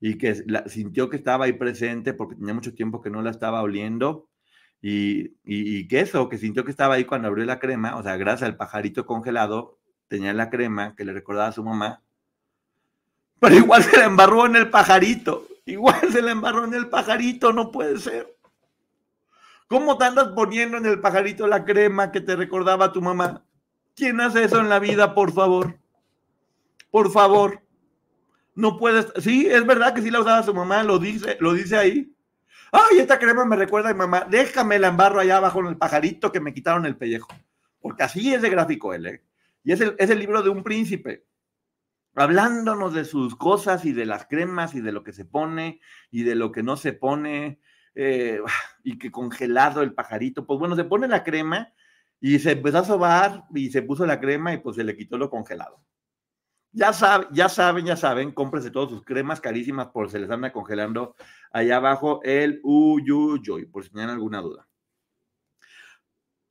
y 0.00 0.16
que 0.16 0.42
sintió 0.66 1.10
que 1.10 1.18
estaba 1.18 1.44
ahí 1.44 1.52
presente 1.52 2.14
porque 2.14 2.36
tenía 2.36 2.54
mucho 2.54 2.74
tiempo 2.74 3.02
que 3.02 3.10
no 3.10 3.20
la 3.20 3.28
estaba 3.30 3.60
oliendo, 3.60 4.30
y, 4.80 5.36
y, 5.44 5.86
que 5.86 6.00
eso, 6.00 6.30
que 6.30 6.38
sintió 6.38 6.64
que 6.64 6.70
estaba 6.70 6.94
ahí 6.94 7.04
cuando 7.04 7.28
abrió 7.28 7.44
la 7.44 7.58
crema, 7.58 7.96
o 7.96 8.02
sea, 8.02 8.16
gracias 8.16 8.48
al 8.48 8.56
pajarito 8.56 9.04
congelado, 9.04 9.78
tenía 10.08 10.32
la 10.32 10.48
crema 10.48 10.94
que 10.96 11.04
le 11.04 11.12
recordaba 11.12 11.48
a 11.48 11.52
su 11.52 11.62
mamá, 11.62 12.02
pero 13.40 13.56
igual 13.56 13.82
se 13.82 13.96
la 13.96 14.04
embarró 14.04 14.46
en 14.46 14.56
el 14.56 14.70
pajarito, 14.70 15.48
igual 15.66 16.00
se 16.12 16.22
la 16.22 16.30
embarró 16.30 16.64
en 16.64 16.74
el 16.74 16.88
pajarito, 16.88 17.52
no 17.52 17.72
puede 17.72 17.98
ser. 17.98 18.36
¿Cómo 19.66 19.96
te 19.96 20.04
andas 20.04 20.28
poniendo 20.34 20.76
en 20.76 20.86
el 20.86 21.00
pajarito 21.00 21.46
la 21.46 21.64
crema 21.64 22.12
que 22.12 22.20
te 22.20 22.36
recordaba 22.36 22.92
tu 22.92 23.00
mamá? 23.00 23.44
¿Quién 23.94 24.20
hace 24.20 24.44
eso 24.44 24.60
en 24.60 24.68
la 24.68 24.78
vida, 24.78 25.14
por 25.14 25.32
favor? 25.32 25.78
Por 26.90 27.10
favor. 27.10 27.62
No 28.54 28.76
puedes. 28.76 29.12
Sí, 29.22 29.46
es 29.46 29.64
verdad 29.64 29.94
que 29.94 30.02
sí 30.02 30.10
la 30.10 30.20
usaba 30.20 30.42
su 30.42 30.52
mamá, 30.52 30.82
lo 30.82 30.98
dice, 30.98 31.36
lo 31.40 31.52
dice 31.52 31.76
ahí. 31.76 32.12
Ay, 32.72 32.98
esta 32.98 33.18
crema 33.18 33.44
me 33.44 33.56
recuerda 33.56 33.90
a 33.90 33.92
mi 33.92 33.98
mamá. 33.98 34.26
Déjame 34.28 34.78
la 34.78 34.88
embarro 34.88 35.20
allá 35.20 35.36
abajo 35.36 35.60
en 35.60 35.66
el 35.66 35.76
pajarito 35.76 36.30
que 36.30 36.40
me 36.40 36.52
quitaron 36.52 36.84
el 36.84 36.96
pellejo. 36.96 37.28
Porque 37.80 38.02
así 38.02 38.34
es 38.34 38.42
de 38.42 38.50
gráfico 38.50 38.92
él, 38.92 39.06
¿eh? 39.06 39.22
Y 39.62 39.72
es 39.72 39.80
el, 39.80 39.94
es 39.98 40.10
el 40.10 40.18
libro 40.18 40.42
de 40.42 40.50
un 40.50 40.62
príncipe. 40.62 41.24
Hablándonos 42.14 42.92
de 42.94 43.04
sus 43.04 43.36
cosas 43.36 43.84
y 43.84 43.92
de 43.92 44.06
las 44.06 44.26
cremas 44.26 44.74
y 44.74 44.80
de 44.80 44.92
lo 44.92 45.04
que 45.04 45.12
se 45.12 45.24
pone 45.24 45.80
y 46.10 46.24
de 46.24 46.34
lo 46.34 46.52
que 46.52 46.62
no 46.62 46.76
se 46.76 46.92
pone. 46.92 47.60
Eh, 47.94 48.40
y 48.84 48.98
que 48.98 49.10
congelado 49.10 49.82
el 49.82 49.94
pajarito. 49.94 50.46
Pues 50.46 50.58
bueno, 50.58 50.76
se 50.76 50.84
pone 50.84 51.08
la 51.08 51.24
crema 51.24 51.72
y 52.20 52.38
se 52.38 52.52
empezó 52.52 52.78
a 52.78 52.84
sobar 52.84 53.44
y 53.54 53.70
se 53.70 53.82
puso 53.82 54.06
la 54.06 54.20
crema 54.20 54.52
y 54.52 54.58
pues 54.58 54.76
se 54.76 54.84
le 54.84 54.96
quitó 54.96 55.18
lo 55.18 55.30
congelado. 55.30 55.82
Ya, 56.72 56.92
saben, 56.92 57.28
ya 57.32 57.48
saben, 57.48 57.84
ya 57.84 57.96
saben, 57.96 58.30
cómprense 58.30 58.70
todas 58.70 58.90
sus 58.90 59.02
cremas 59.02 59.40
carísimas 59.40 59.88
por 59.88 60.08
se 60.08 60.20
les 60.20 60.30
anda 60.30 60.52
congelando 60.52 61.16
allá 61.50 61.78
abajo 61.78 62.20
el 62.22 62.60
uyuyuy, 62.62 63.66
por 63.66 63.82
si 63.82 63.90
tienen 63.90 64.10
alguna 64.10 64.40
duda. 64.40 64.68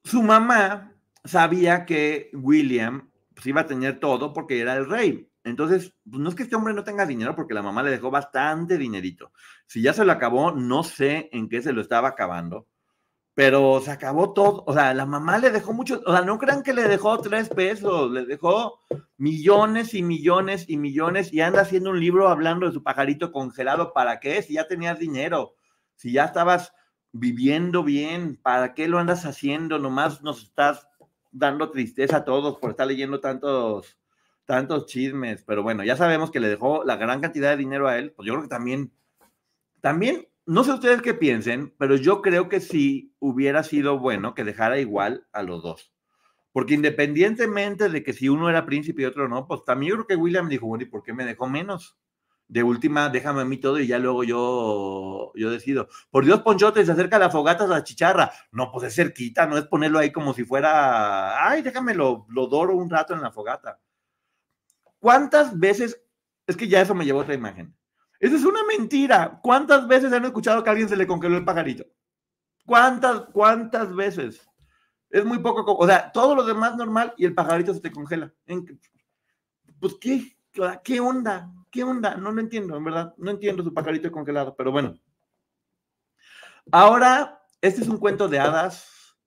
Su 0.03 0.21
mamá 0.21 0.93
sabía 1.23 1.85
que 1.85 2.31
William 2.33 3.09
pues, 3.33 3.47
iba 3.47 3.61
a 3.61 3.67
tener 3.67 3.99
todo 3.99 4.33
porque 4.33 4.59
era 4.59 4.75
el 4.75 4.89
rey. 4.89 5.28
Entonces, 5.49 5.93
pues, 6.09 6.21
no 6.21 6.29
es 6.29 6.35
que 6.35 6.43
este 6.43 6.55
hombre 6.55 6.73
no 6.73 6.83
tenga 6.83 7.05
dinero 7.05 7.35
porque 7.35 7.53
la 7.53 7.61
mamá 7.61 7.83
le 7.83 7.91
dejó 7.91 8.11
bastante 8.11 8.77
dinerito. 8.77 9.31
Si 9.67 9.81
ya 9.81 9.93
se 9.93 10.05
lo 10.05 10.11
acabó, 10.11 10.51
no 10.51 10.83
sé 10.83 11.29
en 11.31 11.49
qué 11.49 11.61
se 11.61 11.73
lo 11.73 11.81
estaba 11.81 12.09
acabando 12.09 12.67
pero 13.39 13.79
se 13.79 13.89
acabó 13.89 14.33
todo. 14.33 14.65
O 14.67 14.73
sea, 14.73 14.93
la 14.93 15.05
mamá 15.05 15.37
le 15.37 15.49
dejó 15.49 15.71
mucho, 15.71 16.01
o 16.05 16.11
sea, 16.11 16.23
no 16.23 16.37
crean 16.37 16.61
que 16.61 16.73
le 16.73 16.89
dejó 16.89 17.21
tres 17.21 17.47
pesos, 17.47 18.11
le 18.11 18.25
dejó 18.25 18.79
millones 19.15 19.93
y 19.93 20.03
millones 20.03 20.65
y 20.67 20.75
millones 20.75 21.31
y 21.31 21.39
anda 21.39 21.61
haciendo 21.61 21.91
un 21.91 22.01
libro 22.01 22.27
hablando 22.27 22.65
de 22.65 22.73
su 22.73 22.83
pajarito 22.83 23.31
congelado. 23.31 23.93
¿Para 23.93 24.19
qué? 24.19 24.41
Si 24.41 24.55
ya 24.55 24.67
tenías 24.67 24.99
dinero, 24.99 25.53
si 25.95 26.11
ya 26.11 26.25
estabas 26.25 26.73
viviendo 27.13 27.81
bien, 27.81 28.37
¿para 28.41 28.73
qué 28.73 28.89
lo 28.89 28.99
andas 28.99 29.25
haciendo? 29.25 29.79
Nomás 29.79 30.21
nos 30.21 30.43
estás 30.43 30.89
dando 31.31 31.71
tristeza 31.71 32.17
a 32.17 32.25
todos 32.25 32.57
por 32.57 32.71
estar 32.71 32.87
leyendo 32.87 33.21
tantos, 33.21 33.97
tantos 34.49 34.87
chismes. 34.87 35.43
Pero 35.45 35.61
bueno, 35.61 35.83
ya 35.83 35.95
sabemos 35.95 36.31
que 36.31 36.39
le 36.39 36.49
dejó 36.49 36.83
la 36.83 36.95
gran 36.95 37.21
cantidad 37.21 37.51
de 37.51 37.57
dinero 37.57 37.87
a 37.87 37.99
él. 37.99 38.13
Pues 38.13 38.25
yo 38.25 38.33
creo 38.33 38.41
que 38.41 38.49
también, 38.49 38.91
también 39.79 40.27
no 40.47 40.63
sé 40.63 40.73
ustedes 40.73 41.03
qué 41.03 41.13
piensen, 41.13 41.75
pero 41.77 41.95
yo 41.95 42.23
creo 42.23 42.49
que 42.49 42.59
sí 42.59 43.13
hubiera 43.19 43.61
sido 43.61 43.99
bueno 43.99 44.33
que 44.33 44.43
dejara 44.43 44.79
igual 44.79 45.27
a 45.33 45.43
los 45.43 45.61
dos. 45.61 45.93
Porque 46.51 46.73
independientemente 46.73 47.89
de 47.89 48.01
que 48.01 48.11
si 48.11 48.27
uno 48.27 48.49
era 48.49 48.65
príncipe 48.65 49.03
y 49.03 49.05
otro 49.05 49.29
no, 49.29 49.45
pues 49.45 49.63
también 49.65 49.91
yo 49.91 49.95
creo 49.97 50.07
que 50.07 50.15
William 50.15 50.49
dijo, 50.49 50.65
bueno, 50.65 50.83
¿y 50.83 50.87
por 50.87 51.03
qué 51.03 51.13
me 51.13 51.25
dejó 51.25 51.47
menos? 51.47 51.99
De 52.47 52.63
última, 52.63 53.09
déjame 53.09 53.41
a 53.41 53.45
mí 53.45 53.57
todo 53.57 53.79
y 53.79 53.85
ya 53.85 53.99
luego 53.99 54.23
yo, 54.23 55.31
yo 55.35 55.51
decido. 55.51 55.89
Por 56.09 56.25
Dios, 56.25 56.41
Ponchote, 56.41 56.83
se 56.83 56.91
acerca 56.91 57.19
la 57.19 57.29
fogata 57.29 57.65
a 57.65 57.67
la 57.67 57.83
chicharra. 57.83 58.31
No, 58.51 58.71
pues 58.71 58.87
es 58.87 58.95
cerquita, 58.95 59.45
no 59.45 59.59
es 59.59 59.65
ponerlo 59.65 59.99
ahí 59.99 60.11
como 60.11 60.33
si 60.33 60.43
fuera, 60.43 61.47
ay, 61.47 61.61
déjame 61.61 61.93
lo, 61.93 62.25
lo 62.29 62.47
doro 62.47 62.75
un 62.75 62.89
rato 62.89 63.13
en 63.13 63.21
la 63.21 63.31
fogata. 63.31 63.79
¿Cuántas 64.99 65.57
veces? 65.57 66.01
Es 66.47 66.57
que 66.57 66.67
ya 66.67 66.81
eso 66.81 66.95
me 66.95 67.05
llevó 67.05 67.19
otra 67.19 67.33
imagen. 67.33 67.75
Eso 68.19 68.35
es 68.35 68.43
una 68.43 68.63
mentira. 68.65 69.39
¿Cuántas 69.41 69.87
veces 69.87 70.11
han 70.11 70.25
escuchado 70.25 70.63
que 70.63 70.69
a 70.69 70.71
alguien 70.71 70.89
se 70.89 70.97
le 70.97 71.07
congeló 71.07 71.37
el 71.37 71.45
pajarito? 71.45 71.85
¿Cuántas, 72.65 73.21
cuántas 73.31 73.95
veces? 73.95 74.47
Es 75.09 75.25
muy 75.25 75.39
poco, 75.39 75.75
o 75.75 75.87
sea, 75.87 76.11
todo 76.11 76.35
lo 76.35 76.43
demás 76.43 76.75
normal 76.75 77.13
y 77.17 77.25
el 77.25 77.33
pajarito 77.33 77.73
se 77.73 77.81
te 77.81 77.91
congela. 77.91 78.33
Pues, 79.79 79.95
¿qué? 79.99 80.37
¿Qué 80.83 80.99
onda? 80.99 81.51
¿Qué 81.71 81.83
onda? 81.83 82.15
No 82.15 82.31
lo 82.31 82.41
entiendo, 82.41 82.75
en 82.75 82.83
verdad. 82.83 83.13
No 83.17 83.31
entiendo 83.31 83.63
su 83.63 83.73
pajarito 83.73 84.11
congelado, 84.11 84.55
pero 84.55 84.71
bueno. 84.71 84.95
Ahora, 86.71 87.41
este 87.61 87.81
es 87.81 87.87
un 87.87 87.97
cuento 87.97 88.27
de 88.27 88.39
hadas 88.39 89.17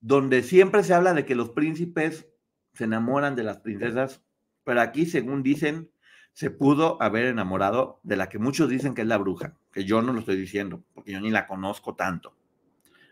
donde 0.00 0.42
siempre 0.42 0.84
se 0.84 0.94
habla 0.94 1.14
de 1.14 1.24
que 1.24 1.34
los 1.34 1.50
príncipes 1.50 2.28
se 2.74 2.84
enamoran 2.84 3.34
de 3.34 3.42
las 3.42 3.58
princesas, 3.58 4.22
pero 4.66 4.80
aquí, 4.80 5.06
según 5.06 5.44
dicen, 5.44 5.88
se 6.32 6.50
pudo 6.50 7.00
haber 7.00 7.26
enamorado 7.26 8.00
de 8.02 8.16
la 8.16 8.28
que 8.28 8.40
muchos 8.40 8.68
dicen 8.68 8.94
que 8.94 9.02
es 9.02 9.06
la 9.06 9.16
bruja, 9.16 9.54
que 9.72 9.84
yo 9.84 10.02
no 10.02 10.12
lo 10.12 10.18
estoy 10.18 10.36
diciendo, 10.36 10.82
porque 10.92 11.12
yo 11.12 11.20
ni 11.20 11.30
la 11.30 11.46
conozco 11.46 11.94
tanto. 11.94 12.34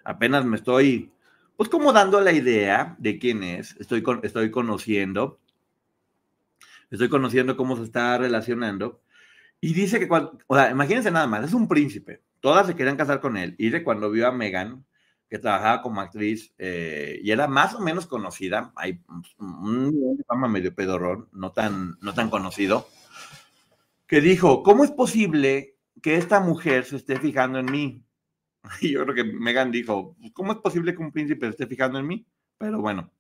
Apenas 0.02 0.44
me 0.44 0.56
estoy, 0.56 1.12
pues 1.56 1.68
como 1.68 1.92
dando 1.92 2.20
la 2.20 2.32
idea 2.32 2.96
de 2.98 3.20
quién 3.20 3.44
es, 3.44 3.76
estoy, 3.78 4.02
estoy 4.24 4.50
conociendo, 4.50 5.38
estoy 6.90 7.08
conociendo 7.08 7.56
cómo 7.56 7.76
se 7.76 7.84
está 7.84 8.18
relacionando. 8.18 9.00
Y 9.60 9.74
dice 9.74 10.00
que, 10.00 10.08
cuando, 10.08 10.36
o 10.48 10.56
sea, 10.56 10.72
imagínense 10.72 11.12
nada 11.12 11.28
más, 11.28 11.44
es 11.44 11.54
un 11.54 11.68
príncipe, 11.68 12.20
todas 12.40 12.66
se 12.66 12.74
querían 12.74 12.96
casar 12.96 13.20
con 13.20 13.36
él. 13.36 13.54
Y 13.58 13.70
de 13.70 13.84
cuando 13.84 14.10
vio 14.10 14.26
a 14.26 14.32
Megan, 14.32 14.84
que 15.28 15.38
trabajaba 15.38 15.82
como 15.82 16.00
actriz 16.00 16.54
eh, 16.58 17.18
y 17.22 17.30
era 17.30 17.48
más 17.48 17.74
o 17.74 17.80
menos 17.80 18.06
conocida, 18.06 18.72
hay 18.76 19.00
un 19.38 20.22
fama 20.28 20.48
medio 20.48 20.74
pedorrón, 20.74 21.28
no 21.32 21.52
tan, 21.52 21.96
no 22.00 22.14
tan 22.14 22.30
conocido 22.30 22.86
que 24.06 24.20
dijo, 24.20 24.62
¿cómo 24.62 24.84
es 24.84 24.90
posible 24.90 25.76
que 26.02 26.16
esta 26.16 26.40
mujer 26.40 26.84
se 26.84 26.96
esté 26.96 27.18
fijando 27.18 27.58
en 27.58 27.66
mí? 27.66 28.04
Y 28.80 28.92
yo 28.92 29.02
creo 29.02 29.14
que 29.14 29.24
Megan 29.24 29.70
dijo, 29.70 30.16
¿cómo 30.32 30.52
es 30.52 30.58
posible 30.58 30.94
que 30.94 31.02
un 31.02 31.12
príncipe 31.12 31.46
se 31.46 31.50
esté 31.50 31.66
fijando 31.66 31.98
en 31.98 32.06
mí? 32.06 32.26
Pero 32.56 32.80
bueno. 32.80 33.12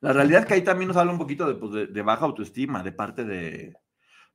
La 0.00 0.12
realidad 0.12 0.40
es 0.40 0.46
que 0.46 0.54
ahí 0.54 0.62
también 0.62 0.88
nos 0.88 0.96
habla 0.96 1.12
un 1.12 1.18
poquito 1.18 1.46
de, 1.46 1.54
pues, 1.54 1.92
de, 1.92 2.02
baja 2.02 2.24
autoestima 2.24 2.82
de 2.82 2.92
parte 2.92 3.24
de, 3.24 3.72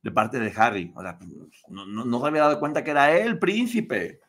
de 0.02 0.10
parte 0.10 0.40
de 0.40 0.52
Harry. 0.56 0.92
O 0.96 1.02
sea, 1.02 1.18
pues, 1.18 1.30
no, 1.68 1.84
no, 1.84 2.20
se 2.20 2.26
había 2.26 2.42
dado 2.42 2.58
cuenta 2.58 2.82
que 2.82 2.90
era 2.90 3.16
él 3.16 3.38
príncipe. 3.38 4.20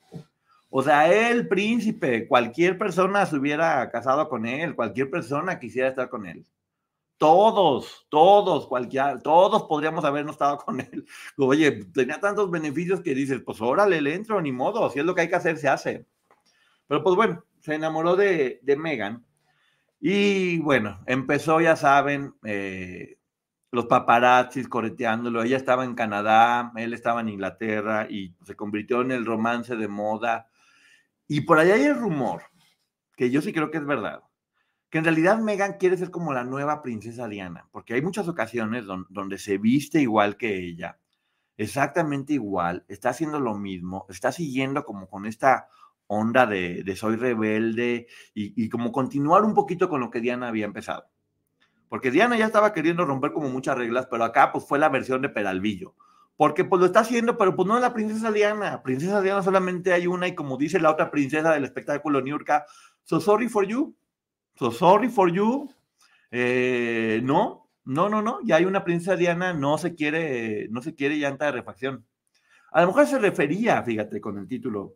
O 0.69 0.83
sea, 0.83 1.11
él 1.11 1.47
príncipe. 1.47 2.27
Cualquier 2.27 2.77
persona 2.77 3.25
se 3.25 3.35
hubiera 3.37 3.89
casado 3.91 4.29
con 4.29 4.45
él, 4.45 4.75
cualquier 4.75 5.09
persona 5.09 5.59
quisiera 5.59 5.89
estar 5.89 6.09
con 6.09 6.25
él. 6.25 6.45
Todos, 7.17 8.07
todos, 8.09 8.67
cualquiera, 8.67 9.19
todos 9.19 9.63
podríamos 9.63 10.05
habernos 10.05 10.35
estado 10.35 10.57
con 10.57 10.79
él. 10.79 11.05
Oye, 11.37 11.71
tenía 11.93 12.19
tantos 12.19 12.49
beneficios 12.49 13.01
que 13.01 13.13
dices, 13.13 13.41
pues 13.45 13.61
órale, 13.61 14.01
le 14.01 14.15
entro, 14.15 14.41
ni 14.41 14.51
modo, 14.51 14.89
si 14.89 14.99
es 14.99 15.05
lo 15.05 15.13
que 15.15 15.21
hay 15.21 15.29
que 15.29 15.35
hacer, 15.35 15.57
se 15.57 15.67
hace. 15.67 16.05
Pero 16.87 17.03
pues 17.03 17.15
bueno, 17.15 17.43
se 17.59 17.75
enamoró 17.75 18.15
de, 18.15 18.59
de 18.63 18.75
Megan 18.77 19.25
y 19.99 20.59
bueno, 20.59 21.01
empezó, 21.05 21.59
ya 21.59 21.75
saben, 21.75 22.33
eh, 22.43 23.17
los 23.71 23.85
paparazzis 23.85 24.67
correteándolo. 24.67 25.43
Ella 25.43 25.57
estaba 25.57 25.83
en 25.83 25.95
Canadá, 25.95 26.71
él 26.75 26.93
estaba 26.93 27.21
en 27.21 27.29
Inglaterra 27.29 28.07
y 28.09 28.33
se 28.43 28.55
convirtió 28.55 29.01
en 29.01 29.11
el 29.11 29.25
romance 29.25 29.75
de 29.75 29.87
moda. 29.87 30.48
Y 31.31 31.41
por 31.41 31.59
allá 31.59 31.75
hay 31.75 31.83
el 31.83 31.95
rumor, 31.95 32.41
que 33.15 33.29
yo 33.29 33.43
sí 33.43 33.53
creo 33.53 33.69
que 33.69 33.77
es 33.77 33.85
verdad, 33.85 34.23
que 34.89 34.97
en 34.97 35.03
realidad 35.03 35.37
Megan 35.37 35.73
quiere 35.79 35.95
ser 35.95 36.09
como 36.09 36.33
la 36.33 36.43
nueva 36.43 36.81
princesa 36.81 37.27
Diana, 37.27 37.69
porque 37.71 37.93
hay 37.93 38.01
muchas 38.01 38.27
ocasiones 38.27 38.85
donde 39.09 39.37
se 39.37 39.59
viste 39.59 40.01
igual 40.01 40.37
que 40.37 40.57
ella, 40.57 40.97
exactamente 41.55 42.33
igual, 42.33 42.83
está 42.87 43.09
haciendo 43.09 43.39
lo 43.39 43.53
mismo, 43.53 44.07
está 44.09 44.31
siguiendo 44.31 44.83
como 44.85 45.07
con 45.07 45.27
esta 45.27 45.67
onda 46.07 46.47
de, 46.47 46.83
soy 46.95 47.15
rebelde 47.15 48.07
y, 48.33 48.67
como 48.69 48.91
continuar 48.91 49.43
un 49.43 49.53
poquito 49.53 49.87
con 49.87 49.99
lo 49.99 50.09
que 50.09 50.21
Diana 50.21 50.47
había 50.47 50.65
empezado. 50.65 51.11
Porque 51.89 52.09
Diana 52.09 52.37
ya 52.37 52.47
estaba 52.47 52.73
queriendo 52.73 53.05
romper 53.05 53.33
como 53.33 53.49
muchas 53.49 53.77
reglas, 53.77 54.07
pero 54.09 54.23
acá 54.23 54.51
pues 54.51 54.65
fue 54.65 54.79
la 54.79 54.89
versión 54.89 55.21
de 55.21 55.29
Peralvillo. 55.29 55.93
Porque 56.39 56.63
pues 56.63 56.79
lo 56.79 56.85
está 56.85 57.01
haciendo, 57.01 57.37
pero 57.37 57.53
pues 57.53 57.67
no 57.67 57.75
es 57.75 57.81
la 57.81 57.93
princesa 57.93 58.31
Diana. 58.31 58.81
Princesa 58.81 59.21
Diana 59.21 59.43
solamente 59.43 59.91
hay 59.91 60.07
una 60.07 60.25
y 60.25 60.35
como 60.35 60.55
dice 60.55 60.79
la 60.79 60.89
otra 60.89 61.11
princesa 61.11 61.51
del 61.51 61.65
espectáculo 61.65 62.21
Niurka, 62.21 62.65
so 63.03 63.19
sorry 63.19 63.49
for 63.49 63.67
you, 63.67 63.93
so 64.55 64.71
sorry 64.71 65.09
for 65.09 65.29
you. 65.29 65.69
Eh, 66.31 67.19
no, 67.25 67.69
no, 67.83 68.07
no, 68.07 68.21
no, 68.21 68.39
ya 68.45 68.55
hay 68.55 68.63
una 68.63 68.85
princesa 68.85 69.17
Diana, 69.17 69.51
no 69.51 69.77
se 69.77 69.95
quiere, 69.95 70.69
no 70.69 70.81
se 70.81 70.95
quiere 70.95 71.17
llanta 71.17 71.43
de 71.43 71.51
refacción. 71.51 72.05
A 72.71 72.83
lo 72.83 72.87
mejor 72.87 73.05
se 73.07 73.19
refería, 73.19 73.83
fíjate, 73.83 74.21
con 74.21 74.37
el 74.37 74.47
título, 74.47 74.95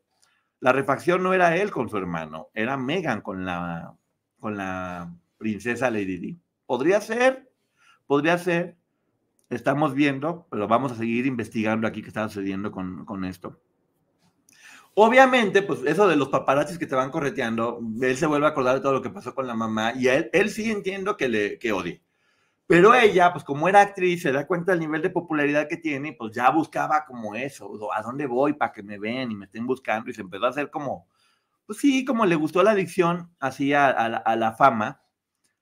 la 0.61 0.71
refacción 0.71 1.23
no 1.23 1.33
era 1.33 1.57
él 1.57 1.71
con 1.71 1.89
su 1.89 1.97
hermano, 1.97 2.51
era 2.53 2.77
Megan 2.77 3.19
con 3.19 3.43
la, 3.43 3.93
con 4.39 4.55
la 4.55 5.13
princesa 5.37 5.91
Lady 5.91 6.19
Di. 6.19 6.39
Podría 6.65 7.01
ser, 7.01 7.51
podría 8.07 8.37
ser. 8.37 8.77
Estamos 9.54 9.93
viendo, 9.93 10.47
pero 10.49 10.68
vamos 10.68 10.91
a 10.91 10.95
seguir 10.95 11.26
investigando 11.26 11.88
aquí 11.88 12.01
qué 12.01 12.08
está 12.08 12.28
sucediendo 12.28 12.72
con, 12.72 13.26
esto. 13.26 13.60
Obviamente, 14.95 15.62
pues 15.62 15.82
eso 15.86 16.08
de 16.08 16.16
los 16.16 16.30
paparazzis 16.30 16.78
que 16.78 16.88
te 16.88 16.95
van 16.95 17.12
correteando, 17.12 17.80
él 18.01 18.18
se 18.18 18.26
vuelve 18.26 18.45
a 18.47 18.49
acordar 18.49 18.76
de 18.76 18.82
todo 18.82 18.93
lo 18.93 19.01
que 19.01 19.10
pasó 19.10 19.34
con 19.34 19.47
la 19.47 19.56
mamá 19.56 19.93
y 19.95 20.08
él, 20.08 20.30
él 20.34 20.49
sí 20.49 20.72
entiendo 20.72 21.18
que 21.18 21.30
le 21.30 21.60
que 21.60 21.72
odie. 21.72 22.04
Pero 22.66 22.95
ella, 22.95 23.32
pues 23.34 23.43
como 23.43 23.68
era 23.68 23.82
actriz, 23.82 24.22
se 24.22 24.32
da 24.32 24.47
cuenta 24.47 24.72
del 24.72 24.80
nivel 24.80 25.01
de 25.01 25.10
popularidad 25.10 25.68
que 25.68 25.78
tiene 25.78 26.10
y 26.10 26.12
pues 26.14 26.34
ya 26.34 26.49
buscaba 26.49 27.06
como 27.06 27.36
eso, 27.36 27.70
¿a 27.93 28.01
dónde 28.01 28.26
voy 28.26 28.54
para 28.54 28.72
que 28.72 28.82
me 28.82 28.97
vean 28.97 29.32
y 29.32 29.36
me 29.36 29.45
estén 29.45 29.68
buscando? 29.68 30.10
Y 30.10 30.14
se 30.14 30.22
empezó 30.22 30.45
a 30.45 30.49
hacer 30.49 30.72
como, 30.72 31.08
pues 31.66 31.80
sí, 31.80 32.06
como 32.06 32.26
le 32.26 32.36
gustó 32.36 32.64
la 32.64 32.72
adicción 32.72 33.30
así 33.39 33.74
a, 33.74 34.10
la 34.36 34.54
fama, 34.54 35.01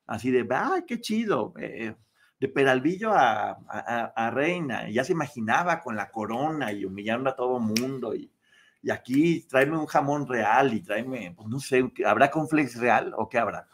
así 0.05 0.29
de, 0.31 0.47
¡ay, 0.51 0.83
qué 0.87 1.01
chido! 1.01 1.53
Eh, 1.57 1.95
de 2.41 2.47
Peralvillo 2.47 3.13
a, 3.13 3.51
a, 3.51 4.31
Reina, 4.31 4.89
ya 4.89 5.03
se 5.03 5.11
imaginaba 5.11 5.79
con 5.79 5.95
la 5.95 6.09
corona 6.09 6.73
y 6.73 6.85
humillando 6.85 7.29
a 7.29 7.35
todo 7.35 7.59
mundo 7.59 8.15
y, 8.15 8.33
y 8.81 8.89
aquí 8.89 9.45
tráeme 9.47 9.77
un 9.77 9.85
jamón 9.85 10.27
real 10.27 10.73
y 10.73 10.81
tráeme, 10.81 11.35
pues 11.37 11.47
no 11.47 11.59
sé, 11.59 11.87
¿habrá 12.03 12.31
conflex 12.31 12.77
real 12.77 13.13
o 13.15 13.29
qué 13.29 13.37
habrá? 13.37 13.67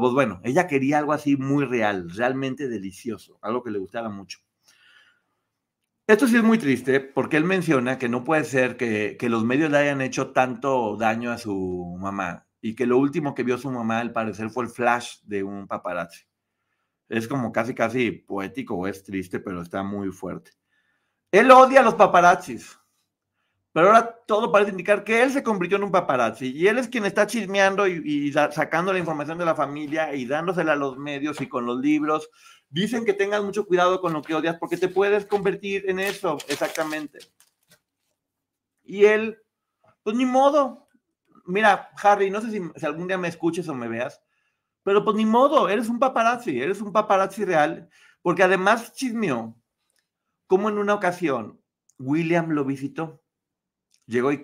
pues 0.00 0.12
bueno, 0.14 0.40
ella 0.42 0.66
quería 0.66 0.98
algo 0.98 1.12
así 1.12 1.36
muy 1.36 1.64
real, 1.64 2.10
realmente 2.10 2.66
delicioso, 2.68 3.38
algo 3.40 3.62
que 3.62 3.70
le 3.70 3.78
gustara 3.78 4.08
mucho. 4.08 4.40
Esto 6.08 6.26
sí 6.26 6.36
es 6.36 6.42
muy 6.42 6.58
triste 6.58 6.98
porque 6.98 7.36
él 7.36 7.44
menciona 7.44 7.98
que 7.98 8.08
no 8.08 8.24
puede 8.24 8.42
ser 8.42 8.76
que, 8.76 9.16
los 9.28 9.44
medios 9.44 9.70
le 9.70 9.78
hayan 9.78 10.00
hecho 10.00 10.32
tanto 10.32 10.96
daño 10.96 11.30
a 11.30 11.38
su 11.38 11.96
mamá 12.00 12.48
y 12.60 12.74
que 12.74 12.86
lo 12.86 12.98
último 12.98 13.32
que 13.36 13.44
vio 13.44 13.58
su 13.58 13.70
mamá 13.70 14.00
al 14.00 14.12
parecer 14.12 14.50
fue 14.50 14.64
el 14.64 14.70
flash 14.70 15.20
de 15.22 15.44
un 15.44 15.68
paparazzi. 15.68 16.31
Es 17.12 17.28
como 17.28 17.52
casi, 17.52 17.74
casi 17.74 18.10
poético 18.10 18.86
es 18.88 19.04
triste, 19.04 19.38
pero 19.38 19.60
está 19.60 19.82
muy 19.82 20.10
fuerte. 20.10 20.52
Él 21.30 21.50
odia 21.50 21.80
a 21.80 21.82
los 21.82 21.94
paparazzis. 21.94 22.78
Pero 23.70 23.88
ahora 23.88 24.18
todo 24.26 24.50
parece 24.50 24.70
indicar 24.70 25.04
que 25.04 25.22
él 25.22 25.30
se 25.30 25.42
convirtió 25.42 25.76
en 25.76 25.84
un 25.84 25.92
paparazzi 25.92 26.50
y 26.52 26.68
él 26.68 26.78
es 26.78 26.88
quien 26.88 27.04
está 27.04 27.26
chismeando 27.26 27.86
y, 27.86 28.32
sacando 28.32 28.94
la 28.94 28.98
información 28.98 29.36
de 29.36 29.44
la 29.44 29.54
familia 29.54 30.14
y 30.14 30.24
dándosela 30.24 30.72
a 30.72 30.76
los 30.76 30.96
medios 30.96 31.38
y 31.42 31.48
con 31.48 31.66
los 31.66 31.78
libros. 31.80 32.30
Dicen 32.70 33.04
que 33.04 33.12
tengas 33.12 33.44
mucho 33.44 33.66
cuidado 33.66 34.00
con 34.00 34.14
lo 34.14 34.22
que 34.22 34.34
odias 34.34 34.56
porque 34.58 34.78
te 34.78 34.88
puedes 34.88 35.26
convertir 35.26 35.84
en 35.90 36.00
eso, 36.00 36.38
exactamente. 36.48 37.18
Y 38.84 39.04
él, 39.04 39.38
pues 40.02 40.16
ni 40.16 40.24
modo. 40.24 40.88
Mira, 41.44 41.90
Harry, 42.02 42.30
no 42.30 42.40
sé 42.40 42.50
si, 42.50 42.62
si 42.74 42.86
algún 42.86 43.06
día 43.06 43.18
me 43.18 43.28
escuches 43.28 43.68
o 43.68 43.74
me 43.74 43.88
veas, 43.88 44.22
pero 44.82 45.04
pues 45.04 45.16
ni 45.16 45.26
modo, 45.26 45.68
eres 45.68 45.88
un 45.88 45.98
paparazzi, 45.98 46.60
eres 46.60 46.80
un 46.80 46.92
paparazzi 46.92 47.44
real, 47.44 47.88
porque 48.22 48.42
además 48.42 48.92
chismeó, 48.94 49.56
como 50.46 50.68
en 50.68 50.78
una 50.78 50.94
ocasión 50.94 51.60
William 51.98 52.50
lo 52.50 52.64
visitó 52.64 53.22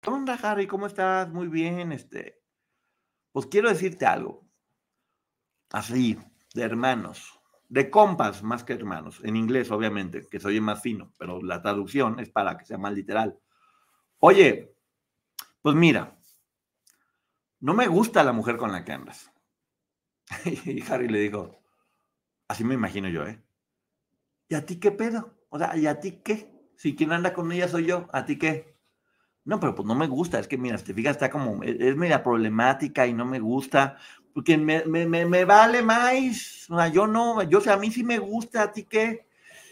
¿Qué 0.00 0.10
onda, 0.10 0.34
Harry? 0.34 0.66
¿Cómo 0.66 0.86
estás? 0.86 1.28
Muy 1.30 1.48
bien, 1.48 1.92
este. 1.92 2.40
Pues 3.32 3.46
quiero 3.46 3.68
decirte 3.68 4.06
algo. 4.06 4.46
Así, 5.70 6.18
de 6.54 6.62
hermanos. 6.62 7.40
De 7.68 7.90
compas 7.90 8.42
más 8.42 8.64
que 8.64 8.74
hermanos. 8.74 9.20
En 9.24 9.36
inglés, 9.36 9.70
obviamente, 9.70 10.26
que 10.28 10.40
se 10.40 10.48
oye 10.48 10.60
más 10.60 10.80
fino, 10.80 11.12
pero 11.18 11.42
la 11.42 11.60
traducción 11.60 12.20
es 12.20 12.30
para 12.30 12.56
que 12.56 12.64
sea 12.64 12.78
más 12.78 12.94
literal. 12.94 13.38
Oye, 14.20 14.74
pues 15.60 15.74
mira, 15.74 16.16
no 17.60 17.74
me 17.74 17.88
gusta 17.88 18.22
la 18.22 18.32
mujer 18.32 18.56
con 18.56 18.72
la 18.72 18.84
que 18.84 18.92
andas. 18.92 19.30
y 20.44 20.82
Harry 20.90 21.08
le 21.08 21.20
dijo, 21.20 21.60
así 22.46 22.64
me 22.64 22.74
imagino 22.74 23.08
yo, 23.08 23.26
¿eh? 23.26 23.42
¿Y 24.48 24.54
a 24.54 24.64
ti 24.64 24.78
qué 24.80 24.92
pedo? 24.92 25.36
O 25.50 25.58
sea, 25.58 25.76
¿y 25.76 25.86
a 25.86 26.00
ti 26.00 26.22
qué? 26.22 26.70
Si 26.76 26.94
quien 26.94 27.12
anda 27.12 27.34
con 27.34 27.50
ella 27.52 27.68
soy 27.68 27.86
yo, 27.86 28.08
¿a 28.12 28.24
ti 28.24 28.38
qué? 28.38 28.77
No, 29.48 29.58
pero 29.58 29.74
pues 29.74 29.88
no 29.88 29.94
me 29.94 30.06
gusta, 30.06 30.38
es 30.38 30.46
que 30.46 30.58
mira, 30.58 30.76
te 30.76 30.92
fijas, 30.92 31.12
está 31.12 31.30
como, 31.30 31.64
e, 31.64 31.74
es, 31.80 31.96
media 31.96 32.22
problemática 32.22 33.06
y 33.06 33.14
no 33.14 33.24
me 33.24 33.40
gusta, 33.40 33.96
porque 34.34 34.58
me, 34.58 34.84
me, 34.84 35.44
vale 35.46 35.80
más, 35.80 36.66
o 36.68 36.86
yo 36.88 37.06
no, 37.06 37.42
yo 37.44 37.62
sé, 37.62 37.70
a 37.70 37.78
mí 37.78 37.90
sí 37.90 38.04
me 38.04 38.18
gusta, 38.18 38.64
¿a 38.64 38.72
ti? 38.72 38.86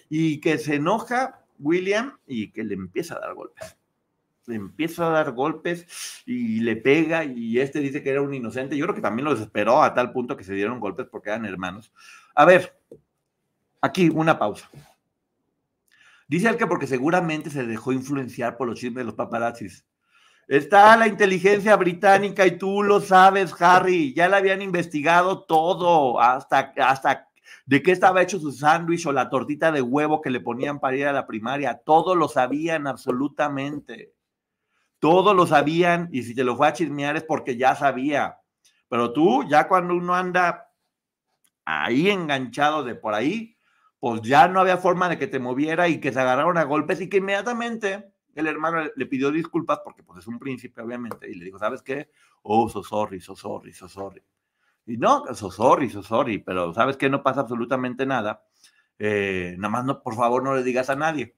Y 0.09 0.41
que 0.41 0.57
se 0.57 0.77
enoja 0.77 1.45
William 1.59 2.17
y 2.27 2.53
que 2.53 2.65
le 2.65 2.73
empieza 2.73 3.17
a 3.17 3.21
dar 3.21 3.35
golpes. 3.35 3.77
Le 4.47 4.55
empieza 4.55 5.09
a 5.09 5.11
dar 5.11 5.33
golpes 5.33 6.23
y 6.25 6.61
le 6.61 6.77
pega 6.77 7.27
y 7.27 7.61
este 7.61 7.81
dice 7.81 8.03
que 8.03 8.09
era 8.09 8.23
un 8.23 8.33
inocente. 8.33 8.79
Yo 8.79 8.87
creo 8.87 8.95
que 8.95 9.03
también 9.03 9.27
lo 9.27 9.35
desesperó 9.35 9.83
a 9.83 9.93
tal 9.93 10.11
punto 10.11 10.39
que 10.39 10.45
se 10.45 10.55
dieron 10.55 10.81
golpes 10.81 11.07
porque 11.11 11.29
eran 11.29 11.45
hermanos. 11.45 11.93
A 12.35 12.47
ver, 12.47 12.81
aquí 13.83 14.09
una 14.09 14.39
pausa. 14.39 14.71
Dice 16.29 16.49
él 16.49 16.57
que 16.57 16.67
porque 16.67 16.87
seguramente 16.87 17.51
se 17.51 17.65
dejó 17.65 17.93
influenciar 17.93 18.57
por 18.57 18.69
los 18.69 18.79
chismes 18.79 19.03
de 19.03 19.05
los 19.05 19.15
paparazzis. 19.15 19.87
Está 20.49 20.97
la 20.97 21.09
inteligencia 21.09 21.75
británica 21.77 22.47
y 22.47 22.59
tú 22.59 22.83
lo 22.83 23.01
sabes, 23.01 23.55
Harry. 23.61 24.15
Ya 24.15 24.29
le 24.29 24.37
habían 24.37 24.63
investigado 24.63 25.45
todo, 25.45 26.21
hasta, 26.21 26.73
hasta 26.79 27.29
de 27.65 27.83
qué 27.83 27.91
estaba 27.91 28.23
hecho 28.23 28.39
su 28.39 28.53
sándwich 28.53 29.07
o 29.07 29.13
la 29.13 29.29
tortita 29.29 29.73
de 29.73 29.83
huevo 29.83 30.21
que 30.21 30.31
le 30.31 30.41
ponían 30.41 30.79
para 30.79 30.97
ir 30.97 31.07
a 31.07 31.13
la 31.13 31.27
primaria. 31.27 31.81
Todo 31.85 32.15
lo 32.15 32.29
sabían 32.29 32.87
absolutamente. 32.87 34.15
Todo 35.01 35.35
lo 35.35 35.47
sabían 35.47 36.09
y 36.13 36.23
si 36.23 36.35
te 36.35 36.45
lo 36.45 36.57
fue 36.57 36.69
a 36.69 36.73
chismear 36.73 37.17
es 37.17 37.25
porque 37.25 37.57
ya 37.57 37.75
sabía. 37.75 38.39
Pero 38.89 39.13
tú, 39.13 39.45
ya 39.49 39.67
cuando 39.67 39.95
uno 39.95 40.15
anda 40.15 40.71
ahí 41.65 42.09
enganchado 42.09 42.85
de 42.85 42.95
por 42.95 43.15
ahí, 43.15 43.56
pues 44.09 44.23
ya 44.23 44.47
no 44.47 44.61
había 44.61 44.77
forma 44.77 45.09
de 45.09 45.19
que 45.19 45.27
te 45.27 45.41
moviera 45.41 45.89
y 45.89 45.99
que 45.99 46.13
se 46.13 46.21
agarraron 46.21 46.57
a 46.59 46.63
golpes 46.63 47.01
y 47.01 47.09
que 47.09 47.17
inmediatamente 47.17 48.13
el 48.37 48.47
hermano 48.47 48.89
le 48.95 49.07
pidió 49.07 49.33
disculpas 49.33 49.81
porque 49.83 50.05
pues 50.05 50.21
es 50.21 50.29
un 50.29 50.39
príncipe, 50.39 50.81
obviamente, 50.81 51.29
y 51.29 51.35
le 51.35 51.47
dijo, 51.47 51.59
¿sabes 51.59 51.83
qué? 51.83 52.09
Oh, 52.43 52.69
so 52.69 52.85
sorry, 52.85 53.21
so 53.21 53.35
sorry, 53.35 53.73
so 53.73 53.89
sorry. 53.89 54.23
Y 54.87 54.97
no, 54.97 55.25
so 55.35 55.51
sorry, 55.51 55.91
so 55.91 56.05
sorry, 56.05 56.39
pero 56.39 56.73
¿sabes 56.73 56.97
qué? 56.97 57.11
No 57.11 57.25
pasa 57.25 57.41
absolutamente 57.41 58.07
nada. 58.07 58.45
Eh, 58.97 59.57
nada 59.59 59.71
más, 59.73 59.85
no, 59.85 60.01
por 60.01 60.15
favor, 60.15 60.41
no 60.45 60.55
le 60.55 60.63
digas 60.63 60.89
a 60.89 60.95
nadie. 60.95 61.35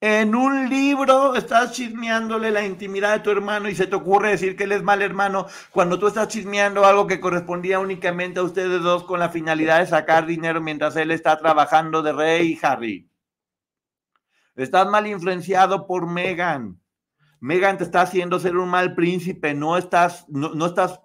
En 0.00 0.34
un 0.34 0.68
libro 0.68 1.34
estás 1.36 1.72
chismeándole 1.72 2.50
la 2.50 2.66
intimidad 2.66 3.14
de 3.14 3.20
tu 3.20 3.30
hermano 3.30 3.66
y 3.70 3.74
se 3.74 3.86
te 3.86 3.96
ocurre 3.96 4.30
decir 4.30 4.54
que 4.54 4.64
él 4.64 4.72
es 4.72 4.82
mal 4.82 5.00
hermano 5.00 5.46
cuando 5.70 5.98
tú 5.98 6.06
estás 6.06 6.28
chismeando 6.28 6.84
algo 6.84 7.06
que 7.06 7.18
correspondía 7.18 7.78
únicamente 7.78 8.40
a 8.40 8.42
ustedes 8.42 8.82
dos 8.82 9.04
con 9.04 9.20
la 9.20 9.30
finalidad 9.30 9.78
de 9.78 9.86
sacar 9.86 10.26
dinero 10.26 10.60
mientras 10.60 10.96
él 10.96 11.12
está 11.12 11.38
trabajando 11.38 12.02
de 12.02 12.12
rey, 12.12 12.58
Harry. 12.60 13.10
Estás 14.54 14.86
mal 14.86 15.06
influenciado 15.06 15.86
por 15.86 16.06
Megan. 16.06 16.78
Megan 17.40 17.78
te 17.78 17.84
está 17.84 18.02
haciendo 18.02 18.38
ser 18.38 18.56
un 18.58 18.68
mal 18.68 18.94
príncipe, 18.94 19.54
no 19.54 19.78
estás, 19.78 20.26
no, 20.28 20.66
estás, 20.66 21.00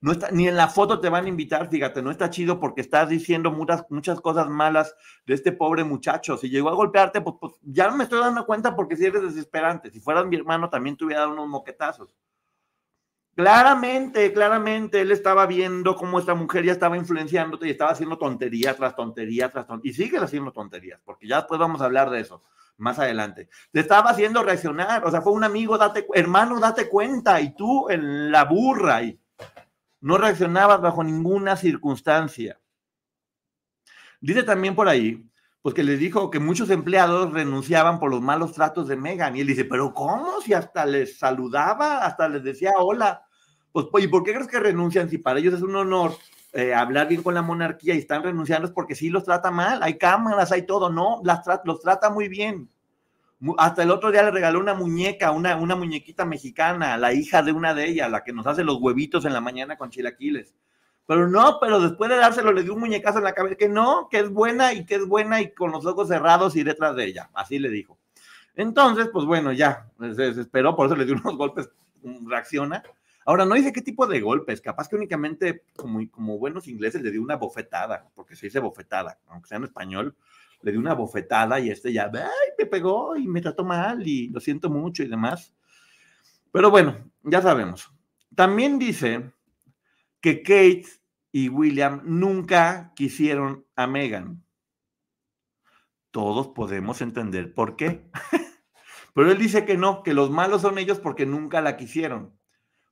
no 0.00 0.12
está, 0.12 0.30
ni 0.30 0.48
en 0.48 0.56
la 0.56 0.68
foto 0.68 1.00
te 1.00 1.08
van 1.08 1.26
a 1.26 1.28
invitar, 1.28 1.68
fíjate, 1.68 2.02
no 2.02 2.10
está 2.10 2.30
chido 2.30 2.60
porque 2.60 2.80
estás 2.80 3.08
diciendo 3.08 3.50
muchas, 3.50 3.84
muchas 3.90 4.20
cosas 4.20 4.48
malas 4.48 4.94
de 5.26 5.34
este 5.34 5.52
pobre 5.52 5.84
muchacho. 5.84 6.36
Si 6.36 6.48
llegó 6.48 6.70
a 6.70 6.74
golpearte, 6.74 7.20
pues, 7.20 7.36
pues 7.40 7.54
ya 7.62 7.90
me 7.90 8.04
estoy 8.04 8.20
dando 8.20 8.46
cuenta 8.46 8.74
porque 8.76 8.96
si 8.96 9.06
eres 9.06 9.22
desesperante. 9.22 9.90
Si 9.90 10.00
fueras 10.00 10.26
mi 10.26 10.36
hermano, 10.36 10.70
también 10.70 10.96
te 10.96 11.04
hubiera 11.04 11.22
dado 11.22 11.32
unos 11.32 11.48
moquetazos. 11.48 12.14
Claramente, 13.34 14.32
claramente, 14.32 15.00
él 15.00 15.12
estaba 15.12 15.46
viendo 15.46 15.96
cómo 15.96 16.18
esta 16.18 16.34
mujer 16.34 16.64
ya 16.64 16.72
estaba 16.72 16.96
influenciándote 16.96 17.66
y 17.66 17.70
estaba 17.70 17.92
haciendo 17.92 18.18
tontería 18.18 18.76
tras 18.76 18.94
tontería 18.94 19.50
tras 19.50 19.66
tontería. 19.66 19.90
Y 19.92 19.94
sigue 19.94 20.18
haciendo 20.18 20.52
tonterías, 20.52 21.00
porque 21.04 21.26
ya 21.26 21.36
después 21.36 21.58
vamos 21.58 21.80
a 21.80 21.86
hablar 21.86 22.10
de 22.10 22.20
eso 22.20 22.42
más 22.80 22.98
adelante. 22.98 23.48
Te 23.72 23.80
estaba 23.80 24.10
haciendo 24.10 24.42
reaccionar, 24.42 25.04
o 25.04 25.10
sea, 25.10 25.20
fue 25.20 25.32
un 25.32 25.44
amigo, 25.44 25.78
date, 25.78 26.06
hermano, 26.14 26.58
date 26.58 26.88
cuenta, 26.88 27.40
y 27.40 27.54
tú 27.54 27.88
en 27.88 28.32
la 28.32 28.44
burra, 28.44 29.02
y 29.02 29.18
no 30.00 30.18
reaccionabas 30.18 30.80
bajo 30.80 31.04
ninguna 31.04 31.56
circunstancia. 31.56 32.60
Dice 34.20 34.42
también 34.42 34.74
por 34.74 34.88
ahí, 34.88 35.30
pues 35.62 35.74
que 35.74 35.84
le 35.84 35.96
dijo 35.96 36.30
que 36.30 36.38
muchos 36.38 36.70
empleados 36.70 37.32
renunciaban 37.32 37.98
por 37.98 38.10
los 38.10 38.20
malos 38.20 38.52
tratos 38.52 38.88
de 38.88 38.96
Megan, 38.96 39.36
y 39.36 39.40
él 39.40 39.46
dice, 39.46 39.64
pero 39.64 39.92
¿cómo? 39.92 40.40
Si 40.40 40.54
hasta 40.54 40.86
les 40.86 41.18
saludaba, 41.18 42.04
hasta 42.04 42.28
les 42.28 42.42
decía 42.42 42.72
hola. 42.78 43.26
Pues, 43.72 43.86
¿y 44.04 44.08
por 44.08 44.24
qué 44.24 44.32
crees 44.32 44.48
que 44.48 44.58
renuncian 44.58 45.08
si 45.08 45.18
para 45.18 45.38
ellos 45.38 45.54
es 45.54 45.62
un 45.62 45.76
honor 45.76 46.12
eh, 46.52 46.74
hablar 46.74 47.06
bien 47.06 47.22
con 47.22 47.34
la 47.34 47.42
monarquía 47.42 47.94
y 47.94 47.98
están 47.98 48.24
renunciando 48.24 48.66
es 48.66 48.74
porque 48.74 48.96
sí 48.96 49.08
los 49.08 49.24
trata 49.24 49.52
mal, 49.52 49.82
hay 49.82 49.98
cámaras, 49.98 50.50
hay 50.50 50.62
todo, 50.62 50.90
no, 50.90 51.20
las 51.22 51.42
los 51.64 51.80
trata 51.80 52.10
muy 52.10 52.28
bien. 52.28 52.68
Hasta 53.56 53.82
el 53.82 53.90
otro 53.90 54.10
día 54.10 54.22
le 54.22 54.30
regaló 54.30 54.60
una 54.60 54.74
muñeca, 54.74 55.30
una, 55.30 55.56
una 55.56 55.74
muñequita 55.74 56.24
mexicana, 56.24 56.96
la 56.98 57.12
hija 57.14 57.42
de 57.42 57.52
una 57.52 57.72
de 57.72 57.88
ellas, 57.88 58.10
la 58.10 58.22
que 58.22 58.32
nos 58.32 58.46
hace 58.46 58.64
los 58.64 58.78
huevitos 58.80 59.24
en 59.24 59.32
la 59.32 59.40
mañana 59.40 59.78
con 59.78 59.90
chilaquiles. 59.90 60.54
Pero 61.06 61.28
no, 61.28 61.58
pero 61.60 61.80
después 61.80 62.10
de 62.10 62.16
dárselo 62.16 62.52
le 62.52 62.62
dio 62.62 62.74
un 62.74 62.80
muñecazo 62.80 63.18
en 63.18 63.24
la 63.24 63.32
cabeza, 63.32 63.56
que 63.56 63.68
no, 63.68 64.08
que 64.10 64.18
es 64.20 64.30
buena 64.30 64.74
y 64.74 64.84
que 64.84 64.96
es 64.96 65.06
buena 65.06 65.40
y 65.40 65.52
con 65.54 65.72
los 65.72 65.86
ojos 65.86 66.08
cerrados 66.08 66.54
y 66.54 66.62
detrás 66.62 66.94
de 66.94 67.06
ella. 67.06 67.30
Así 67.34 67.58
le 67.58 67.70
dijo. 67.70 67.98
Entonces, 68.54 69.08
pues 69.12 69.24
bueno, 69.24 69.52
ya, 69.52 69.90
se 69.98 70.22
desesperó, 70.22 70.76
por 70.76 70.86
eso 70.86 70.96
le 70.96 71.06
dio 71.06 71.14
unos 71.14 71.36
golpes, 71.36 71.70
reacciona 72.26 72.82
Ahora, 73.30 73.44
no 73.44 73.54
dice 73.54 73.72
qué 73.72 73.82
tipo 73.82 74.06
de 74.06 74.20
golpes, 74.20 74.60
capaz 74.60 74.88
que 74.88 74.96
únicamente, 74.96 75.64
como, 75.76 76.00
como 76.10 76.38
buenos 76.38 76.66
ingleses, 76.68 77.02
le 77.02 77.10
dio 77.10 77.22
una 77.22 77.36
bofetada, 77.36 78.08
porque 78.14 78.34
se 78.34 78.46
dice 78.46 78.58
bofetada, 78.60 79.18
aunque 79.28 79.48
sea 79.48 79.58
en 79.58 79.64
español, 79.64 80.16
le 80.62 80.72
dio 80.72 80.80
una 80.80 80.94
bofetada 80.94 81.58
y 81.60 81.70
este 81.70 81.92
ya, 81.92 82.10
ay, 82.12 82.50
me 82.58 82.66
pegó 82.66 83.16
y 83.16 83.26
me 83.26 83.40
trató 83.40 83.64
mal 83.64 84.06
y 84.06 84.28
lo 84.28 84.40
siento 84.40 84.70
mucho 84.70 85.02
y 85.02 85.08
demás. 85.08 85.54
Pero 86.52 86.70
bueno, 86.70 87.10
ya 87.22 87.40
sabemos. 87.42 87.92
También 88.34 88.78
dice 88.78 89.32
que 90.20 90.42
Kate 90.42 90.86
y 91.32 91.48
William 91.48 92.02
nunca 92.04 92.92
quisieron 92.94 93.66
a 93.76 93.86
Megan. 93.86 94.44
Todos 96.10 96.48
podemos 96.48 97.00
entender 97.00 97.54
por 97.54 97.76
qué. 97.76 98.10
Pero 99.14 99.30
él 99.30 99.38
dice 99.38 99.64
que 99.64 99.76
no, 99.76 100.02
que 100.02 100.14
los 100.14 100.30
malos 100.30 100.62
son 100.62 100.78
ellos 100.78 100.98
porque 100.98 101.26
nunca 101.26 101.60
la 101.60 101.76
quisieron. 101.76 102.36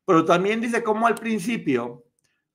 Pero 0.04 0.24
también 0.24 0.60
dice 0.60 0.82
cómo 0.82 1.06
al 1.06 1.16
principio 1.16 2.04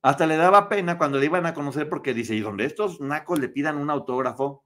hasta 0.02 0.28
le 0.28 0.36
daba 0.36 0.68
pena 0.68 0.98
cuando 0.98 1.18
le 1.18 1.26
iban 1.26 1.46
a 1.46 1.54
conocer 1.54 1.88
porque 1.88 2.14
dice, 2.14 2.36
y 2.36 2.42
donde 2.42 2.66
estos 2.66 3.00
nacos 3.00 3.40
le 3.40 3.48
pidan 3.48 3.78
un 3.78 3.90
autógrafo, 3.90 4.63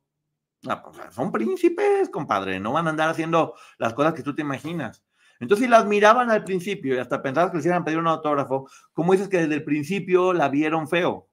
ah, 0.68 0.82
pues, 0.84 1.14
son 1.14 1.32
príncipes, 1.32 2.10
compadre, 2.10 2.60
no 2.60 2.74
van 2.74 2.88
a 2.88 2.89
andar 2.91 3.10
haciendo 3.10 3.55
las 3.78 3.93
cosas 3.93 4.14
que 4.14 4.24
tú 4.24 4.34
te 4.34 4.41
imaginas. 4.41 5.03
Entonces, 5.39 5.66
si 5.66 5.70
las 5.70 5.86
miraban 5.86 6.32
al 6.32 6.43
principio 6.43 6.95
y 6.95 6.99
hasta 6.99 7.22
pensabas 7.22 7.51
que 7.51 7.58
les 7.58 7.66
iban 7.66 7.82
a 7.82 7.86
pedir 7.86 7.99
un 7.99 8.08
autógrafo, 8.08 8.70
¿cómo 8.93 9.14
dices 9.14 9.30
que 9.30 9.38
desde 9.38 9.55
el 9.55 9.64
principio 9.64 10.34
la 10.34 10.49
vieron 10.49 10.88
feo? 10.88 11.30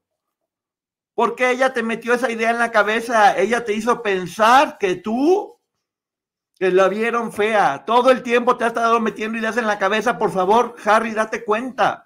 Porque 1.14 1.50
ella 1.50 1.72
te 1.72 1.82
metió 1.82 2.12
esa 2.12 2.30
idea 2.30 2.50
en 2.50 2.58
la 2.58 2.70
cabeza, 2.70 3.38
ella 3.38 3.64
te 3.64 3.72
hizo 3.72 4.02
pensar 4.02 4.78
que 4.78 4.96
tú 4.96 5.54
que 6.58 6.70
la 6.70 6.88
vieron 6.88 7.32
fea. 7.32 7.84
Todo 7.84 8.10
el 8.10 8.22
tiempo 8.22 8.56
te 8.56 8.64
ha 8.64 8.68
estado 8.68 9.00
metiendo 9.00 9.38
ideas 9.38 9.56
en 9.56 9.66
la 9.66 9.78
cabeza. 9.78 10.18
Por 10.18 10.30
favor, 10.30 10.76
Harry, 10.84 11.12
date 11.12 11.44
cuenta. 11.44 12.03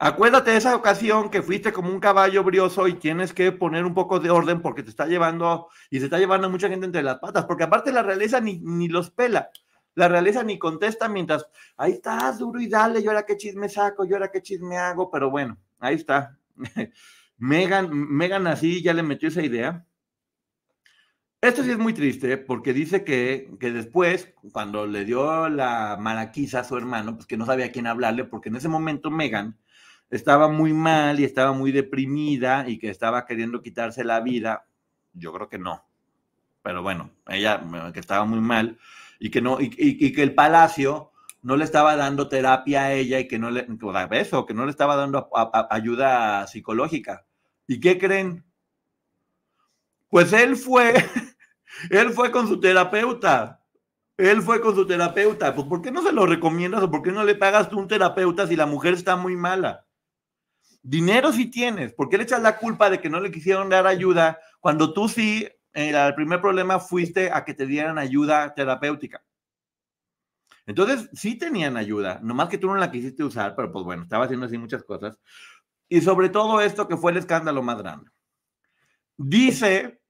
Acuérdate 0.00 0.52
de 0.52 0.58
esa 0.58 0.76
ocasión 0.76 1.28
que 1.28 1.42
fuiste 1.42 1.72
como 1.72 1.90
un 1.90 1.98
caballo 1.98 2.44
brioso 2.44 2.86
y 2.86 2.94
tienes 2.94 3.32
que 3.32 3.50
poner 3.50 3.84
un 3.84 3.94
poco 3.94 4.20
de 4.20 4.30
orden 4.30 4.62
porque 4.62 4.84
te 4.84 4.90
está 4.90 5.06
llevando 5.06 5.68
y 5.90 5.98
se 5.98 6.04
está 6.04 6.18
llevando 6.18 6.48
mucha 6.48 6.68
gente 6.68 6.86
entre 6.86 7.02
las 7.02 7.18
patas. 7.18 7.46
Porque 7.46 7.64
aparte 7.64 7.90
la 7.90 8.04
realeza 8.04 8.40
ni, 8.40 8.60
ni 8.60 8.88
los 8.88 9.10
pela. 9.10 9.50
La 9.96 10.06
realeza 10.06 10.44
ni 10.44 10.56
contesta 10.56 11.08
mientras 11.08 11.48
ahí 11.76 11.92
estás 11.94 12.38
duro 12.38 12.60
y 12.60 12.68
dale, 12.68 13.02
yo 13.02 13.10
ahora 13.10 13.26
qué 13.26 13.36
chisme 13.36 13.68
saco, 13.68 14.04
yo 14.04 14.14
ahora 14.14 14.30
qué 14.30 14.40
chisme 14.40 14.76
hago, 14.76 15.10
pero 15.10 15.30
bueno, 15.30 15.58
ahí 15.80 15.96
está. 15.96 16.38
Megan, 17.38 17.90
Megan 17.92 18.46
así 18.46 18.80
ya 18.82 18.94
le 18.94 19.02
metió 19.02 19.28
esa 19.28 19.42
idea. 19.42 19.84
Esto 21.40 21.64
sí 21.64 21.72
es 21.72 21.78
muy 21.78 21.92
triste 21.92 22.36
porque 22.36 22.72
dice 22.72 23.02
que, 23.02 23.50
que, 23.58 23.72
después, 23.72 24.32
cuando 24.52 24.86
le 24.86 25.04
dio 25.04 25.48
la 25.48 25.96
maraquiza 25.98 26.60
a 26.60 26.64
su 26.64 26.76
hermano, 26.76 27.16
pues 27.16 27.26
que 27.26 27.36
no 27.36 27.46
sabía 27.46 27.66
a 27.66 27.72
quién 27.72 27.88
hablarle, 27.88 28.24
porque 28.24 28.48
en 28.48 28.56
ese 28.56 28.68
momento 28.68 29.10
Megan 29.10 29.58
estaba 30.10 30.48
muy 30.48 30.72
mal 30.72 31.20
y 31.20 31.24
estaba 31.24 31.52
muy 31.52 31.72
deprimida 31.72 32.68
y 32.68 32.78
que 32.78 32.90
estaba 32.90 33.26
queriendo 33.26 33.62
quitarse 33.62 34.04
la 34.04 34.20
vida. 34.20 34.66
Yo 35.12 35.32
creo 35.32 35.48
que 35.48 35.58
no. 35.58 35.84
Pero 36.62 36.82
bueno, 36.82 37.10
ella 37.26 37.62
que 37.92 38.00
estaba 38.00 38.24
muy 38.24 38.40
mal 38.40 38.78
y 39.18 39.30
que 39.30 39.40
no, 39.40 39.60
y, 39.60 40.12
que 40.12 40.22
el 40.22 40.34
palacio 40.34 41.12
no 41.42 41.56
le 41.56 41.64
estaba 41.64 41.96
dando 41.96 42.28
terapia 42.28 42.84
a 42.84 42.92
ella 42.92 43.20
y 43.20 43.28
que 43.28 43.38
no 43.38 43.50
le, 43.50 43.66
eso, 44.12 44.46
que 44.46 44.54
no 44.54 44.64
le 44.64 44.70
estaba 44.70 44.96
dando 44.96 45.30
ayuda 45.70 46.46
psicológica. 46.46 47.24
¿Y 47.66 47.80
qué 47.80 47.98
creen? 47.98 48.44
Pues 50.08 50.32
él 50.32 50.56
fue, 50.56 50.94
él 51.90 52.10
fue 52.10 52.30
con 52.30 52.48
su 52.48 52.60
terapeuta. 52.60 53.62
Él 54.16 54.42
fue 54.42 54.60
con 54.60 54.74
su 54.74 54.86
terapeuta. 54.86 55.54
Pues 55.54 55.66
¿por 55.68 55.80
qué 55.80 55.92
no 55.92 56.02
se 56.02 56.12
lo 56.12 56.26
recomiendas 56.26 56.82
o 56.82 56.90
por 56.90 57.02
qué 57.02 57.12
no 57.12 57.24
le 57.24 57.36
pagas 57.36 57.68
tú 57.68 57.78
un 57.78 57.86
terapeuta 57.86 58.46
si 58.48 58.56
la 58.56 58.66
mujer 58.66 58.94
está 58.94 59.14
muy 59.14 59.36
mala? 59.36 59.86
Dinero 60.88 61.34
sí 61.34 61.50
tienes. 61.50 61.92
¿Por 61.92 62.08
qué 62.08 62.16
le 62.16 62.22
echas 62.22 62.40
la 62.40 62.56
culpa 62.56 62.88
de 62.88 62.98
que 62.98 63.10
no 63.10 63.20
le 63.20 63.30
quisieron 63.30 63.68
dar 63.68 63.86
ayuda 63.86 64.38
cuando 64.58 64.94
tú 64.94 65.06
sí, 65.06 65.46
el 65.74 66.14
primer 66.14 66.40
problema 66.40 66.80
fuiste 66.80 67.30
a 67.30 67.44
que 67.44 67.52
te 67.52 67.66
dieran 67.66 67.98
ayuda 67.98 68.54
terapéutica? 68.54 69.22
Entonces, 70.64 71.10
sí 71.12 71.36
tenían 71.36 71.76
ayuda, 71.76 72.20
nomás 72.22 72.48
que 72.48 72.56
tú 72.56 72.68
no 72.68 72.76
la 72.76 72.90
quisiste 72.90 73.22
usar, 73.22 73.54
pero 73.54 73.70
pues 73.70 73.84
bueno, 73.84 74.04
estaba 74.04 74.24
haciendo 74.24 74.46
así 74.46 74.56
muchas 74.56 74.82
cosas. 74.82 75.18
Y 75.90 76.00
sobre 76.00 76.30
todo 76.30 76.62
esto 76.62 76.88
que 76.88 76.96
fue 76.96 77.12
el 77.12 77.18
escándalo 77.18 77.62
más 77.62 77.76
grande. 77.76 78.10
Dice, 79.18 80.00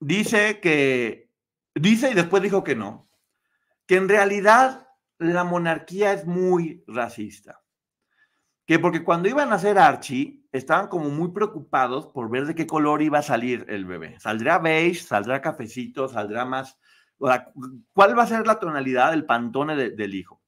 dice 0.00 0.58
que, 0.58 1.30
dice 1.76 2.10
y 2.10 2.14
después 2.14 2.42
dijo 2.42 2.64
que 2.64 2.74
no, 2.74 3.08
que 3.86 3.94
en 3.94 4.08
realidad 4.08 4.88
la 5.18 5.44
monarquía 5.44 6.12
es 6.12 6.26
muy 6.26 6.82
racista. 6.88 7.63
Que 8.66 8.78
porque 8.78 9.04
cuando 9.04 9.28
iban 9.28 9.52
a 9.52 9.56
hacer 9.56 9.78
Archie, 9.78 10.42
estaban 10.52 10.88
como 10.88 11.10
muy 11.10 11.32
preocupados 11.32 12.06
por 12.06 12.30
ver 12.30 12.46
de 12.46 12.54
qué 12.54 12.66
color 12.66 13.02
iba 13.02 13.18
a 13.18 13.22
salir 13.22 13.66
el 13.68 13.84
bebé. 13.84 14.18
¿Saldrá 14.20 14.58
beige? 14.58 15.02
¿Saldrá 15.02 15.42
cafecito? 15.42 16.08
¿Saldrá 16.08 16.44
más? 16.44 16.78
¿Cuál 17.18 18.18
va 18.18 18.22
a 18.22 18.26
ser 18.26 18.46
la 18.46 18.58
tonalidad 18.58 19.10
del 19.10 19.26
pantone 19.26 19.76
del 19.76 20.14
hijo? 20.14 20.40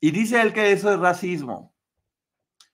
Y 0.00 0.10
dice 0.10 0.40
él 0.40 0.52
que 0.52 0.72
eso 0.72 0.92
es 0.92 0.98
racismo. 0.98 1.74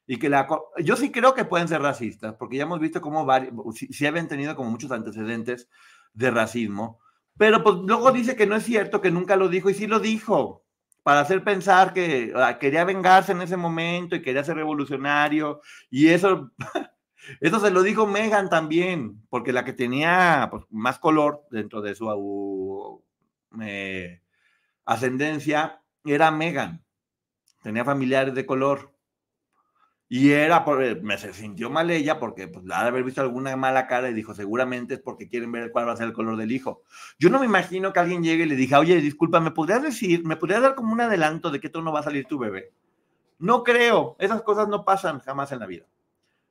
Y 0.06 0.18
que 0.18 0.28
la, 0.28 0.48
yo 0.82 0.96
sí 0.96 1.10
creo 1.10 1.32
que 1.34 1.44
pueden 1.44 1.68
ser 1.68 1.80
racistas, 1.80 2.34
porque 2.34 2.56
ya 2.56 2.64
hemos 2.64 2.80
visto 2.80 3.00
cómo 3.00 3.26
si, 3.72 3.86
si 3.86 4.06
habían 4.06 4.28
tenido 4.28 4.54
como 4.56 4.70
muchos 4.70 4.90
antecedentes 4.90 5.68
de 6.12 6.30
racismo, 6.30 6.98
pero 7.38 7.62
pues 7.62 7.76
luego 7.76 8.12
dice 8.12 8.36
que 8.36 8.46
no 8.46 8.56
es 8.56 8.64
cierto, 8.64 9.00
que 9.00 9.10
nunca 9.10 9.36
lo 9.36 9.48
dijo, 9.48 9.70
y 9.70 9.74
sí 9.74 9.86
lo 9.86 10.00
dijo. 10.00 10.61
Para 11.02 11.20
hacer 11.20 11.42
pensar 11.42 11.92
que 11.92 12.32
quería 12.60 12.84
vengarse 12.84 13.32
en 13.32 13.42
ese 13.42 13.56
momento 13.56 14.14
y 14.14 14.22
quería 14.22 14.44
ser 14.44 14.56
revolucionario. 14.56 15.60
Y 15.90 16.08
eso, 16.08 16.52
eso 17.40 17.60
se 17.60 17.70
lo 17.70 17.82
dijo 17.82 18.06
Megan 18.06 18.48
también, 18.48 19.22
porque 19.28 19.52
la 19.52 19.64
que 19.64 19.72
tenía 19.72 20.48
pues, 20.50 20.64
más 20.70 20.98
color 20.98 21.42
dentro 21.50 21.82
de 21.82 21.94
su 21.94 23.02
eh, 23.60 24.22
ascendencia 24.84 25.82
era 26.04 26.30
Megan. 26.30 26.84
Tenía 27.62 27.84
familiares 27.84 28.34
de 28.34 28.46
color. 28.46 28.91
Y 30.14 30.32
era, 30.32 30.62
por, 30.62 30.84
eh, 30.84 31.00
me 31.00 31.16
se 31.16 31.32
sintió 31.32 31.70
mal 31.70 31.90
ella 31.90 32.18
porque 32.18 32.46
pues, 32.46 32.66
ha 32.70 32.82
de 32.82 32.88
haber 32.88 33.02
visto 33.02 33.22
alguna 33.22 33.56
mala 33.56 33.86
cara 33.86 34.10
y 34.10 34.12
dijo, 34.12 34.34
seguramente 34.34 34.92
es 34.92 35.00
porque 35.00 35.26
quieren 35.26 35.50
ver 35.50 35.72
cuál 35.72 35.88
va 35.88 35.92
a 35.92 35.96
ser 35.96 36.06
el 36.06 36.12
color 36.12 36.36
del 36.36 36.52
hijo. 36.52 36.82
Yo 37.18 37.30
no 37.30 37.38
me 37.38 37.46
imagino 37.46 37.94
que 37.94 38.00
alguien 38.00 38.22
llegue 38.22 38.44
y 38.44 38.46
le 38.46 38.54
diga, 38.54 38.78
oye, 38.78 39.00
disculpa, 39.00 39.40
¿me 39.40 39.52
podrías 39.52 39.82
decir, 39.82 40.22
me 40.26 40.36
podrías 40.36 40.60
dar 40.60 40.74
como 40.74 40.92
un 40.92 41.00
adelanto 41.00 41.50
de 41.50 41.60
qué 41.60 41.70
tono 41.70 41.92
va 41.92 42.00
a 42.00 42.02
salir 42.02 42.26
tu 42.26 42.38
bebé? 42.38 42.74
No 43.38 43.64
creo, 43.64 44.16
esas 44.18 44.42
cosas 44.42 44.68
no 44.68 44.84
pasan 44.84 45.20
jamás 45.20 45.50
en 45.50 45.60
la 45.60 45.66
vida. 45.66 45.86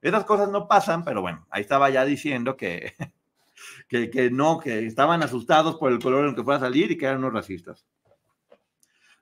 Esas 0.01 0.25
cosas 0.25 0.49
no 0.49 0.67
pasan, 0.67 1.05
pero 1.05 1.21
bueno, 1.21 1.45
ahí 1.51 1.61
estaba 1.61 1.91
ya 1.91 2.03
diciendo 2.03 2.57
que, 2.57 2.95
que, 3.87 4.09
que 4.09 4.31
no, 4.31 4.59
que 4.59 4.87
estaban 4.87 5.21
asustados 5.21 5.75
por 5.75 5.91
el 5.91 5.99
color 5.99 6.21
en 6.21 6.29
el 6.29 6.35
que 6.35 6.43
fuera 6.43 6.57
a 6.57 6.61
salir 6.61 6.89
y 6.89 6.97
que 6.97 7.05
eran 7.05 7.19
unos 7.19 7.33
racistas. 7.33 7.85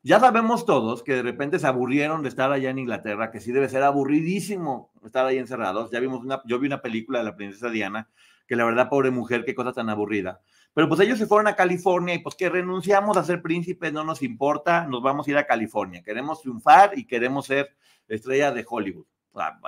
Ya 0.01 0.17
sabemos 0.21 0.65
todos 0.65 1.03
que 1.03 1.15
de 1.15 1.23
repente 1.23 1.59
se 1.59 1.67
aburrieron 1.67 2.23
de 2.23 2.29
estar 2.29 2.53
allá 2.53 2.69
en 2.69 2.79
Inglaterra, 2.79 3.31
que 3.31 3.41
sí 3.41 3.51
debe 3.51 3.67
ser 3.67 3.83
aburridísimo 3.83 4.93
estar 5.03 5.25
ahí 5.25 5.37
encerrados. 5.37 5.91
Ya 5.91 5.99
vimos 5.99 6.23
una, 6.23 6.41
yo 6.45 6.57
vi 6.57 6.67
una 6.67 6.81
película 6.81 7.19
de 7.19 7.25
la 7.25 7.35
princesa 7.35 7.69
Diana, 7.69 8.09
que 8.47 8.55
la 8.55 8.63
verdad, 8.63 8.87
pobre 8.87 9.11
mujer, 9.11 9.43
qué 9.43 9.53
cosa 9.53 9.73
tan 9.73 9.89
aburrida. 9.89 10.39
Pero 10.73 10.87
pues 10.87 11.01
ellos 11.01 11.17
se 11.17 11.27
fueron 11.27 11.47
a 11.47 11.55
California 11.57 12.15
y 12.15 12.19
pues 12.19 12.35
que 12.35 12.47
renunciamos 12.47 13.17
a 13.17 13.25
ser 13.25 13.41
príncipes, 13.41 13.91
no 13.91 14.05
nos 14.05 14.21
importa, 14.21 14.87
nos 14.87 15.03
vamos 15.03 15.27
a 15.27 15.31
ir 15.31 15.37
a 15.37 15.45
California. 15.45 16.01
Queremos 16.01 16.41
triunfar 16.41 16.97
y 16.97 17.05
queremos 17.05 17.47
ser 17.47 17.75
estrella 18.07 18.53
de 18.53 18.65
Hollywood. 18.67 19.05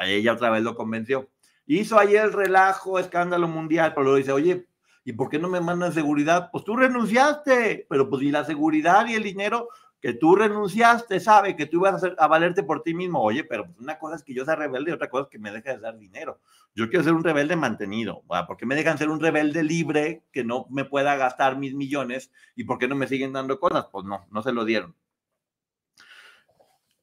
ella 0.05 0.31
otra 0.31 0.49
vez 0.49 0.63
lo 0.63 0.75
convenció. 0.75 1.29
Hizo 1.65 1.99
ayer 1.99 2.23
el 2.23 2.33
relajo, 2.33 2.99
escándalo 2.99 3.49
mundial, 3.49 3.91
pero 3.93 4.03
luego 4.03 4.17
dice, 4.17 4.31
oye, 4.31 4.67
¿y 5.03 5.11
por 5.11 5.29
qué 5.29 5.39
no 5.39 5.49
me 5.49 5.59
mandan 5.59 5.91
seguridad? 5.91 6.49
Pues 6.51 6.63
tú 6.63 6.77
renunciaste, 6.77 7.85
pero 7.89 8.09
pues 8.09 8.23
y 8.23 8.31
la 8.31 8.45
seguridad 8.45 9.05
y 9.07 9.15
el 9.15 9.23
dinero, 9.23 9.67
que 10.01 10.13
tú 10.13 10.35
renunciaste, 10.35 11.19
sabe 11.19 11.55
que 11.55 11.67
tú 11.67 11.77
ibas 11.77 12.03
a, 12.17 12.27
valerte 12.27 12.63
por 12.63 12.81
ti 12.81 12.95
mismo. 12.95 13.21
Oye, 13.21 13.43
pero 13.43 13.67
pues, 13.67 13.79
una 13.79 13.99
cosa 13.99 14.15
es 14.15 14.23
que 14.23 14.33
yo 14.33 14.43
sea 14.43 14.55
rebelde 14.55 14.89
y 14.89 14.93
otra 14.93 15.09
cosa 15.09 15.23
es 15.25 15.29
que 15.29 15.37
me 15.37 15.51
deje 15.51 15.69
de 15.69 15.77
dar 15.77 15.97
dinero. 15.97 16.39
Yo 16.73 16.89
quiero 16.89 17.03
ser 17.03 17.13
un 17.13 17.23
rebelde 17.23 17.55
mantenido. 17.55 18.23
¿Por 18.47 18.57
qué 18.57 18.65
me 18.65 18.75
dejan 18.75 18.97
ser 18.97 19.09
un 19.09 19.19
rebelde 19.19 19.63
libre 19.63 20.23
que 20.31 20.43
no 20.43 20.65
me 20.71 20.85
pueda 20.85 21.15
gastar 21.17 21.57
mis 21.57 21.75
millones? 21.75 22.31
¿Y 22.55 22.63
por 22.63 22.79
qué 22.79 22.87
no 22.87 22.95
me 22.95 23.07
siguen 23.07 23.31
dando 23.31 23.59
cosas? 23.59 23.87
Pues 23.91 24.03
no, 24.05 24.25
no 24.31 24.41
se 24.41 24.51
lo 24.51 24.65
dieron. 24.65 24.95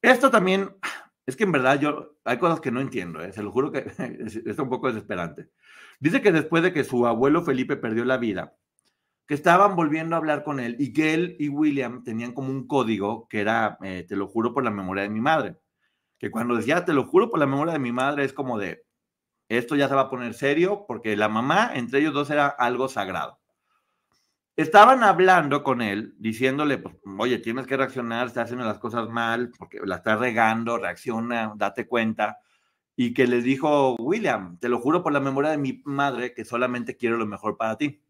Esto 0.03 0.31
también, 0.31 0.77
es 1.25 1.37
que 1.37 1.45
en 1.45 1.53
verdad 1.53 1.79
yo, 1.81 2.17
hay 2.25 2.39
cosas 2.39 2.61
que 2.61 2.71
no 2.71 2.81
entiendo, 2.81 3.23
¿eh? 3.23 3.33
se 3.33 3.43
lo 3.43 3.53
juro 3.53 3.71
que 3.71 3.79
es 4.47 4.59
un 4.59 4.69
poco 4.69 4.89
desesperante. 4.89 5.51
Dice 6.01 6.21
que 6.21 6.33
después 6.33 6.63
de 6.63 6.73
que 6.73 6.85
su 6.85 7.07
abuelo 7.07 7.43
Felipe 7.43 7.77
perdió 7.77 8.05
la 8.05 8.17
vida, 8.17 8.55
que 9.29 9.35
estaban 9.35 9.77
volviendo 9.77 10.17
a 10.17 10.19
hablar 10.19 10.43
con 10.43 10.59
él 10.59 10.75
y 10.79 10.95
que 10.95 11.13
él 11.13 11.37
y 11.39 11.51
William 11.51 12.03
tenían 12.03 12.33
como 12.33 12.49
un 12.49 12.67
código 12.67 13.29
que 13.29 13.41
era, 13.41 13.77
eh, 13.83 14.07
te 14.09 14.17
lo 14.17 14.27
juro 14.27 14.55
por 14.55 14.65
la 14.65 14.71
memoria 14.71 15.03
de 15.03 15.11
mi 15.11 15.21
madre. 15.21 15.59
Que 16.19 16.31
cuando 16.31 16.57
decía, 16.57 16.87
te 16.87 16.95
lo 16.95 17.05
juro 17.05 17.29
por 17.29 17.39
la 17.39 17.47
memoria 17.47 17.75
de 17.75 17.79
mi 17.79 17.93
madre, 17.93 18.25
es 18.25 18.33
como 18.33 18.59
de, 18.59 18.87
esto 19.51 19.77
ya 19.77 19.87
se 19.87 19.95
va 19.95 20.03
a 20.03 20.11
poner 20.11 20.33
serio 20.33 20.87
porque 20.89 21.15
la 21.15 21.29
mamá, 21.29 21.73
entre 21.75 22.01
ellos 22.01 22.15
dos, 22.15 22.31
era 22.31 22.47
algo 22.47 22.89
sagrado. 22.89 23.39
Estaban 24.57 25.03
hablando 25.03 25.63
con 25.63 25.83
él, 25.83 26.15
diciéndole, 26.19 26.79
pues, 26.79 26.97
oye, 27.19 27.39
tienes 27.39 27.67
que 27.67 27.77
reaccionar, 27.77 28.27
estás 28.27 28.45
haciendo 28.45 28.65
las 28.65 28.79
cosas 28.79 29.11
mal, 29.11 29.53
porque 29.59 29.79
la 29.85 29.97
estás 29.97 30.19
regando, 30.19 30.79
reacciona, 30.79 31.53
date 31.55 31.87
cuenta. 31.87 32.39
Y 32.97 33.13
que 33.13 33.27
les 33.27 33.45
dijo, 33.45 33.95
William, 33.97 34.59
te 34.59 34.71
lo 34.71 34.81
juro 34.81 35.03
por 35.03 35.13
la 35.13 35.21
memoria 35.21 35.51
de 35.51 35.59
mi 35.59 35.83
madre, 35.85 36.33
que 36.33 36.47
solamente 36.47 36.97
quiero 36.97 37.19
lo 37.19 37.27
mejor 37.27 37.59
para 37.59 37.77
ti. 37.77 38.03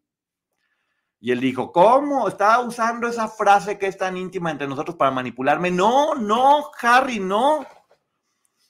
Y 1.21 1.31
él 1.31 1.41
dijo, 1.41 1.71
¿cómo? 1.71 2.27
¿Estaba 2.29 2.61
usando 2.61 3.07
esa 3.07 3.27
frase 3.27 3.77
que 3.77 3.87
es 3.87 3.97
tan 3.97 4.15
íntima 4.15 4.51
entre 4.51 4.67
nosotros 4.67 4.95
para 4.95 5.11
manipularme? 5.11 5.69
No, 5.69 6.15
no, 6.15 6.71
Harry, 6.81 7.19
no. 7.19 7.65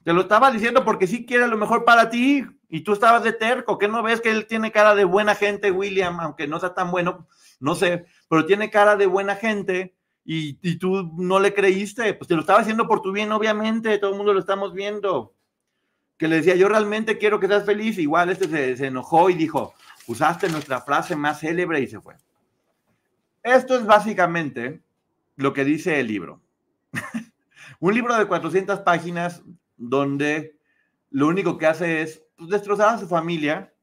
Te 0.04 0.14
lo 0.14 0.22
estaba 0.22 0.50
diciendo 0.50 0.84
porque 0.84 1.06
sí 1.06 1.26
quiere 1.26 1.47
lo 1.47 1.58
mejor 1.58 1.86
para 1.86 2.10
ti. 2.10 2.43
Y 2.68 2.82
tú 2.82 2.93
estabas 2.93 3.24
de 3.24 3.34
terco. 3.34 3.78
¿Qué 3.78 3.88
no 3.88 4.02
ves 4.02 4.22
que 4.22 4.32
él 4.32 4.47
tiene 4.47 4.72
cara 4.72 4.95
de 4.95 5.04
buena 5.04 5.36
gente, 5.36 5.72
William? 5.72 6.20
Aunque 6.20 6.47
no 6.47 6.60
sea 6.60 6.74
tan 6.74 6.89
bueno, 6.89 7.28
no 7.60 7.76
sé, 7.76 8.06
pero 8.28 8.45
tiene 8.45 8.72
cara 8.72 8.95
de 8.95 9.06
buena 9.06 9.36
gente. 9.36 9.95
Y, 10.24 10.78
tú 10.78 11.12
no 11.18 11.39
le 11.39 11.54
creíste. 11.54 12.14
Pues 12.16 12.28
te 12.28 12.36
lo 12.36 12.41
estaba 12.41 12.60
haciendo 12.60 12.88
por 12.88 13.02
tu 13.02 13.12
bien, 13.12 13.32
obviamente. 13.32 13.97
Todo 14.00 14.12
el 14.12 14.18
mundo 14.18 14.34
lo 14.34 14.39
estamos 14.39 14.74
viendo. 14.74 15.36
Que 16.18 16.28
le 16.28 16.38
decía, 16.38 16.56
yo 16.56 16.68
realmente 16.68 17.18
quiero 17.18 17.39
que 17.39 17.47
seas 17.47 17.66
feliz. 17.66 17.97
Igual 18.00 18.30
este 18.30 18.76
se 18.76 18.88
enojó 18.88 19.30
y 19.30 19.36
dijo, 19.36 19.74
usaste 20.08 20.50
nuestra 20.50 20.82
frase 20.82 21.16
más 21.16 21.39
célebre 21.39 21.80
y 21.82 21.88
se 21.88 22.00
fue. 22.02 22.16
Esto 23.44 23.76
es 23.76 23.86
básicamente 23.86 24.82
lo 25.36 25.54
que 25.54 25.64
dice 25.64 26.00
el 26.00 26.08
libro. 26.08 26.42
un 27.80 27.94
libro 27.94 28.18
de 28.18 28.26
400 28.26 28.82
páginas 28.82 29.44
donde 29.78 30.58
lo 31.10 31.28
único 31.28 31.58
que 31.58 31.66
hace 31.66 32.02
es 32.02 32.24
pues, 32.36 32.50
destrozar 32.50 32.96
a 32.96 32.98
su 32.98 33.08
familia 33.08 33.74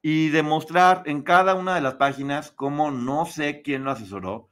y 0.00 0.28
demostrar 0.28 1.02
en 1.06 1.22
cada 1.22 1.54
una 1.54 1.74
de 1.74 1.80
las 1.80 1.94
páginas 1.94 2.52
cómo 2.52 2.90
no 2.90 3.26
sé 3.26 3.62
quién 3.62 3.84
lo 3.84 3.90
asesoró 3.90 4.48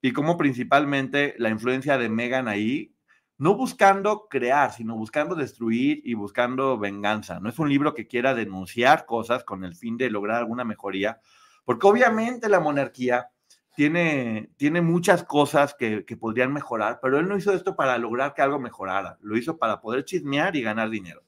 y 0.00 0.12
cómo 0.12 0.36
principalmente 0.36 1.34
la 1.38 1.50
influencia 1.50 1.98
de 1.98 2.08
Megan 2.08 2.48
ahí, 2.48 2.94
no 3.36 3.54
buscando 3.54 4.28
crear, 4.28 4.72
sino 4.72 4.96
buscando 4.96 5.34
destruir 5.34 6.00
y 6.04 6.14
buscando 6.14 6.78
venganza. 6.78 7.40
No 7.40 7.48
es 7.48 7.58
un 7.58 7.68
libro 7.68 7.94
que 7.94 8.06
quiera 8.06 8.34
denunciar 8.34 9.06
cosas 9.06 9.44
con 9.44 9.64
el 9.64 9.74
fin 9.74 9.96
de 9.96 10.10
lograr 10.10 10.38
alguna 10.38 10.64
mejoría, 10.64 11.20
porque 11.64 11.86
obviamente 11.86 12.48
la 12.48 12.60
monarquía 12.60 13.30
tiene, 13.74 14.50
tiene 14.56 14.80
muchas 14.80 15.24
cosas 15.24 15.74
que, 15.74 16.04
que, 16.04 16.16
podrían 16.16 16.52
mejorar, 16.52 17.00
pero 17.02 17.18
él 17.18 17.28
no 17.28 17.36
hizo 17.36 17.52
esto 17.52 17.76
para 17.76 17.98
lograr 17.98 18.34
que 18.34 18.42
algo 18.42 18.58
mejorara, 18.58 19.18
lo 19.20 19.36
hizo 19.36 19.58
para 19.58 19.80
poder 19.80 20.04
chismear 20.04 20.54
y 20.56 20.62
ganar 20.62 20.90
dinero. 20.90 21.22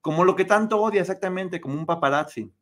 Como 0.00 0.24
lo 0.24 0.36
que 0.36 0.44
tanto 0.44 0.80
odia 0.80 1.00
exactamente, 1.00 1.60
como 1.60 1.74
un 1.74 1.86
paparazzi. 1.86 2.52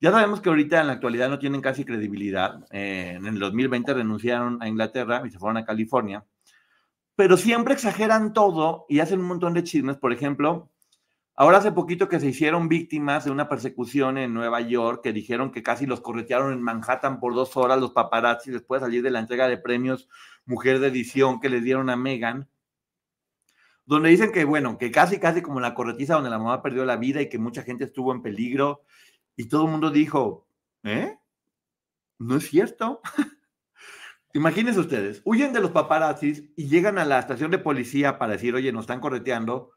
Ya 0.00 0.10
sabemos 0.10 0.40
que 0.40 0.50
ahorita 0.50 0.80
en 0.80 0.88
la 0.88 0.94
actualidad 0.94 1.30
no 1.30 1.38
tienen 1.38 1.62
casi 1.62 1.84
credibilidad. 1.84 2.66
Eh, 2.70 3.14
en 3.16 3.26
el 3.26 3.38
2020 3.38 3.94
renunciaron 3.94 4.62
a 4.62 4.68
Inglaterra 4.68 5.22
y 5.24 5.30
se 5.30 5.38
fueron 5.38 5.56
a 5.56 5.64
California, 5.64 6.24
pero 7.14 7.38
siempre 7.38 7.74
exageran 7.74 8.34
todo 8.34 8.84
y 8.88 9.00
hacen 9.00 9.20
un 9.20 9.26
montón 9.26 9.54
de 9.54 9.64
chismes. 9.64 9.96
Por 9.96 10.12
ejemplo, 10.12 10.70
Ahora 11.38 11.58
hace 11.58 11.70
poquito 11.70 12.08
que 12.08 12.18
se 12.18 12.28
hicieron 12.28 12.66
víctimas 12.66 13.26
de 13.26 13.30
una 13.30 13.46
persecución 13.46 14.16
en 14.16 14.32
Nueva 14.32 14.62
York, 14.62 15.02
que 15.02 15.12
dijeron 15.12 15.52
que 15.52 15.62
casi 15.62 15.84
los 15.84 16.00
corretearon 16.00 16.50
en 16.50 16.62
Manhattan 16.62 17.20
por 17.20 17.34
dos 17.34 17.58
horas 17.58 17.78
los 17.78 17.92
paparazzi 17.92 18.50
después 18.50 18.80
de 18.80 18.86
salir 18.86 19.02
de 19.02 19.10
la 19.10 19.18
entrega 19.18 19.46
de 19.46 19.58
premios 19.58 20.08
Mujer 20.46 20.78
de 20.78 20.86
Edición 20.86 21.38
que 21.38 21.50
les 21.50 21.62
dieron 21.62 21.90
a 21.90 21.96
Megan, 21.96 22.48
donde 23.84 24.08
dicen 24.08 24.32
que, 24.32 24.46
bueno, 24.46 24.78
que 24.78 24.90
casi, 24.90 25.20
casi 25.20 25.42
como 25.42 25.60
la 25.60 25.74
corretiza 25.74 26.14
donde 26.14 26.30
la 26.30 26.38
mamá 26.38 26.62
perdió 26.62 26.86
la 26.86 26.96
vida 26.96 27.20
y 27.20 27.28
que 27.28 27.38
mucha 27.38 27.62
gente 27.62 27.84
estuvo 27.84 28.12
en 28.12 28.22
peligro 28.22 28.80
y 29.36 29.46
todo 29.46 29.66
el 29.66 29.70
mundo 29.70 29.90
dijo, 29.90 30.48
¿eh? 30.84 31.18
¿No 32.18 32.36
es 32.36 32.48
cierto? 32.48 33.02
Imagínense 34.32 34.80
ustedes, 34.80 35.20
huyen 35.26 35.52
de 35.52 35.60
los 35.60 35.70
paparazzis 35.70 36.44
y 36.56 36.68
llegan 36.68 36.96
a 36.96 37.04
la 37.04 37.18
estación 37.18 37.50
de 37.50 37.58
policía 37.58 38.18
para 38.18 38.32
decir, 38.32 38.54
oye, 38.54 38.72
nos 38.72 38.84
están 38.84 39.00
correteando 39.00 39.75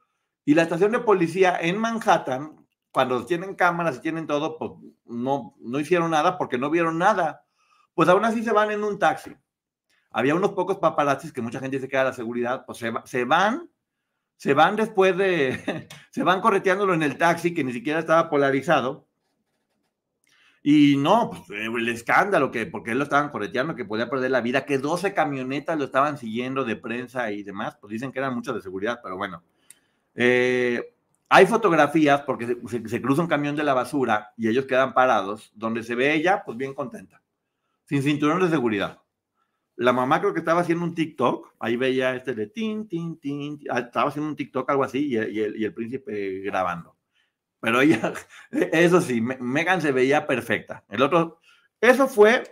y 0.50 0.56
la 0.56 0.64
estación 0.64 0.91
de 0.91 0.97
policía 0.97 1.60
en 1.62 1.78
Manhattan, 1.78 2.66
cuando 2.91 3.24
tienen 3.24 3.54
cámaras 3.54 3.97
y 3.97 4.02
tienen 4.02 4.26
todo, 4.26 4.58
pues 4.58 4.72
no, 5.06 5.54
no 5.60 5.80
hicieron 5.80 6.10
nada 6.10 6.39
porque 6.39 6.58
no 6.58 6.72
vieron 6.72 6.97
nada. 6.97 7.45
Pues 7.93 8.10
aún 8.10 8.26
así 8.26 8.41
se 8.41 8.52
van 8.52 8.72
en 8.72 8.84
un 8.84 8.97
taxi. 8.97 9.38
Había 10.10 10.34
unos 10.34 10.54
pocos 10.54 10.80
paparazzis 10.80 11.32
que 11.32 11.43
mucha 11.43 11.60
gente 11.60 11.78
dice 11.78 11.88
que 11.88 11.97
era 11.97 12.06
la 12.06 12.14
seguridad, 12.14 12.66
pues 12.66 12.80
se, 12.80 12.91
se 13.06 13.26
van, 13.26 13.70
se 14.38 14.56
van 14.56 14.76
después 14.76 15.16
de, 15.16 15.88
se 16.10 16.24
van 16.24 16.41
correteándolo 16.41 16.95
en 16.95 17.04
el 17.04 17.20
taxi 17.20 17.54
que 17.54 17.64
ni 17.64 17.72
siquiera 17.72 18.00
estaba 18.00 18.28
polarizado. 18.28 19.08
Y 20.64 20.97
no, 20.97 21.30
pues, 21.30 21.62
el 21.62 21.89
escándalo 21.89 22.50
que, 22.50 22.66
porque 22.66 22.93
él 22.93 22.97
lo 22.97 23.04
estaban 23.04 23.30
correteando, 23.30 23.76
que 23.76 23.86
podía 23.86 24.10
perder 24.10 24.32
la 24.32 24.41
vida, 24.41 24.66
que 24.66 24.80
12 24.80 25.14
camionetas 25.14 25.78
lo 25.78 25.86
estaban 25.86 26.18
siguiendo 26.18 26.66
de 26.66 26.76
prensa 26.76 27.32
y 27.32 27.43
demás, 27.43 27.78
pues 27.80 27.91
dicen 27.91 28.12
que 28.12 28.18
eran 28.18 28.34
muchos 28.34 28.56
de 28.56 28.64
seguridad, 28.64 29.00
pero 29.04 29.16
bueno, 29.16 29.43
eh, 30.22 30.93
hay 31.30 31.45
fotografías 31.45 32.24
porque 32.24 32.57
se, 32.67 33.01
cruza 33.01 33.22
un 33.22 33.30
camión 33.30 33.55
de 33.55 33.63
la 33.63 33.74
basura 33.74 34.34
y 34.36 34.49
ellos 34.49 34.65
quedan 34.65 34.93
parados, 34.93 35.49
donde 35.55 35.82
se 35.82 35.95
ve 35.95 36.13
ella, 36.13 36.43
pues 36.45 36.57
bien 36.57 36.74
contenta, 36.74 37.24
sin 37.86 38.03
cinturón 38.03 38.41
de 38.41 38.49
seguridad. 38.49 39.01
La 39.78 39.93
mamá 39.93 40.20
creo 40.20 40.34
que 40.34 40.39
estaba 40.39 40.59
haciendo 40.59 40.84
un 40.84 40.93
TikTok, 40.93 41.53
ahí 41.57 41.78
veía 41.78 42.15
este 42.17 42.36
de 42.36 42.47
tin, 42.47 42.89
tin, 42.89 43.17
tin, 43.17 43.61
ah, 43.70 43.80
estaba 43.80 44.09
haciendo 44.09 44.30
un 44.30 44.36
TikTok, 44.36 44.70
algo 44.70 44.84
así, 44.84 45.07
y, 45.07 45.15
el, 45.15 45.74
príncipe 45.74 46.41
grabando. 46.41 46.97
Pero 47.61 47.80
ella, 47.80 48.13
eso 48.51 48.99
sí, 48.99 49.22
Megan 49.22 49.82
se 49.82 49.93
veía 49.93 50.28
perfecta. 50.28 50.84
El 50.89 51.01
otro, 51.01 51.39
eso 51.80 52.09
fue 52.09 52.43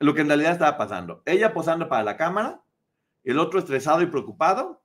lo 0.00 0.14
que 0.14 0.22
en 0.22 0.28
realidad 0.28 0.52
estaba 0.52 0.76
pasando. 0.76 1.22
Ella 1.26 1.54
posando 1.54 1.88
para 1.88 2.02
la 2.02 2.16
cámara 2.16 2.60
el 3.22 3.38
otro 3.38 3.60
estresado 3.60 4.02
y 4.02 4.06
preocupado, 4.06 4.83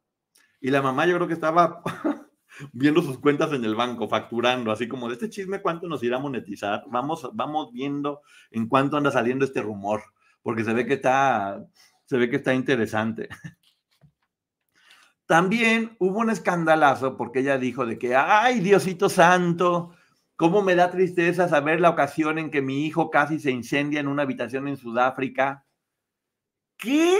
y 0.62 0.70
la 0.70 0.82
mamá 0.82 1.06
yo 1.06 1.16
creo 1.16 1.28
que 1.28 1.34
estaba 1.34 1.82
viendo 2.74 3.02
sus 3.02 3.20
cuentas 3.20 3.52
en 3.54 3.64
el 3.64 3.76
banco, 3.76 4.10
facturando, 4.10 4.72
así 4.72 4.88
como 4.88 5.08
de 5.08 5.14
este 5.14 5.30
chisme, 5.30 5.62
¿cuánto 5.62 5.88
nos 5.88 6.04
irá 6.04 6.18
a 6.18 6.22
monetizar? 6.22 6.84
Vamos, 6.88 7.30
vamos 7.34 7.72
viendo 7.72 8.22
en 8.52 8.68
cuánto 8.68 8.98
anda 8.98 9.12
saliendo 9.12 9.46
este 9.46 9.62
rumor, 9.62 10.04
porque 10.42 10.64
se 10.64 10.74
ve 10.74 10.86
que 10.86 10.96
está, 10.96 11.66
se 12.06 12.18
ve 12.18 12.30
que 12.30 12.38
está 12.38 12.54
interesante. 12.54 13.30
También 15.26 15.96
hubo 16.00 16.20
un 16.20 16.32
escandalazo 16.32 17.16
porque 17.16 17.40
ella 17.42 17.60
dijo 17.60 17.86
de 17.86 18.00
que, 18.00 18.16
ay, 18.16 18.62
Diosito 18.62 19.10
Santo, 19.10 19.94
cómo 20.36 20.64
me 20.64 20.74
da 20.74 20.90
tristeza 20.90 21.48
saber 21.48 21.80
la 21.80 21.92
ocasión 21.92 22.40
en 22.40 22.50
que 22.50 22.64
mi 22.64 22.88
hijo 22.88 23.12
casi 23.12 23.40
se 23.40 23.52
incendia 23.52 24.00
en 24.00 24.08
una 24.08 24.24
habitación 24.24 24.68
en 24.68 24.76
Sudáfrica. 24.76 25.66
¿Qué? 26.78 27.20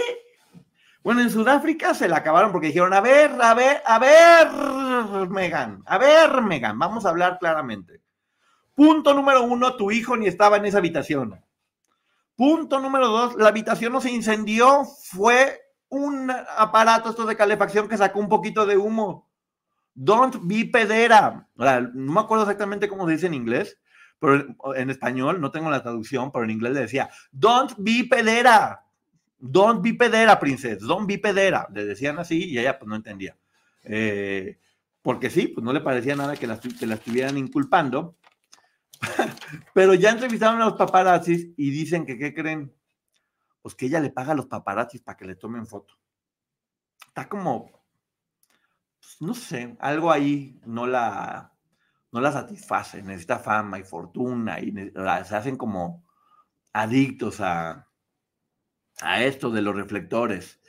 Bueno, 1.02 1.22
en 1.22 1.30
Sudáfrica 1.30 1.94
se 1.94 2.08
la 2.08 2.18
acabaron 2.18 2.52
porque 2.52 2.66
dijeron, 2.68 2.92
a 2.92 3.00
ver, 3.00 3.30
a 3.40 3.54
ver, 3.54 3.82
a 3.86 3.98
ver, 3.98 5.28
Megan, 5.30 5.82
a 5.86 5.96
ver, 5.96 6.42
Megan, 6.42 6.78
vamos 6.78 7.06
a 7.06 7.08
hablar 7.08 7.38
claramente. 7.38 8.02
Punto 8.74 9.14
número 9.14 9.42
uno, 9.42 9.76
tu 9.76 9.90
hijo 9.90 10.16
ni 10.16 10.26
estaba 10.26 10.58
en 10.58 10.66
esa 10.66 10.78
habitación. 10.78 11.42
Punto 12.36 12.80
número 12.80 13.08
dos, 13.08 13.34
la 13.36 13.48
habitación 13.48 13.92
no 13.92 14.00
se 14.00 14.10
incendió, 14.10 14.84
fue 14.84 15.60
un 15.88 16.30
aparato 16.56 17.10
esto 17.10 17.24
de 17.24 17.36
calefacción 17.36 17.88
que 17.88 17.96
sacó 17.96 18.20
un 18.20 18.28
poquito 18.28 18.66
de 18.66 18.76
humo. 18.76 19.28
Don't 19.94 20.36
be 20.42 20.66
pedera. 20.66 21.48
No 21.56 22.12
me 22.12 22.20
acuerdo 22.20 22.44
exactamente 22.44 22.88
cómo 22.88 23.06
se 23.06 23.12
dice 23.12 23.26
en 23.26 23.34
inglés, 23.34 23.78
pero 24.18 24.54
en 24.74 24.90
español 24.90 25.40
no 25.40 25.50
tengo 25.50 25.70
la 25.70 25.82
traducción, 25.82 26.30
pero 26.30 26.44
en 26.44 26.50
inglés 26.50 26.72
le 26.72 26.80
decía, 26.80 27.10
don't 27.32 27.72
be 27.78 28.06
pedera. 28.08 28.84
Don't 29.40 29.82
be 29.82 29.94
pedera, 29.94 30.38
princesa. 30.38 30.84
Don't 30.86 31.06
be 31.06 31.18
pedera. 31.18 31.66
Le 31.72 31.84
decían 31.84 32.18
así 32.18 32.50
y 32.50 32.58
ella 32.58 32.78
pues 32.78 32.88
no 32.88 32.96
entendía. 32.96 33.36
Eh, 33.84 34.58
porque 35.02 35.30
sí, 35.30 35.48
pues 35.48 35.64
no 35.64 35.72
le 35.72 35.80
parecía 35.80 36.14
nada 36.14 36.36
que 36.36 36.46
la, 36.46 36.60
que 36.60 36.86
la 36.86 36.94
estuvieran 36.94 37.38
inculpando. 37.38 38.16
pero 39.74 39.94
ya 39.94 40.10
entrevistaron 40.10 40.60
a 40.60 40.66
los 40.66 40.74
paparazzis 40.74 41.48
y 41.56 41.70
dicen 41.70 42.04
que, 42.04 42.18
¿qué 42.18 42.34
creen? 42.34 42.74
Pues 43.62 43.74
que 43.74 43.86
ella 43.86 44.00
le 44.00 44.10
paga 44.10 44.32
a 44.32 44.36
los 44.36 44.46
paparazzis 44.46 45.00
para 45.00 45.16
que 45.16 45.24
le 45.24 45.36
tomen 45.36 45.66
foto. 45.66 45.94
Está 47.06 47.28
como, 47.28 47.70
pues, 49.00 49.16
no 49.20 49.34
sé, 49.34 49.76
algo 49.80 50.12
ahí 50.12 50.60
no 50.66 50.86
la, 50.86 51.54
no 52.12 52.20
la 52.20 52.30
satisface. 52.30 53.02
Necesita 53.02 53.38
fama 53.38 53.78
y 53.78 53.84
fortuna 53.84 54.60
y 54.60 54.72
se 54.72 55.36
hacen 55.36 55.56
como 55.56 56.04
adictos 56.72 57.40
a, 57.40 57.89
a 59.02 59.24
esto 59.24 59.50
de 59.50 59.62
los 59.62 59.74
reflectores. 59.74 60.60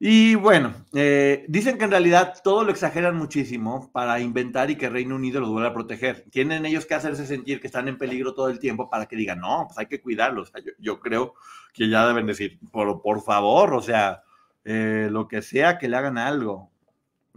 Y 0.00 0.36
bueno, 0.36 0.74
eh, 0.94 1.44
dicen 1.48 1.76
que 1.76 1.84
en 1.84 1.90
realidad 1.90 2.40
todo 2.44 2.62
lo 2.62 2.70
exageran 2.70 3.16
muchísimo 3.16 3.90
para 3.92 4.20
inventar 4.20 4.70
y 4.70 4.76
que 4.76 4.88
Reino 4.88 5.16
Unido 5.16 5.40
los 5.40 5.50
vuelva 5.50 5.70
a 5.70 5.74
proteger. 5.74 6.24
Tienen 6.30 6.64
ellos 6.66 6.86
que 6.86 6.94
hacerse 6.94 7.26
sentir 7.26 7.60
que 7.60 7.66
están 7.66 7.88
en 7.88 7.98
peligro 7.98 8.32
todo 8.32 8.48
el 8.48 8.60
tiempo 8.60 8.88
para 8.88 9.06
que 9.06 9.16
digan, 9.16 9.40
no, 9.40 9.64
pues 9.66 9.78
hay 9.78 9.86
que 9.86 10.00
cuidarlos. 10.00 10.52
yo, 10.78 11.00
creo 11.00 11.34
que 11.72 11.88
ya 11.88 12.06
deben 12.06 12.26
decir, 12.26 12.60
por, 12.70 13.02
por 13.02 13.22
favor, 13.22 13.74
o 13.74 13.82
sea, 13.82 14.22
eh, 14.64 15.08
lo 15.10 15.26
que 15.26 15.42
sea, 15.42 15.78
que 15.78 15.88
le 15.88 15.96
hagan 15.96 16.16
algo 16.16 16.70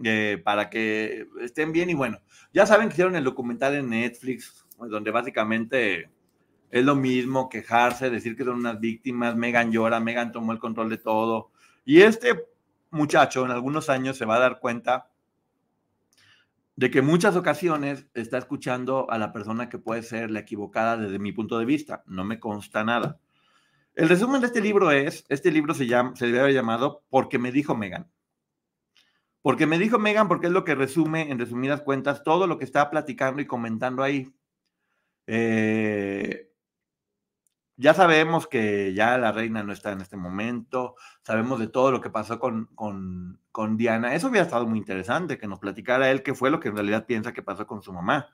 eh, 0.04 0.40
para 0.44 0.70
que 0.70 1.28
estén 1.42 1.72
bien. 1.72 1.90
Y 1.90 1.96
bueno, 1.96 2.20
ya 2.54 2.68
saben 2.68 2.90
que 2.90 2.94
hicieron 2.94 3.16
el 3.16 3.24
documental 3.24 3.74
en 3.74 3.90
Netflix, 3.90 4.66
donde 4.78 5.10
básicamente 5.10 6.12
es 6.72 6.86
lo 6.86 6.96
mismo, 6.96 7.50
quejarse, 7.50 8.10
decir 8.10 8.36
que 8.36 8.46
son 8.46 8.56
unas 8.56 8.80
víctimas, 8.80 9.36
Megan 9.36 9.72
llora, 9.72 10.00
Megan 10.00 10.32
tomó 10.32 10.54
el 10.54 10.60
control 10.60 10.90
de 10.90 10.98
todo. 10.98 11.52
Y 11.84 12.02
este 12.02 12.46
muchacho 12.92 13.46
en 13.46 13.52
algunos 13.52 13.90
años 13.90 14.18
se 14.18 14.26
va 14.26 14.38
a 14.38 14.40
dar 14.40 14.60
cuenta 14.60 15.10
de 16.78 16.90
que 16.90 17.02
muchas 17.02 17.36
ocasiones 17.36 18.08
está 18.14 18.38
escuchando 18.38 19.12
a 19.12 19.18
la 19.18 19.34
persona 19.34 19.68
que 19.68 19.78
puede 19.78 20.02
ser 20.02 20.32
la 20.32 20.40
equivocada 20.40 20.96
desde 20.96 21.20
mi 21.20 21.34
punto 21.34 21.60
de 21.60 21.66
vista. 21.66 22.04
No 22.08 22.24
me 22.24 22.40
consta 22.40 22.86
nada. 22.86 23.20
El 23.94 24.08
resumen 24.08 24.40
de 24.40 24.48
este 24.48 24.62
libro 24.62 24.92
es, 24.92 25.26
este 25.28 25.52
libro 25.52 25.74
se, 25.74 25.86
llama, 25.86 26.16
se 26.16 26.28
debe 26.28 26.40
haber 26.40 26.54
llamado 26.54 27.04
Porque 27.10 27.38
me 27.38 27.52
dijo 27.52 27.76
Megan. 27.76 28.10
Porque 29.42 29.68
me 29.68 29.78
dijo 29.78 30.00
Megan 30.00 30.30
porque 30.30 30.48
es 30.48 30.54
lo 30.54 30.64
que 30.64 30.76
resume, 30.76 31.30
en 31.32 31.40
resumidas 31.40 31.82
cuentas, 31.82 32.24
todo 32.24 32.48
lo 32.48 32.58
que 32.58 32.66
está 32.66 32.90
platicando 32.90 33.42
y 33.42 33.48
comentando 33.48 34.04
ahí. 34.04 34.34
Eh, 35.28 36.51
ya 37.82 37.96
sabemos 37.96 38.46
que 38.46 38.94
ya 38.94 39.18
la 39.18 39.32
reina 39.32 39.64
no 39.64 39.74
está 39.74 39.92
en 39.92 40.02
este 40.02 40.16
momento, 40.16 40.96
sabemos 41.24 41.60
de 41.60 41.68
todo 41.68 41.92
lo 41.92 42.00
que 42.00 42.12
pasó 42.12 42.38
con, 42.40 42.68
con, 42.76 43.78
Diana. 43.78 44.14
Eso 44.14 44.28
hubiera 44.28 44.46
estado 44.46 44.68
muy 44.68 44.78
interesante, 44.78 45.40
que 45.40 45.48
nos 45.48 45.58
platicara 45.58 46.12
él 46.12 46.22
qué 46.22 46.36
fue 46.36 46.52
lo 46.52 46.60
que 46.60 46.70
en 46.70 46.76
realidad 46.76 47.08
piensa 47.08 47.34
que 47.34 47.42
pasó 47.42 47.66
con 47.66 47.82
su 47.82 47.92
mamá. 47.92 48.30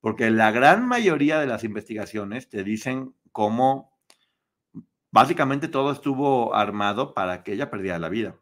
Porque 0.00 0.30
la 0.30 0.50
gran 0.52 0.88
mayoría 0.88 1.38
de 1.38 1.46
las 1.46 1.64
investigaciones 1.64 2.48
te 2.48 2.64
dicen 2.64 3.14
cómo 3.30 3.92
básicamente 5.10 5.68
todo 5.68 5.92
estuvo 5.92 6.54
armado 6.54 7.12
para 7.12 7.42
que 7.42 7.52
ella 7.52 7.70
perdiera 7.70 7.98
la 7.98 8.08
vida. 8.08 8.36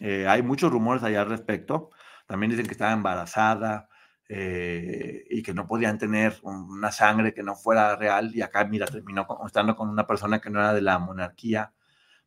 Eh, 0.00 0.26
hay 0.26 0.42
muchos 0.42 0.72
rumores 0.72 1.04
allá 1.04 1.20
al 1.20 1.28
respecto. 1.28 1.90
También 2.26 2.50
dicen 2.50 2.66
que 2.66 2.72
estaba 2.72 2.92
embarazada, 2.92 3.88
eh, 4.28 5.24
y 5.28 5.42
que 5.42 5.52
no 5.52 5.66
podían 5.66 5.98
tener 5.98 6.38
una 6.42 6.90
sangre 6.90 7.34
que 7.34 7.42
no 7.42 7.56
fuera 7.56 7.96
real 7.96 8.34
y 8.34 8.42
acá, 8.42 8.64
mira, 8.64 8.86
terminó 8.86 9.26
estando 9.46 9.76
con 9.76 9.90
una 9.90 10.06
persona 10.06 10.40
que 10.40 10.50
no 10.50 10.60
era 10.60 10.72
de 10.72 10.80
la 10.80 10.98
monarquía. 10.98 11.72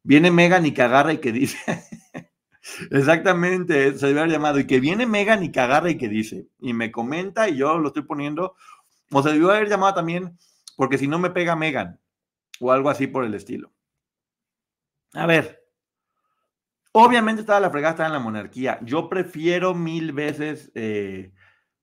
Viene 0.03 0.31
Megan 0.31 0.65
y 0.65 0.73
que 0.73 0.83
agarra 0.83 1.13
y 1.13 1.17
que 1.17 1.31
dice, 1.31 1.57
exactamente, 2.91 3.97
se 3.97 4.07
haber 4.07 4.29
llamado, 4.29 4.59
y 4.59 4.67
que 4.67 4.79
viene 4.79 5.05
Megan 5.05 5.43
y 5.43 5.51
que 5.51 5.59
agarra 5.59 5.89
y 5.89 5.97
que 5.97 6.07
dice, 6.07 6.47
y 6.59 6.73
me 6.73 6.91
comenta 6.91 7.49
y 7.49 7.57
yo 7.57 7.77
lo 7.77 7.87
estoy 7.87 8.03
poniendo, 8.03 8.55
o 9.11 9.23
se 9.23 9.31
debió 9.31 9.51
haber 9.51 9.69
llamado 9.69 9.95
también, 9.95 10.37
porque 10.75 10.97
si 10.97 11.07
no 11.07 11.19
me 11.19 11.31
pega 11.31 11.55
Megan, 11.55 11.99
o 12.59 12.71
algo 12.71 12.89
así 12.89 13.07
por 13.07 13.23
el 13.25 13.33
estilo. 13.33 13.71
A 15.13 15.25
ver, 15.25 15.63
obviamente 16.91 17.41
estaba 17.41 17.59
la 17.59 17.71
fregada, 17.71 17.91
estaba 17.91 18.07
en 18.07 18.13
la 18.13 18.19
monarquía. 18.19 18.79
Yo 18.83 19.09
prefiero 19.09 19.73
mil 19.73 20.11
veces 20.11 20.71
eh, 20.75 21.31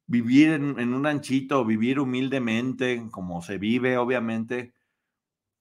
vivir 0.06 0.52
en, 0.52 0.94
un 0.94 1.04
ranchito, 1.04 1.64
vivir 1.64 1.98
humildemente, 1.98 3.06
como 3.10 3.42
se 3.42 3.58
vive, 3.58 3.96
obviamente, 3.96 4.74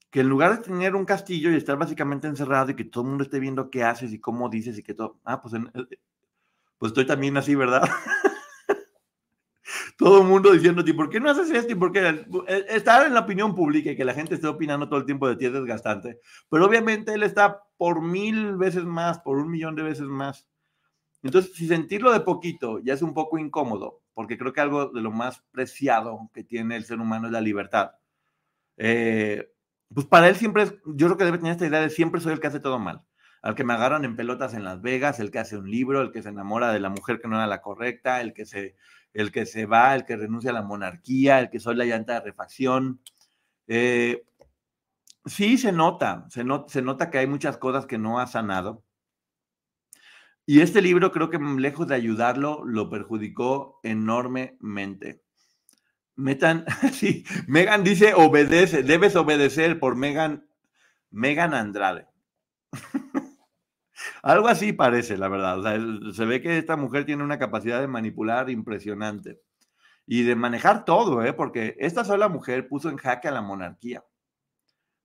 que 0.10 0.22
en 0.22 0.30
lugar 0.30 0.58
de 0.58 0.64
tener 0.64 0.96
un 0.96 1.06
castillo 1.06 1.52
y 1.52 1.56
estar 1.56 1.78
básicamente 1.78 2.28
encerrado 2.28 2.72
y 2.72 2.76
que 2.76 2.84
todo 2.84 3.04
el 3.04 3.10
mundo 3.10 3.24
esté 3.24 3.39
viendo 3.39 3.70
qué 3.70 3.84
haces 3.84 4.14
y 4.14 4.20
cómo 4.20 4.50
dices 4.50 4.78
y 4.78 4.84
que 4.84 4.94
todo, 4.94 5.20
ah, 5.24 5.41
pues, 5.41 5.54
eh, 5.56 6.00
pues 6.78 6.91
estoy 6.91 7.06
también 7.06 7.38
así, 7.38 7.56
¿verdad? 7.56 7.82
todo 9.98 10.22
el 10.22 10.28
mundo 10.28 10.52
diciendo, 10.52 10.84
¿por 10.96 11.10
qué 11.10 11.20
no 11.20 11.30
haces 11.30 11.50
esto? 11.50 11.72
¿Y 11.72 11.76
por 11.76 11.91
qué? 11.91 12.26
Eh, 12.48 12.66
estar 12.70 13.08
en 13.08 13.14
la 13.14 13.22
opinión 13.22 13.56
pública 13.56 13.91
y 13.91 13.96
que 13.96 14.06
la 14.06 14.14
gente 14.14 14.36
esté 14.36 14.48
opinando 14.48 14.88
todo 14.88 15.00
el 15.00 15.06
tiempo 15.06 15.28
de 15.28 15.36
ti 15.36 15.46
es 15.46 15.54
desgastante, 15.54 16.20
pero 16.50 16.66
obviamente 16.66 17.14
él 17.14 17.24
está 17.24 17.64
por 17.78 18.02
mil 18.02 18.58
veces 18.58 18.84
más, 18.84 19.20
por 19.20 19.38
un 19.38 19.50
millón 19.50 19.76
de 19.76 19.84
veces 19.84 20.06
más. 20.06 20.48
Entonces, 21.24 21.54
si 21.56 21.68
sentirlo 21.68 22.12
de 22.12 22.20
poquito 22.20 22.80
ya 22.80 22.94
es 22.94 23.02
un 23.02 23.14
poco 23.14 23.38
incómodo, 23.38 24.03
porque 24.14 24.38
creo 24.38 24.53
que 24.53 24.61
algo 24.61 24.88
de 24.88 25.01
lo 25.01 25.11
más 25.11 25.43
preciado 25.51 26.30
que 26.34 26.43
tiene 26.43 26.76
el 26.76 26.86
ser 26.86 26.99
humano 26.99 27.28
es 27.28 27.34
la 27.34 27.41
libertad. 27.41 27.91
Eh, 28.78 29.51
pues 29.93 30.07
para 30.07 30.30
él 30.30 30.36
siempre 30.36 30.66
yo 30.86 31.07
creo 31.07 31.18
que 31.18 31.26
debe 31.26 31.38
tener 31.38 31.53
esta 31.53 31.68
idea 31.68 31.82
de 31.82 31.89
siempre 31.89 32.22
soy 32.22 32.34
el 32.34 32.39
que 32.39 32.47
hace 32.47 32.59
todo 32.59 32.80
mal. 32.80 33.03
Al 33.41 33.55
que 33.55 33.64
me 33.64 33.74
agarran 33.74 34.05
en 34.05 34.16
pelotas 34.16 34.53
en 34.53 34.64
Las 34.64 34.82
Vegas, 34.82 35.20
el 35.20 35.30
que 35.30 35.39
hace 35.39 35.57
un 35.57 35.70
libro, 35.70 36.01
el 36.01 36.11
que 36.11 36.24
se 36.24 36.30
enamora 36.30 36.72
de 36.72 36.80
la 36.80 36.89
mujer 36.89 37.20
que 37.20 37.28
no 37.28 37.36
era 37.36 37.47
la 37.47 37.61
correcta, 37.61 38.22
el 38.22 38.34
que 38.34 38.45
se, 38.45 38.76
el 39.14 39.32
que 39.32 39.45
se 39.45 39.66
va, 39.66 39.95
el 39.95 40.05
que 40.05 40.16
renuncia 40.16 40.51
a 40.51 40.53
la 40.53 40.61
monarquía, 40.61 41.39
el 41.39 41.49
que 41.49 41.59
soy 41.59 41.76
la 41.76 41.86
llanta 41.86 42.14
de 42.14 42.22
refacción. 42.22 43.01
Eh, 43.68 44.24
sí, 45.26 45.57
se 45.57 45.72
nota, 45.74 46.26
se, 46.30 46.45
se 46.68 46.82
nota 46.82 47.09
que 47.09 47.18
hay 47.18 47.28
muchas 47.28 47.57
cosas 47.57 47.86
que 47.86 47.97
no 47.97 48.20
ha 48.20 48.28
sanado 48.28 48.84
y 50.46 50.62
este 50.62 50.82
libro 50.82 51.12
creo 51.12 51.30
que 51.30 51.39
mm, 51.39 51.58
lejos 51.58 51.88
de 51.88 51.96
ayudarlo, 51.96 52.64
lo 52.66 52.89
perjudicó 52.89 53.80
enormemente. 53.84 55.22
Metan, 56.16 56.66
sí, 56.94 57.26
Megan 57.48 57.84
dice 57.84 58.14
obedece, 58.14 58.84
debes 58.84 59.16
obedecer 59.16 59.80
por 59.80 59.96
Megan, 59.96 60.48
Megan 61.12 61.54
Andrade. 61.54 62.08
Algo 64.22 64.48
así 64.48 64.74
parece, 64.74 65.18
la 65.18 65.30
verdad. 65.30 65.80
Se 66.14 66.26
ve 66.26 66.41
que 66.41 66.58
esta 66.58 66.76
mujer 66.76 67.06
tiene 67.06 67.24
una 67.24 67.39
capacidad 67.39 67.80
de 67.80 67.88
manipular 67.88 68.50
impresionante 68.50 69.39
y 70.06 70.24
de 70.24 70.36
manejar 70.36 70.84
todo, 70.84 71.24
¿eh? 71.24 71.34
porque 71.34 71.76
esta 71.80 72.04
sola 72.04 72.28
mujer 72.28 72.68
puso 72.68 72.89
en 72.89 72.98
jaque 72.98 73.30
a 73.30 73.32
la 73.32 73.41
monarquía 73.41 74.04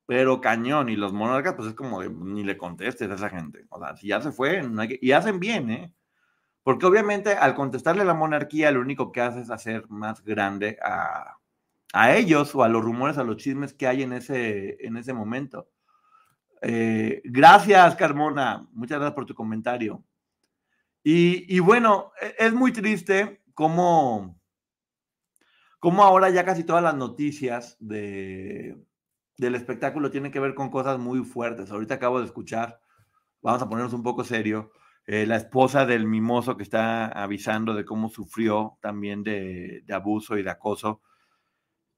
pero 0.09 0.41
cañón. 0.41 0.89
Y 0.89 0.97
los 0.97 1.13
monarcas, 1.13 1.53
pues 1.55 1.69
es 1.69 1.75
como 1.75 2.03
ni 2.03 2.43
le 2.43 2.57
contestes 2.57 3.11
a 3.11 3.15
esa 3.15 3.29
gente. 3.29 3.67
O 3.69 3.79
sea, 3.79 3.95
si 3.95 4.09
ya 4.09 4.23
se 4.23 4.33
fue, 4.33 4.63
y 5.03 5.13
hacen 5.13 5.39
bien, 5.39 5.71
¿eh? 5.71 5.93
Porque 6.63 6.87
obviamente 6.87 7.33
al 7.35 7.55
contestarle 7.55 8.03
a 8.03 8.07
la 8.07 8.15
monarquía, 8.15 8.71
lo 8.71 8.81
único 8.81 9.13
que 9.13 9.21
hace 9.21 9.43
es 9.43 9.51
hacer 9.51 9.87
más 9.91 10.25
grande 10.25 10.79
a, 10.83 11.37
a 11.93 12.17
ellos 12.17 12.55
o 12.55 12.63
a 12.63 12.71
los 12.71 12.83
rumores, 12.83 13.19
a 13.19 13.25
los 13.25 13.37
chismes 13.37 13.75
que 13.75 13.87
hay 13.87 14.03
en 14.03 14.15
ese, 14.15 14.79
en 14.81 14.97
ese 14.97 15.13
momento. 15.13 15.69
Eh, 16.63 17.21
gracias, 17.25 17.95
Carmona. 17.97 18.67
Muchas 18.73 18.99
gracias 18.99 19.15
por 19.15 19.27
tu 19.27 19.35
comentario. 19.35 20.03
Y, 21.05 21.59
bueno, 21.61 22.13
e, 22.23 22.47
es 22.47 22.55
muy 22.55 22.73
triste 22.73 23.43
cómo, 23.53 24.41
cómo 25.79 26.03
ahora 26.03 26.31
ya 26.31 26.47
casi 26.47 26.65
todas 26.65 26.83
las 26.83 26.95
noticias 26.95 27.77
de, 27.79 28.88
del 29.39 29.55
espectáculo 29.55 30.11
tienen 30.11 30.33
que 30.33 30.41
ver 30.41 30.55
con 30.55 30.69
cosas 30.69 30.99
muy 30.99 31.25
fuertes. 31.25 31.71
Ahorita 31.71 31.95
acabo 31.95 32.19
de 32.19 32.27
escuchar, 32.27 32.81
vamos 33.41 33.63
a 33.63 33.69
ponernos 33.69 33.95
un 33.95 34.03
poco 34.03 34.25
serio, 34.25 34.73
eh, 35.07 35.25
la 35.27 35.37
esposa 35.37 35.87
del 35.87 36.07
mimoso 36.07 36.57
que 36.57 36.65
está 36.65 37.07
avisando 37.07 37.73
de 37.73 37.87
cómo 37.87 38.11
sufrió 38.11 38.77
también 38.83 39.23
de, 39.23 39.83
abuso 39.91 40.37
y 40.37 40.43
de 40.43 40.51
acoso. 40.51 41.01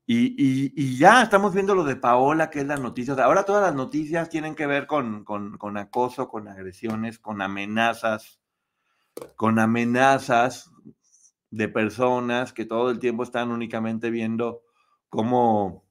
Y, 0.07 0.97
ya 0.97 1.23
estamos 1.23 1.55
viendo 1.55 1.75
lo 1.75 1.85
de 1.85 1.97
Paola, 1.97 2.51
que 2.51 2.61
es 2.61 2.67
la 2.67 2.77
noticia. 2.77 3.15
ahora 3.15 3.45
todas 3.45 3.63
las 3.63 3.75
noticias 3.75 4.29
tienen 4.29 4.55
que 4.55 4.67
ver 4.67 4.87
con, 4.87 5.25
con, 5.25 5.77
acoso, 5.77 6.29
con 6.29 6.49
agresiones, 6.49 7.19
con 7.19 7.43
amenazas, 7.43 8.41
con 9.37 9.59
amenazas 9.59 10.71
de 11.51 11.69
personas 11.69 12.53
que 12.53 12.65
todo 12.65 12.91
el 12.91 12.99
tiempo 12.99 13.23
están 13.23 13.51
únicamente 13.51 14.11
viendo 14.11 14.63
cómo, 15.09 15.85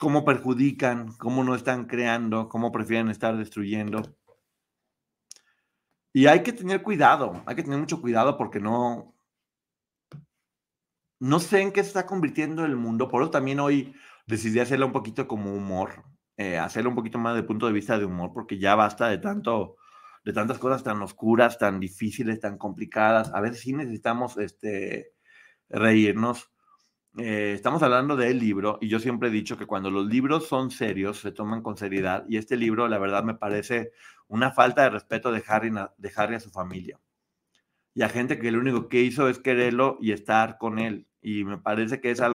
cómo 0.00 0.24
perjudican, 0.24 1.12
cómo 1.18 1.44
no 1.44 1.54
están 1.54 1.84
creando, 1.84 2.48
cómo 2.48 2.72
prefieren 2.72 3.10
estar 3.10 3.36
destruyendo. 3.36 4.16
Y 6.12 6.26
hay 6.26 6.42
que 6.42 6.54
tener 6.54 6.82
cuidado, 6.82 7.42
hay 7.44 7.54
que 7.54 7.62
tener 7.62 7.78
mucho 7.78 8.00
cuidado 8.00 8.38
porque 8.38 8.60
no, 8.60 9.14
no 11.20 11.38
sé 11.38 11.60
en 11.60 11.70
qué 11.70 11.82
se 11.82 11.88
está 11.88 12.06
convirtiendo 12.06 12.64
el 12.64 12.76
mundo. 12.76 13.08
Por 13.08 13.22
eso 13.22 13.30
también 13.30 13.60
hoy 13.60 13.94
decidí 14.26 14.58
hacerlo 14.58 14.86
un 14.86 14.92
poquito 14.92 15.28
como 15.28 15.52
humor, 15.52 16.02
eh, 16.38 16.56
hacerlo 16.56 16.88
un 16.88 16.96
poquito 16.96 17.18
más 17.18 17.36
de 17.36 17.42
punto 17.42 17.66
de 17.66 17.74
vista 17.74 17.98
de 17.98 18.06
humor, 18.06 18.32
porque 18.32 18.58
ya 18.58 18.74
basta 18.76 19.06
de 19.08 19.18
tanto, 19.18 19.76
de 20.24 20.32
tantas 20.32 20.58
cosas 20.58 20.82
tan 20.82 21.02
oscuras, 21.02 21.58
tan 21.58 21.78
difíciles, 21.78 22.40
tan 22.40 22.56
complicadas. 22.56 23.34
A 23.34 23.40
veces 23.42 23.60
sí 23.60 23.74
necesitamos 23.74 24.38
este, 24.38 25.12
reírnos. 25.68 26.50
Eh, 27.18 27.52
estamos 27.54 27.82
hablando 27.82 28.16
del 28.16 28.38
libro 28.38 28.78
y 28.80 28.88
yo 28.88 29.00
siempre 29.00 29.28
he 29.28 29.32
dicho 29.32 29.58
que 29.58 29.66
cuando 29.66 29.90
los 29.90 30.06
libros 30.06 30.46
son 30.46 30.70
serios, 30.70 31.18
se 31.20 31.32
toman 31.32 31.62
con 31.62 31.76
seriedad 31.76 32.24
y 32.28 32.36
este 32.36 32.56
libro, 32.56 32.86
la 32.88 32.98
verdad, 32.98 33.24
me 33.24 33.34
parece 33.34 33.92
una 34.28 34.52
falta 34.52 34.82
de 34.82 34.90
respeto 34.90 35.32
de 35.32 35.42
Harry, 35.48 35.70
de 35.70 36.12
Harry 36.16 36.36
a 36.36 36.40
su 36.40 36.50
familia 36.50 37.00
y 37.94 38.02
a 38.02 38.08
gente 38.08 38.38
que 38.38 38.50
lo 38.52 38.60
único 38.60 38.88
que 38.88 39.02
hizo 39.02 39.28
es 39.28 39.38
quererlo 39.38 39.98
y 40.00 40.12
estar 40.12 40.58
con 40.58 40.78
él 40.78 41.06
y 41.20 41.44
me 41.44 41.58
parece 41.58 42.00
que 42.00 42.10
es 42.10 42.20
algo... 42.20 42.34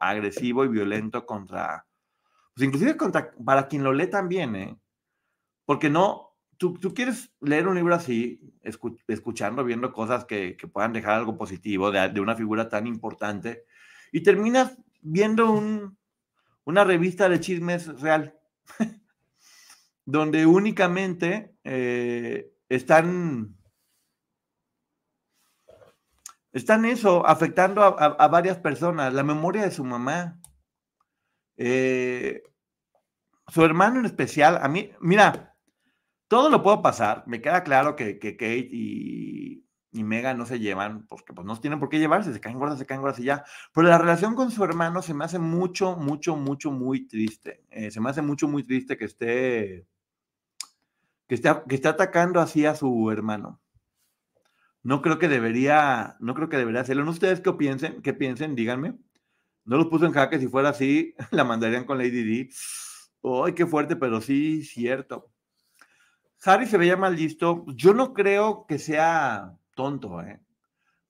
Agresivo 0.00 0.64
y 0.64 0.68
violento 0.68 1.26
contra, 1.26 1.86
pues 2.54 2.66
inclusive 2.66 2.96
contra, 2.96 3.32
para 3.44 3.68
quien 3.68 3.84
lo 3.84 3.92
lee 3.92 4.08
también, 4.08 4.56
¿eh? 4.56 4.76
Porque 5.64 5.88
no, 5.88 6.30
tú, 6.56 6.78
quieres 6.94 7.32
leer 7.40 7.68
un 7.68 7.76
libro 7.76 7.94
así, 7.94 8.40
escuchando, 9.06 9.64
viendo 9.64 9.92
cosas 9.92 10.24
que, 10.24 10.56
que, 10.56 10.68
puedan 10.68 10.92
dejar 10.92 11.14
algo 11.14 11.38
positivo 11.38 11.90
de, 11.90 12.20
una 12.20 12.36
figura 12.36 12.68
tan 12.68 12.86
importante, 12.86 13.64
y 14.12 14.22
terminas 14.22 14.76
viendo 15.00 15.50
un, 15.50 15.96
una 16.64 16.84
revista 16.84 17.28
de 17.28 17.40
chismes 17.40 17.86
real, 18.00 18.38
donde 20.04 20.44
únicamente 20.44 21.54
eh, 21.64 22.52
están 22.68 23.56
están 26.52 26.84
eso, 26.84 27.26
afectando 27.26 27.82
a, 27.82 28.28
varias 28.28 28.58
personas. 28.58 29.14
La 29.14 29.22
memoria 29.22 29.62
de 29.62 29.70
su 29.70 29.84
mamá. 29.84 30.40
Eh, 31.56 32.42
su 33.48 33.64
hermano 33.64 34.00
en 34.00 34.06
especial. 34.06 34.58
A 34.62 34.68
mí, 34.68 34.90
mira, 35.00 35.56
todo 36.28 36.50
lo 36.50 36.62
puedo 36.62 36.82
pasar. 36.82 37.24
Me 37.26 37.40
queda 37.40 37.62
claro 37.62 37.94
que, 37.96 38.18
Kate 38.18 38.68
y, 38.72 39.64
y 39.92 40.04
Megan 40.04 40.38
no 40.38 40.46
se 40.46 40.58
llevan, 40.58 41.06
porque 41.06 41.32
pues 41.32 41.46
no 41.46 41.58
tienen 41.60 41.78
por 41.78 41.88
qué 41.88 41.98
llevarse, 41.98 42.32
se 42.32 42.40
caen 42.40 42.58
gordas, 42.58 42.78
se 42.78 42.86
caen 42.86 43.00
gordas 43.00 43.20
y 43.20 43.24
ya. 43.24 43.44
Pero 43.72 43.88
la 43.88 43.98
relación 43.98 44.34
con 44.34 44.50
su 44.50 44.64
hermano 44.64 45.02
se 45.02 45.14
me 45.14 45.24
hace 45.24 45.38
mucho, 45.38 45.96
mucho, 45.96 46.36
mucho, 46.36 46.72
muy 46.72 47.06
triste. 47.06 47.62
Eh, 47.70 47.90
se 47.92 48.00
me 48.00 48.10
hace 48.10 48.22
mucho, 48.22 48.48
muy 48.48 48.64
triste 48.64 48.96
que 48.96 49.04
esté, 49.04 49.86
que 51.28 51.34
esté, 51.36 51.50
que 51.68 51.74
esté 51.76 51.88
atacando 51.88 52.40
así 52.40 52.66
a 52.66 52.74
su 52.74 53.10
hermano 53.12 53.60
no 54.82 55.02
creo 55.02 55.18
que 55.18 55.28
debería, 55.28 56.16
no 56.20 56.34
creo 56.34 56.48
que 56.48 56.56
debería 56.56 56.80
hacerlo. 56.80 57.04
¿No 57.04 57.10
ustedes 57.10 57.40
qué 57.40 57.52
piensen? 57.52 58.00
¿Qué 58.02 58.14
piensen? 58.14 58.54
Díganme. 58.54 58.96
No 59.64 59.76
lo 59.76 59.90
puso 59.90 60.06
en 60.06 60.12
jaque, 60.12 60.38
si 60.38 60.48
fuera 60.48 60.70
así, 60.70 61.14
la 61.30 61.44
mandarían 61.44 61.84
con 61.84 61.98
Lady 61.98 62.24
D. 62.24 62.50
¡Ay, 63.22 63.52
qué 63.54 63.66
fuerte! 63.66 63.96
Pero 63.96 64.20
sí, 64.20 64.64
cierto. 64.64 65.30
Harry 66.44 66.66
se 66.66 66.78
veía 66.78 66.96
mal 66.96 67.14
listo. 67.14 67.66
Yo 67.74 67.92
no 67.92 68.14
creo 68.14 68.64
que 68.66 68.78
sea 68.78 69.58
tonto, 69.74 70.22
¿eh? 70.22 70.40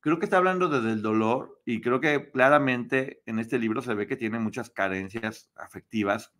Creo 0.00 0.18
que 0.18 0.24
está 0.24 0.38
hablando 0.38 0.68
desde 0.68 0.92
el 0.92 1.02
dolor 1.02 1.60
y 1.66 1.80
creo 1.82 2.00
que 2.00 2.30
claramente 2.30 3.22
en 3.26 3.38
este 3.38 3.58
libro 3.58 3.82
se 3.82 3.94
ve 3.94 4.06
que 4.06 4.16
tiene 4.16 4.38
muchas 4.38 4.70
carencias 4.70 5.52
afectivas, 5.56 6.32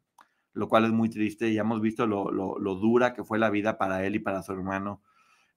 lo 0.55 0.69
cual 0.69 0.87
es 0.87 0.93
muy 0.93 1.11
triste. 1.11 1.53
Ya 1.53 1.61
hemos 1.61 1.81
visto 1.83 2.07
lo, 2.07 2.31
lo 2.33 2.75
dura 2.77 3.13
que 3.13 3.23
fue 3.23 3.39
la 3.39 3.51
vida 3.51 3.77
para 3.79 4.05
él 4.07 4.17
y 4.17 4.19
para 4.19 4.43
su 4.43 4.53
hermano 4.53 5.03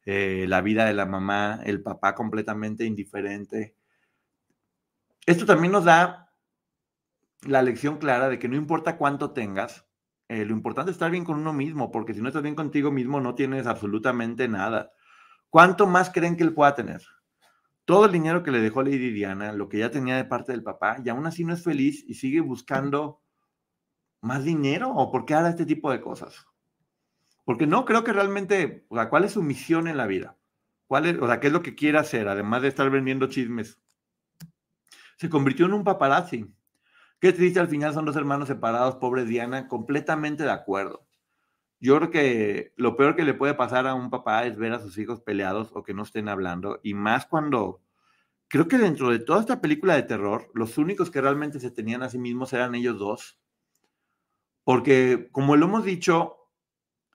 eh, 0.06 0.46
la 0.48 0.62
vida 0.62 0.86
de 0.86 0.94
la 0.94 1.06
mamá, 1.06 1.62
el 1.64 1.82
papá 1.82 2.16
completamente 2.16 2.86
indiferente. 2.86 3.76
Esto 5.26 5.46
también 5.46 5.72
nos 5.72 5.86
da 5.86 6.32
la 7.44 7.62
lección 7.62 7.98
clara 7.98 8.30
de 8.30 8.40
que 8.40 8.48
no 8.48 8.56
importa 8.56 8.98
cuánto 8.98 9.32
tengas, 9.32 9.86
eh, 10.30 10.46
lo 10.46 10.54
importante 10.54 10.92
es 10.92 10.96
estar 10.96 11.12
bien 11.12 11.26
con 11.26 11.38
uno 11.38 11.54
mismo, 11.54 11.92
porque 11.92 12.14
si 12.14 12.22
no 12.22 12.28
estás 12.28 12.44
bien 12.44 12.56
contigo 12.56 12.92
mismo 12.92 13.22
no 13.22 13.36
tienes 13.36 13.68
absolutamente 13.68 14.48
nada. 14.48 14.92
¿Cuánto 15.50 15.86
más 15.86 16.10
creen 16.10 16.36
que 16.36 16.44
él 16.44 16.54
pueda 16.54 16.76
tener? 16.76 17.02
Todo 17.86 18.06
el 18.06 18.12
dinero 18.14 18.44
que 18.44 18.52
le 18.52 18.60
dejó 18.60 18.82
Lady 18.82 19.12
Diana, 19.12 19.52
lo 19.52 19.70
que 19.70 19.80
ya 19.80 19.92
tenía 19.92 20.16
de 20.16 20.26
parte 20.26 20.52
del 20.54 20.64
papá, 20.64 20.98
y 21.04 21.10
aún 21.10 21.28
así 21.28 21.44
no 21.44 21.54
es 21.54 21.64
feliz 21.64 22.04
y 22.08 22.16
sigue 22.16 22.40
buscando 22.40 23.22
más 24.22 24.44
dinero 24.44 24.90
o 24.92 25.12
por 25.12 25.26
qué 25.26 25.36
hará 25.36 25.50
este 25.50 25.66
tipo 25.66 25.92
de 25.92 26.02
cosas. 26.02 26.48
Porque 27.46 27.68
no 27.68 27.86
creo 27.86 28.04
que 28.04 28.14
realmente, 28.14 28.86
o 28.90 28.96
sea, 28.96 29.10
¿cuál 29.10 29.26
es 29.26 29.34
su 29.34 29.44
misión 29.44 29.88
en 29.88 29.98
la 29.98 30.08
vida? 30.08 30.38
¿Cuál 30.88 31.06
es, 31.06 31.18
qué 31.40 31.48
es 31.48 31.54
lo 31.54 31.62
que 31.62 31.76
quiere 31.76 31.98
hacer, 31.98 32.28
además 32.28 32.62
de 32.62 32.70
estar 32.70 32.90
vendiendo 32.90 33.28
chismes? 33.28 33.80
Se 35.18 35.30
convirtió 35.30 35.66
en 35.66 35.74
un 35.74 35.84
paparazzi. 35.84 36.54
Qué 37.20 37.34
triste 37.34 37.60
al 37.60 37.68
final 37.68 37.94
son 37.94 38.06
dos 38.06 38.16
hermanos 38.16 38.48
separados, 38.48 38.96
pobre 38.96 39.26
Diana, 39.26 39.68
completamente 39.68 40.44
de 40.44 40.52
acuerdo. 40.52 41.06
Yo 41.80 41.98
creo 41.98 42.12
que 42.12 42.74
lo 42.78 42.96
peor 42.96 43.16
que 43.16 43.26
le 43.26 43.34
puede 43.34 43.54
pasar 43.56 43.88
a 43.88 43.94
un 43.94 44.10
papá 44.10 44.46
es 44.46 44.58
ver 44.58 44.72
a 44.74 44.80
sus 44.80 44.98
hijos 44.98 45.22
peleados 45.22 45.70
o 45.74 45.84
que 45.84 45.94
no 45.94 46.04
estén 46.04 46.30
hablando, 46.30 46.80
y 46.84 46.94
más 46.94 47.26
cuando 47.26 47.82
creo 48.48 48.68
que 48.68 48.78
dentro 48.78 49.10
de 49.10 49.20
toda 49.20 49.42
esta 49.42 49.62
película 49.62 49.96
de 49.96 50.04
terror, 50.04 50.52
los 50.54 50.78
únicos 50.78 51.10
que 51.10 51.22
realmente 51.22 51.60
se 51.60 51.72
tenían 51.72 52.04
a 52.04 52.10
sí 52.10 52.20
mismos 52.20 52.54
eran 52.54 52.76
ellos 52.76 53.00
dos. 53.00 53.40
Porque, 54.64 55.30
como 55.32 55.56
lo 55.56 55.66
hemos 55.66 55.84
dicho, 55.84 56.43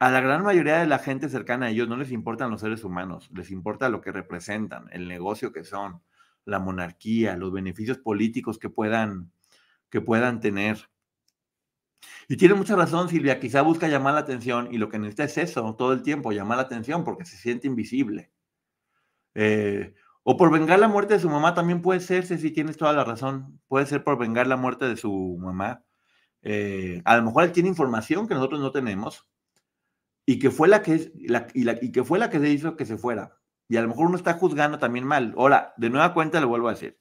a 0.01 0.11
la 0.11 0.21
gran 0.21 0.45
mayoría 0.45 0.79
de 0.79 0.87
la 0.87 0.99
gente 0.99 1.29
cercana 1.29 1.67
a 1.67 1.71
ellos 1.71 1.89
no 1.89 1.97
les 1.97 2.13
importan 2.13 2.51
los 2.51 2.61
seres 2.61 2.85
humanos, 2.85 3.31
les 3.35 3.51
importa 3.51 3.89
lo 3.89 4.01
que 4.01 4.13
representan, 4.13 4.89
el 4.93 5.09
negocio 5.09 5.53
que 5.53 5.65
son, 5.65 6.03
la 6.45 6.61
monarquía, 6.61 7.37
los 7.37 7.53
beneficios 7.53 7.99
políticos 7.99 8.59
que 8.59 8.71
puedan, 8.71 9.33
que 9.91 10.01
puedan 10.01 10.41
tener. 10.41 10.89
Y 12.29 12.37
tiene 12.37 12.55
mucha 12.55 12.77
razón 12.77 13.09
Silvia, 13.09 13.41
quizá 13.41 13.63
busca 13.63 13.89
llamar 13.89 14.15
la 14.15 14.21
atención 14.21 14.69
y 14.73 14.79
lo 14.79 14.89
que 14.89 14.99
necesita 14.99 15.25
es 15.25 15.39
eso, 15.39 15.75
todo 15.75 15.93
el 15.93 16.03
tiempo, 16.03 16.31
llamar 16.31 16.59
la 16.59 16.65
atención 16.65 17.05
porque 17.05 17.25
se 17.25 17.37
siente 17.37 17.67
invisible. 17.67 18.31
Eh, 19.35 19.95
o 20.23 20.37
por 20.37 20.53
vengar 20.53 20.79
la 20.79 20.89
muerte 20.89 21.15
de 21.15 21.21
su 21.21 21.31
mamá 21.31 21.55
también 21.55 21.83
puede 21.83 22.01
ser, 22.01 22.25
si 22.27 22.51
tienes 22.53 22.77
toda 22.77 22.93
la 22.93 23.05
razón, 23.05 23.61
puede 23.67 23.87
ser 23.87 24.05
por 24.05 24.19
vengar 24.19 24.47
la 24.47 24.57
muerte 24.57 24.89
de 24.89 24.97
su 24.97 25.39
mamá. 25.41 25.85
Eh, 26.43 27.03
a 27.05 27.17
lo 27.17 27.25
mejor 27.25 27.45
él 27.45 27.53
tiene 27.53 27.69
información 27.69 28.29
que 28.29 28.35
nosotros 28.35 28.61
no 28.61 28.71
tenemos 28.71 29.27
y 30.29 30.39
que 30.39 30.51
fue 30.51 30.69
la 30.69 30.83
que, 30.83 31.11
la, 31.27 31.47
y, 31.55 31.65
la, 31.65 31.79
y 31.81 31.91
que 31.91 32.05
fue 32.05 32.19
la 32.19 32.29
que 32.29 32.39
se 32.39 32.51
hizo 32.51 32.77
que 32.77 32.85
se 32.85 32.99
fuera. 32.99 33.39
Y 33.67 33.79
a 33.79 33.81
lo 33.81 33.89
mejor 33.89 34.09
uno 34.09 34.17
está 34.19 34.35
juzgando 34.35 34.79
también 34.79 35.07
mal. 35.07 35.33
Ahora, 35.39 35.73
de 35.79 35.89
nueva 35.89 36.13
cuenta 36.13 36.39
le 36.39 36.45
vuelvo 36.45 36.69
a 36.69 36.73
decir. 36.73 36.99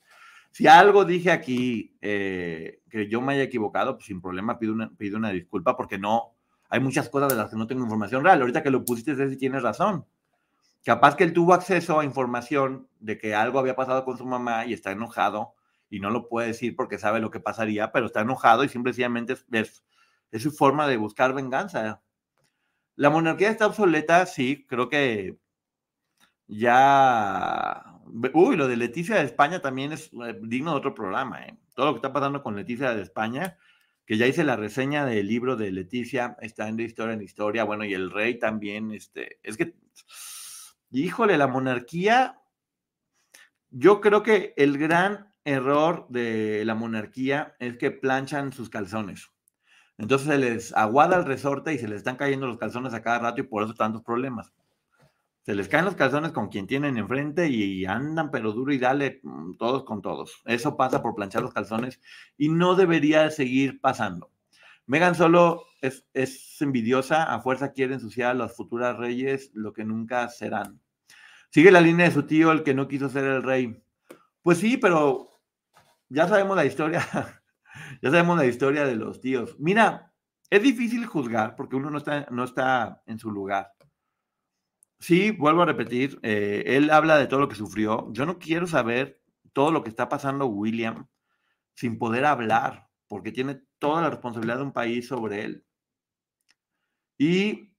Si 0.51 0.65
algo 0.65 1.03
dije 1.03 1.31
aquí 1.31 1.97
eh, 1.99 2.79
que 2.89 3.09
yo 3.09 3.19
me 3.19 3.33
haya 3.33 3.43
equivocado, 3.43 3.95
pues 3.95 4.05
sin 4.05 4.21
problema 4.21 4.57
pido 4.59 4.71
una, 4.71 4.95
pido 4.95 5.17
una 5.17 5.31
disculpa 5.31 5.75
porque 5.75 5.97
no, 5.97 6.37
hay 6.69 6.79
muchas 6.79 7.09
cosas 7.09 7.27
de 7.27 7.35
las 7.35 7.49
que 7.49 7.57
no 7.57 7.67
tengo 7.67 7.83
información 7.83 8.23
real. 8.23 8.39
Ahorita 8.39 8.63
que 8.63 8.71
lo 8.71 8.85
pusiste, 8.85 9.29
si 9.29 9.35
tienes 9.35 9.61
razón. 9.61 10.05
Capaz 10.85 11.17
que 11.17 11.25
él 11.25 11.33
tuvo 11.33 11.53
acceso 11.53 11.99
a 11.99 12.05
información 12.05 12.87
de 13.01 13.17
que 13.17 13.35
algo 13.35 13.59
había 13.59 13.75
pasado 13.75 14.05
con 14.05 14.17
su 14.17 14.25
mamá 14.25 14.65
y 14.67 14.71
está 14.71 14.91
enojado 14.91 15.53
y 15.89 15.99
no 15.99 16.11
lo 16.11 16.29
puede 16.29 16.47
decir 16.47 16.77
porque 16.77 16.97
sabe 16.97 17.19
lo 17.19 17.29
que 17.29 17.41
pasaría, 17.41 17.91
pero 17.91 18.05
está 18.05 18.21
enojado 18.21 18.63
y 18.63 18.69
simplemente 18.69 19.33
es, 19.51 19.83
es, 20.31 20.41
su 20.41 20.51
forma 20.51 20.87
de 20.87 20.95
buscar 20.95 21.33
venganza. 21.33 22.01
La 22.97 23.11
monarquía 23.11 23.51
está 23.51 23.67
obsoleta, 23.67 24.25
sí, 24.25 24.65
creo 24.67 24.89
que 24.89 25.37
ya... 26.47 27.83
Uy, 28.33 28.57
lo 28.57 28.67
de 28.67 28.75
Leticia 28.75 29.17
de 29.17 29.25
España 29.25 29.61
también 29.61 29.91
es 29.91 30.09
eh, 30.13 30.35
digno 30.41 30.71
de 30.71 30.77
otro 30.77 30.95
programa. 30.95 31.45
¿eh? 31.45 31.57
Todo 31.75 31.85
lo 31.85 31.93
que 31.93 31.97
está 31.97 32.11
pasando 32.11 32.41
con 32.41 32.55
Leticia 32.55 32.95
de 32.95 33.03
España, 33.03 33.55
que 34.03 34.17
ya 34.17 34.25
hice 34.25 34.43
la 34.43 34.55
reseña 34.55 35.05
del 35.05 35.27
libro 35.27 35.55
de 35.55 35.71
Leticia, 35.71 36.37
está 36.41 36.67
en 36.67 36.79
historia 36.79 37.13
en 37.13 37.21
historia, 37.21 37.65
bueno, 37.65 37.85
y 37.85 37.93
el 37.93 38.09
rey 38.09 38.39
también, 38.39 38.91
este, 38.91 39.39
es 39.43 39.57
que, 39.57 39.75
híjole, 40.89 41.37
la 41.37 41.45
monarquía, 41.45 42.41
yo 43.69 44.01
creo 44.01 44.23
que 44.23 44.55
el 44.57 44.79
gran 44.79 45.35
error 45.45 46.07
de 46.09 46.65
la 46.65 46.73
monarquía 46.73 47.55
es 47.59 47.77
que 47.77 47.91
planchan 47.91 48.53
sus 48.53 48.71
calzones. 48.71 49.29
Entonces 49.97 50.27
se 50.27 50.37
les 50.37 50.73
aguada 50.75 51.17
el 51.17 51.25
resorte 51.25 51.73
y 51.73 51.79
se 51.79 51.87
les 51.87 51.97
están 51.97 52.17
cayendo 52.17 52.47
los 52.47 52.57
calzones 52.57 52.93
a 52.93 53.01
cada 53.01 53.19
rato 53.19 53.41
y 53.41 53.45
por 53.45 53.63
eso 53.63 53.73
tantos 53.73 54.03
problemas. 54.03 54.53
Se 55.43 55.55
les 55.55 55.69
caen 55.69 55.85
los 55.85 55.95
calzones 55.95 56.33
con 56.33 56.49
quien 56.49 56.67
tienen 56.67 56.97
enfrente 56.97 57.47
y 57.47 57.85
andan 57.85 58.31
pero 58.31 58.51
duro 58.51 58.73
y 58.73 58.79
dale 58.79 59.21
mm, 59.23 59.55
todos 59.55 59.85
con 59.85 60.01
todos. 60.01 60.41
Eso 60.45 60.75
pasa 60.75 61.01
por 61.01 61.15
planchar 61.15 61.41
los 61.41 61.53
calzones 61.53 62.01
y 62.37 62.49
no 62.49 62.75
debería 62.75 63.29
seguir 63.31 63.79
pasando. 63.79 64.29
Megan 64.85 65.15
solo 65.15 65.63
es, 65.81 66.05
es 66.13 66.61
envidiosa, 66.61 67.23
a 67.23 67.39
fuerza 67.39 67.71
quiere 67.71 67.93
ensuciar 67.93 68.31
a 68.31 68.33
las 68.33 68.55
futuras 68.55 68.97
reyes 68.97 69.51
lo 69.53 69.73
que 69.73 69.85
nunca 69.85 70.27
serán. 70.29 70.81
Sigue 71.49 71.71
la 71.71 71.81
línea 71.81 72.07
de 72.07 72.13
su 72.13 72.23
tío, 72.23 72.51
el 72.51 72.63
que 72.63 72.73
no 72.73 72.87
quiso 72.87 73.09
ser 73.09 73.23
el 73.25 73.43
rey. 73.43 73.81
Pues 74.41 74.59
sí, 74.59 74.77
pero 74.77 75.29
ya 76.09 76.27
sabemos 76.27 76.55
la 76.55 76.65
historia, 76.65 77.01
ya 78.01 78.11
sabemos 78.11 78.37
la 78.37 78.45
historia 78.45 78.85
de 78.85 78.95
los 78.95 79.21
tíos. 79.21 79.55
Mira, 79.59 80.13
es 80.49 80.61
difícil 80.61 81.05
juzgar 81.05 81.55
porque 81.55 81.75
uno 81.75 81.89
no 81.89 81.97
está, 81.97 82.27
no 82.31 82.43
está 82.43 83.03
en 83.05 83.19
su 83.19 83.31
lugar. 83.31 83.73
Sí, 84.99 85.31
vuelvo 85.31 85.61
a 85.61 85.65
repetir, 85.65 86.19
eh, 86.23 86.63
él 86.65 86.89
habla 86.89 87.17
de 87.17 87.27
todo 87.27 87.39
lo 87.39 87.49
que 87.49 87.55
sufrió. 87.55 88.11
Yo 88.13 88.25
no 88.25 88.39
quiero 88.39 88.65
saber 88.65 89.21
todo 89.53 89.71
lo 89.71 89.83
que 89.83 89.89
está 89.89 90.09
pasando 90.09 90.47
William 90.47 91.07
sin 91.75 91.99
poder 91.99 92.25
hablar, 92.25 92.89
porque 93.07 93.31
tiene 93.31 93.61
toda 93.77 94.01
la 94.01 94.09
responsabilidad 94.09 94.57
de 94.57 94.63
un 94.63 94.73
país 94.73 95.07
sobre 95.07 95.43
él. 95.43 95.65
Y 97.19 97.71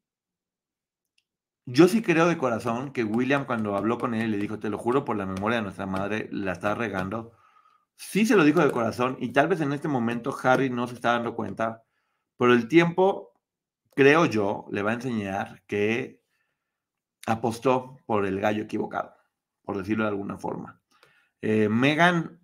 yo 1.66 1.86
sí 1.88 2.02
creo 2.02 2.28
de 2.28 2.38
corazón 2.38 2.92
que 2.92 3.04
William 3.04 3.44
cuando 3.44 3.76
habló 3.76 3.98
con 3.98 4.14
él 4.14 4.30
le 4.30 4.38
dijo, 4.38 4.58
te 4.58 4.70
lo 4.70 4.78
juro 4.78 5.04
por 5.04 5.16
la 5.16 5.26
memoria 5.26 5.58
de 5.58 5.64
nuestra 5.64 5.86
madre, 5.86 6.28
la 6.32 6.52
está 6.52 6.74
regando. 6.74 7.32
Sí 8.00 8.24
se 8.24 8.36
lo 8.36 8.44
dijo 8.44 8.60
de 8.60 8.70
corazón 8.70 9.16
y 9.18 9.32
tal 9.32 9.48
vez 9.48 9.60
en 9.60 9.72
este 9.72 9.88
momento 9.88 10.34
Harry 10.44 10.70
no 10.70 10.86
se 10.86 10.94
está 10.94 11.12
dando 11.14 11.34
cuenta, 11.34 11.82
pero 12.36 12.54
el 12.54 12.68
tiempo, 12.68 13.32
creo 13.96 14.24
yo, 14.26 14.66
le 14.70 14.82
va 14.82 14.92
a 14.92 14.94
enseñar 14.94 15.64
que 15.66 16.22
apostó 17.26 17.98
por 18.06 18.24
el 18.24 18.38
gallo 18.38 18.62
equivocado, 18.62 19.16
por 19.64 19.76
decirlo 19.76 20.04
de 20.04 20.10
alguna 20.10 20.38
forma. 20.38 20.80
Eh, 21.42 21.68
Megan 21.68 22.38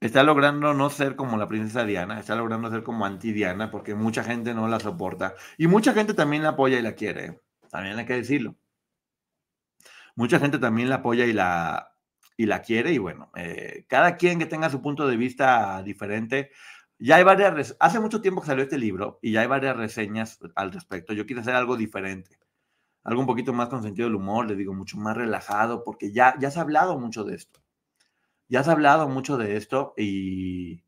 está 0.00 0.22
logrando 0.22 0.72
no 0.72 0.88
ser 0.88 1.14
como 1.14 1.36
la 1.36 1.46
princesa 1.46 1.84
Diana, 1.84 2.18
está 2.18 2.34
logrando 2.34 2.70
ser 2.70 2.82
como 2.82 3.04
anti-Diana, 3.04 3.70
porque 3.70 3.94
mucha 3.94 4.24
gente 4.24 4.54
no 4.54 4.68
la 4.68 4.80
soporta. 4.80 5.34
Y 5.58 5.66
mucha 5.66 5.92
gente 5.92 6.14
también 6.14 6.42
la 6.42 6.50
apoya 6.50 6.78
y 6.78 6.82
la 6.82 6.94
quiere, 6.94 7.42
también 7.70 7.98
hay 7.98 8.06
que 8.06 8.14
decirlo. 8.14 8.56
Mucha 10.16 10.38
gente 10.38 10.58
también 10.58 10.88
la 10.88 10.96
apoya 10.96 11.26
y 11.26 11.34
la, 11.34 11.91
y 12.42 12.46
la 12.46 12.62
quiere, 12.62 12.92
y 12.92 12.98
bueno, 12.98 13.30
eh, 13.36 13.84
cada 13.88 14.16
quien 14.16 14.38
que 14.38 14.46
tenga 14.46 14.70
su 14.70 14.82
punto 14.82 15.06
de 15.06 15.16
vista 15.16 15.82
diferente. 15.82 16.50
Ya 16.98 17.16
hay 17.16 17.24
varias, 17.24 17.76
hace 17.80 18.00
mucho 18.00 18.20
tiempo 18.20 18.40
que 18.40 18.46
salió 18.46 18.62
este 18.62 18.78
libro 18.78 19.18
y 19.22 19.32
ya 19.32 19.40
hay 19.40 19.48
varias 19.48 19.76
reseñas 19.76 20.38
al 20.54 20.72
respecto. 20.72 21.12
Yo 21.12 21.26
quiero 21.26 21.42
hacer 21.42 21.54
algo 21.54 21.76
diferente 21.76 22.38
algo 23.04 23.20
un 23.20 23.26
poquito 23.26 23.52
más 23.52 23.68
con 23.68 23.82
sentido 23.82 24.08
del 24.08 24.16
humor, 24.16 24.46
le 24.46 24.56
digo, 24.56 24.74
mucho 24.74 24.96
más 24.96 25.16
relajado, 25.16 25.82
porque 25.84 26.12
ya, 26.12 26.34
ya 26.38 26.50
se 26.50 26.58
ha 26.58 26.62
hablado 26.62 26.98
mucho 26.98 27.24
de 27.24 27.34
esto. 27.34 27.60
Ya 28.48 28.62
se 28.62 28.70
ha 28.70 28.74
hablado 28.74 29.08
mucho 29.08 29.36
de 29.36 29.56
esto 29.56 29.94
y, 29.96 30.84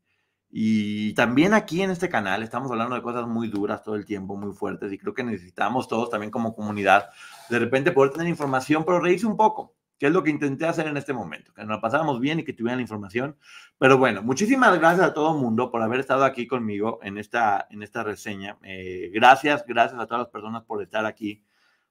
y 0.49 1.13
también 1.15 1.53
aquí 1.53 1.81
en 1.81 1.91
este 1.91 2.09
canal 2.09 2.43
estamos 2.43 2.71
hablando 2.71 2.95
de 2.95 3.01
cosas 3.01 3.27
muy 3.27 3.47
duras 3.49 3.83
todo 3.83 3.95
el 3.95 4.05
tiempo, 4.05 4.37
muy 4.37 4.53
fuertes, 4.53 4.91
y 4.93 4.97
creo 4.97 5.13
que 5.13 5.23
necesitamos 5.23 5.87
todos 5.87 6.09
también 6.09 6.31
como 6.31 6.55
comunidad 6.55 7.09
de 7.49 7.59
repente 7.59 7.91
poder 7.91 8.11
tener 8.13 8.27
información, 8.27 8.85
pero 8.85 8.99
reírse 8.99 9.27
un 9.27 9.37
poco, 9.37 9.75
que 9.97 10.07
es 10.07 10.11
lo 10.11 10.23
que 10.23 10.29
intenté 10.29 10.65
hacer 10.65 10.87
en 10.87 10.97
este 10.97 11.13
momento, 11.13 11.53
que 11.53 11.63
nos 11.63 11.79
pasáramos 11.79 12.19
bien 12.19 12.39
y 12.39 12.43
que 12.43 12.53
tuvieran 12.53 12.79
la 12.79 12.81
información. 12.81 13.37
Pero 13.77 13.97
bueno, 13.97 14.21
muchísimas 14.21 14.77
gracias 14.77 15.07
a 15.07 15.13
todo 15.13 15.35
el 15.35 15.41
mundo 15.41 15.71
por 15.71 15.81
haber 15.81 15.99
estado 15.99 16.25
aquí 16.25 16.47
conmigo 16.47 16.99
en 17.03 17.17
esta, 17.17 17.67
en 17.69 17.81
esta 17.81 18.03
reseña. 18.03 18.57
Eh, 18.63 19.09
gracias, 19.13 19.65
gracias 19.65 19.99
a 19.99 20.05
todas 20.05 20.23
las 20.23 20.29
personas 20.29 20.63
por 20.63 20.81
estar 20.81 21.05
aquí. 21.05 21.43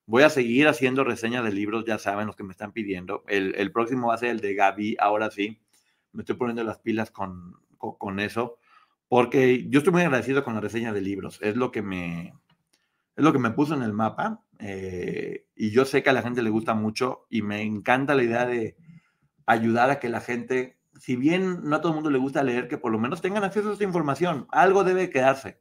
Voy 0.06 0.22
a 0.22 0.28
seguir 0.28 0.68
haciendo 0.68 1.02
reseñas 1.02 1.44
de 1.44 1.52
libros, 1.52 1.86
ya 1.86 1.98
saben 1.98 2.26
los 2.26 2.36
que 2.36 2.44
me 2.44 2.52
están 2.52 2.72
pidiendo. 2.72 3.24
El, 3.26 3.72
próximo 3.72 4.08
va 4.08 4.14
a 4.14 4.18
ser 4.18 4.30
el 4.30 4.40
de 4.40 4.54
Gaby, 4.54 4.96
ahora 5.00 5.30
sí. 5.30 5.58
Me 6.12 6.22
estoy 6.22 6.36
poniendo 6.36 6.62
las 6.62 6.78
pilas 6.78 7.10
con, 7.10 7.54
con, 7.78 8.20
eso, 8.20 8.58
porque 9.08 9.66
yo 9.68 9.78
estoy 9.78 9.92
muy 9.94 10.02
agradecido 10.02 10.44
con 10.44 10.54
la 10.54 10.60
reseña 10.60 10.92
de 10.92 11.00
libros. 11.00 11.38
Es 11.42 11.56
lo 11.56 11.72
que 11.72 11.80
me, 11.80 12.34
es 13.16 13.24
lo 13.24 13.32
que 13.32 13.38
me 13.38 13.50
puso 13.50 13.74
en 13.74 13.82
el 13.82 13.92
mapa. 13.92 14.42
Eh, 14.58 15.46
y 15.56 15.70
yo 15.70 15.84
sé 15.84 16.02
que 16.02 16.10
a 16.10 16.14
la 16.14 16.22
gente 16.22 16.42
le 16.42 16.50
gusta 16.50 16.74
mucho 16.74 17.26
y 17.28 17.42
me 17.42 17.62
encanta 17.62 18.14
la 18.14 18.22
idea 18.22 18.46
de 18.46 18.76
ayudar 19.46 19.90
a 19.90 19.98
que 20.00 20.08
la 20.08 20.20
gente, 20.20 20.78
si 20.98 21.16
bien 21.16 21.64
no 21.64 21.76
a 21.76 21.80
todo 21.80 21.90
el 21.90 21.96
mundo 21.96 22.10
le 22.10 22.18
gusta 22.18 22.42
leer, 22.42 22.68
que 22.68 22.78
por 22.78 22.92
lo 22.92 22.98
menos 22.98 23.20
tengan 23.20 23.44
acceso 23.44 23.70
a 23.70 23.72
esta 23.72 23.84
información. 23.84 24.46
Algo 24.50 24.84
debe 24.84 25.10
quedarse 25.10 25.58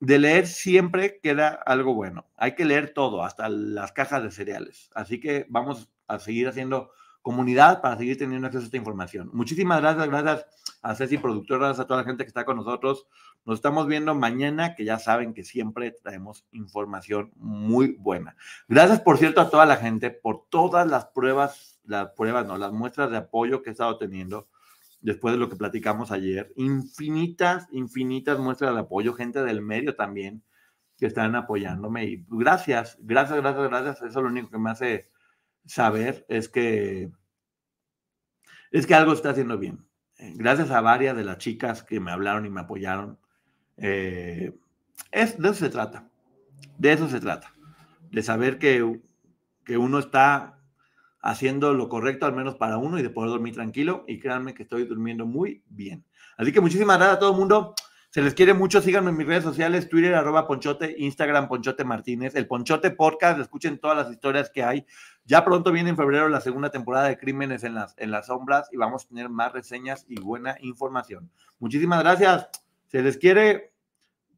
de 0.00 0.18
leer 0.18 0.46
siempre 0.46 1.20
queda 1.22 1.48
algo 1.48 1.94
bueno. 1.94 2.26
Hay 2.36 2.54
que 2.54 2.64
leer 2.64 2.92
todo, 2.92 3.24
hasta 3.24 3.48
las 3.48 3.92
cajas 3.92 4.22
de 4.22 4.30
cereales. 4.30 4.90
Así 4.94 5.20
que 5.20 5.46
vamos 5.48 5.90
a 6.06 6.18
seguir 6.18 6.48
haciendo 6.48 6.90
comunidad 7.22 7.80
para 7.80 7.96
seguir 7.96 8.18
teniendo 8.18 8.46
acceso 8.46 8.64
a 8.64 8.66
esta 8.66 8.76
información. 8.76 9.30
Muchísimas 9.32 9.80
gracias, 9.80 10.06
gracias 10.08 10.46
a 10.82 10.94
Ceci 10.94 11.18
Productor, 11.18 11.58
gracias 11.58 11.80
a 11.80 11.86
toda 11.86 12.00
la 12.00 12.06
gente 12.06 12.24
que 12.24 12.28
está 12.28 12.44
con 12.44 12.56
nosotros. 12.56 13.06
Nos 13.46 13.58
estamos 13.58 13.86
viendo 13.86 14.12
mañana, 14.16 14.74
que 14.74 14.84
ya 14.84 14.98
saben 14.98 15.32
que 15.32 15.44
siempre 15.44 15.92
traemos 15.92 16.44
información 16.50 17.32
muy 17.36 17.92
buena. 17.92 18.36
Gracias, 18.66 19.00
por 19.00 19.18
cierto, 19.18 19.40
a 19.40 19.50
toda 19.50 19.64
la 19.66 19.76
gente 19.76 20.10
por 20.10 20.48
todas 20.48 20.86
las 20.86 21.06
pruebas, 21.06 21.78
las 21.84 22.10
pruebas, 22.10 22.44
no, 22.44 22.58
las 22.58 22.72
muestras 22.72 23.10
de 23.12 23.18
apoyo 23.18 23.62
que 23.62 23.70
he 23.70 23.72
estado 23.72 23.98
teniendo 23.98 24.48
después 25.00 25.32
de 25.32 25.38
lo 25.38 25.48
que 25.48 25.54
platicamos 25.54 26.10
ayer. 26.10 26.52
Infinitas, 26.56 27.68
infinitas 27.70 28.40
muestras 28.40 28.74
de 28.74 28.80
apoyo, 28.80 29.14
gente 29.14 29.44
del 29.44 29.62
medio 29.62 29.94
también 29.94 30.42
que 30.98 31.06
están 31.06 31.36
apoyándome. 31.36 32.04
Y 32.04 32.26
gracias, 32.28 32.98
gracias, 33.00 33.38
gracias, 33.40 33.68
gracias. 33.68 34.02
Eso 34.02 34.22
lo 34.22 34.28
único 34.28 34.50
que 34.50 34.58
me 34.58 34.70
hace 34.70 35.08
saber 35.64 36.26
es 36.28 36.48
que 36.48 37.12
es 38.72 38.88
que 38.88 38.94
algo 38.94 39.12
está 39.12 39.30
haciendo 39.30 39.56
bien. 39.56 39.86
Gracias 40.18 40.72
a 40.72 40.80
varias 40.80 41.16
de 41.16 41.22
las 41.22 41.38
chicas 41.38 41.84
que 41.84 42.00
me 42.00 42.10
hablaron 42.10 42.44
y 42.44 42.50
me 42.50 42.62
apoyaron. 42.62 43.20
Eh, 43.76 44.52
es, 45.10 45.38
de 45.38 45.48
eso 45.48 45.58
se 45.58 45.70
trata. 45.70 46.08
De 46.78 46.92
eso 46.92 47.08
se 47.08 47.20
trata. 47.20 47.52
De 48.10 48.22
saber 48.22 48.58
que, 48.58 49.00
que 49.64 49.76
uno 49.78 49.98
está 49.98 50.58
haciendo 51.20 51.74
lo 51.74 51.88
correcto, 51.88 52.26
al 52.26 52.34
menos 52.34 52.54
para 52.54 52.78
uno, 52.78 52.98
y 52.98 53.02
de 53.02 53.10
poder 53.10 53.30
dormir 53.30 53.54
tranquilo. 53.54 54.04
Y 54.06 54.18
créanme 54.18 54.54
que 54.54 54.62
estoy 54.62 54.84
durmiendo 54.84 55.26
muy 55.26 55.62
bien. 55.68 56.04
Así 56.36 56.52
que 56.52 56.60
muchísimas 56.60 56.98
gracias 56.98 57.16
a 57.16 57.20
todo 57.20 57.32
el 57.32 57.38
mundo. 57.38 57.74
Se 58.10 58.22
les 58.22 58.34
quiere 58.34 58.54
mucho. 58.54 58.80
Síganme 58.80 59.10
en 59.10 59.16
mis 59.16 59.26
redes 59.26 59.44
sociales: 59.44 59.88
Twitter, 59.88 60.14
arroba 60.14 60.46
Ponchote, 60.46 60.94
Instagram, 60.98 61.48
Ponchote 61.48 61.84
Martínez, 61.84 62.34
el 62.34 62.46
Ponchote 62.46 62.90
Podcast. 62.90 63.40
Escuchen 63.40 63.78
todas 63.78 63.96
las 63.96 64.10
historias 64.10 64.50
que 64.50 64.62
hay. 64.62 64.86
Ya 65.24 65.44
pronto 65.44 65.72
viene 65.72 65.90
en 65.90 65.96
febrero 65.96 66.28
la 66.28 66.40
segunda 66.40 66.70
temporada 66.70 67.08
de 67.08 67.18
Crímenes 67.18 67.64
en 67.64 67.74
las, 67.74 67.94
en 67.98 68.10
las 68.10 68.26
Sombras 68.28 68.68
y 68.72 68.76
vamos 68.76 69.04
a 69.04 69.08
tener 69.08 69.28
más 69.28 69.52
reseñas 69.52 70.06
y 70.08 70.20
buena 70.20 70.56
información. 70.60 71.30
Muchísimas 71.58 72.00
gracias. 72.00 72.48
Se 72.90 73.02
les 73.02 73.16
quiere. 73.16 73.70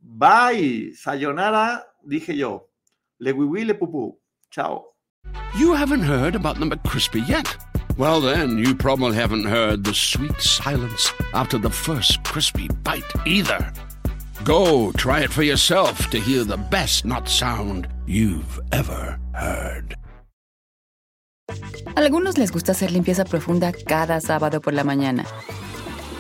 Bye. 0.01 0.93
Sayonara, 0.95 1.85
dije 2.07 2.37
yo. 2.37 2.69
Le 3.21 3.33
wiwi, 3.33 3.65
le 3.65 3.75
pupú. 3.75 4.17
Chao. 4.51 4.95
You 5.59 5.75
haven't 5.75 6.03
heard 6.03 6.35
about 6.35 6.59
the 6.59 6.65
McCrispy 6.67 7.27
yet? 7.29 7.57
Well, 7.99 8.21
then, 8.21 8.59
you 8.59 8.75
probably 8.77 9.17
haven't 9.17 9.45
heard 9.45 9.83
the 9.83 9.93
sweet 9.93 10.41
silence 10.41 11.13
after 11.35 11.59
the 11.59 11.71
first 11.71 12.23
crispy 12.23 12.69
bite 12.85 13.03
either. 13.27 13.73
Go 14.45 14.93
try 14.93 15.21
it 15.23 15.33
for 15.33 15.43
yourself 15.43 16.09
to 16.11 16.21
hear 16.21 16.45
the 16.45 16.57
best 16.57 17.05
not 17.05 17.29
sound 17.29 17.89
you've 18.07 18.61
ever 18.71 19.19
heard. 19.35 19.97
Algunos 21.97 22.39
les 22.39 22.53
gusta 22.53 22.73
hacer 22.73 22.93
limpieza 22.93 23.25
profunda 23.25 23.73
cada 23.73 24.21
sábado 24.21 24.61
por 24.61 24.75
la 24.75 24.85
mañana. 24.85 25.25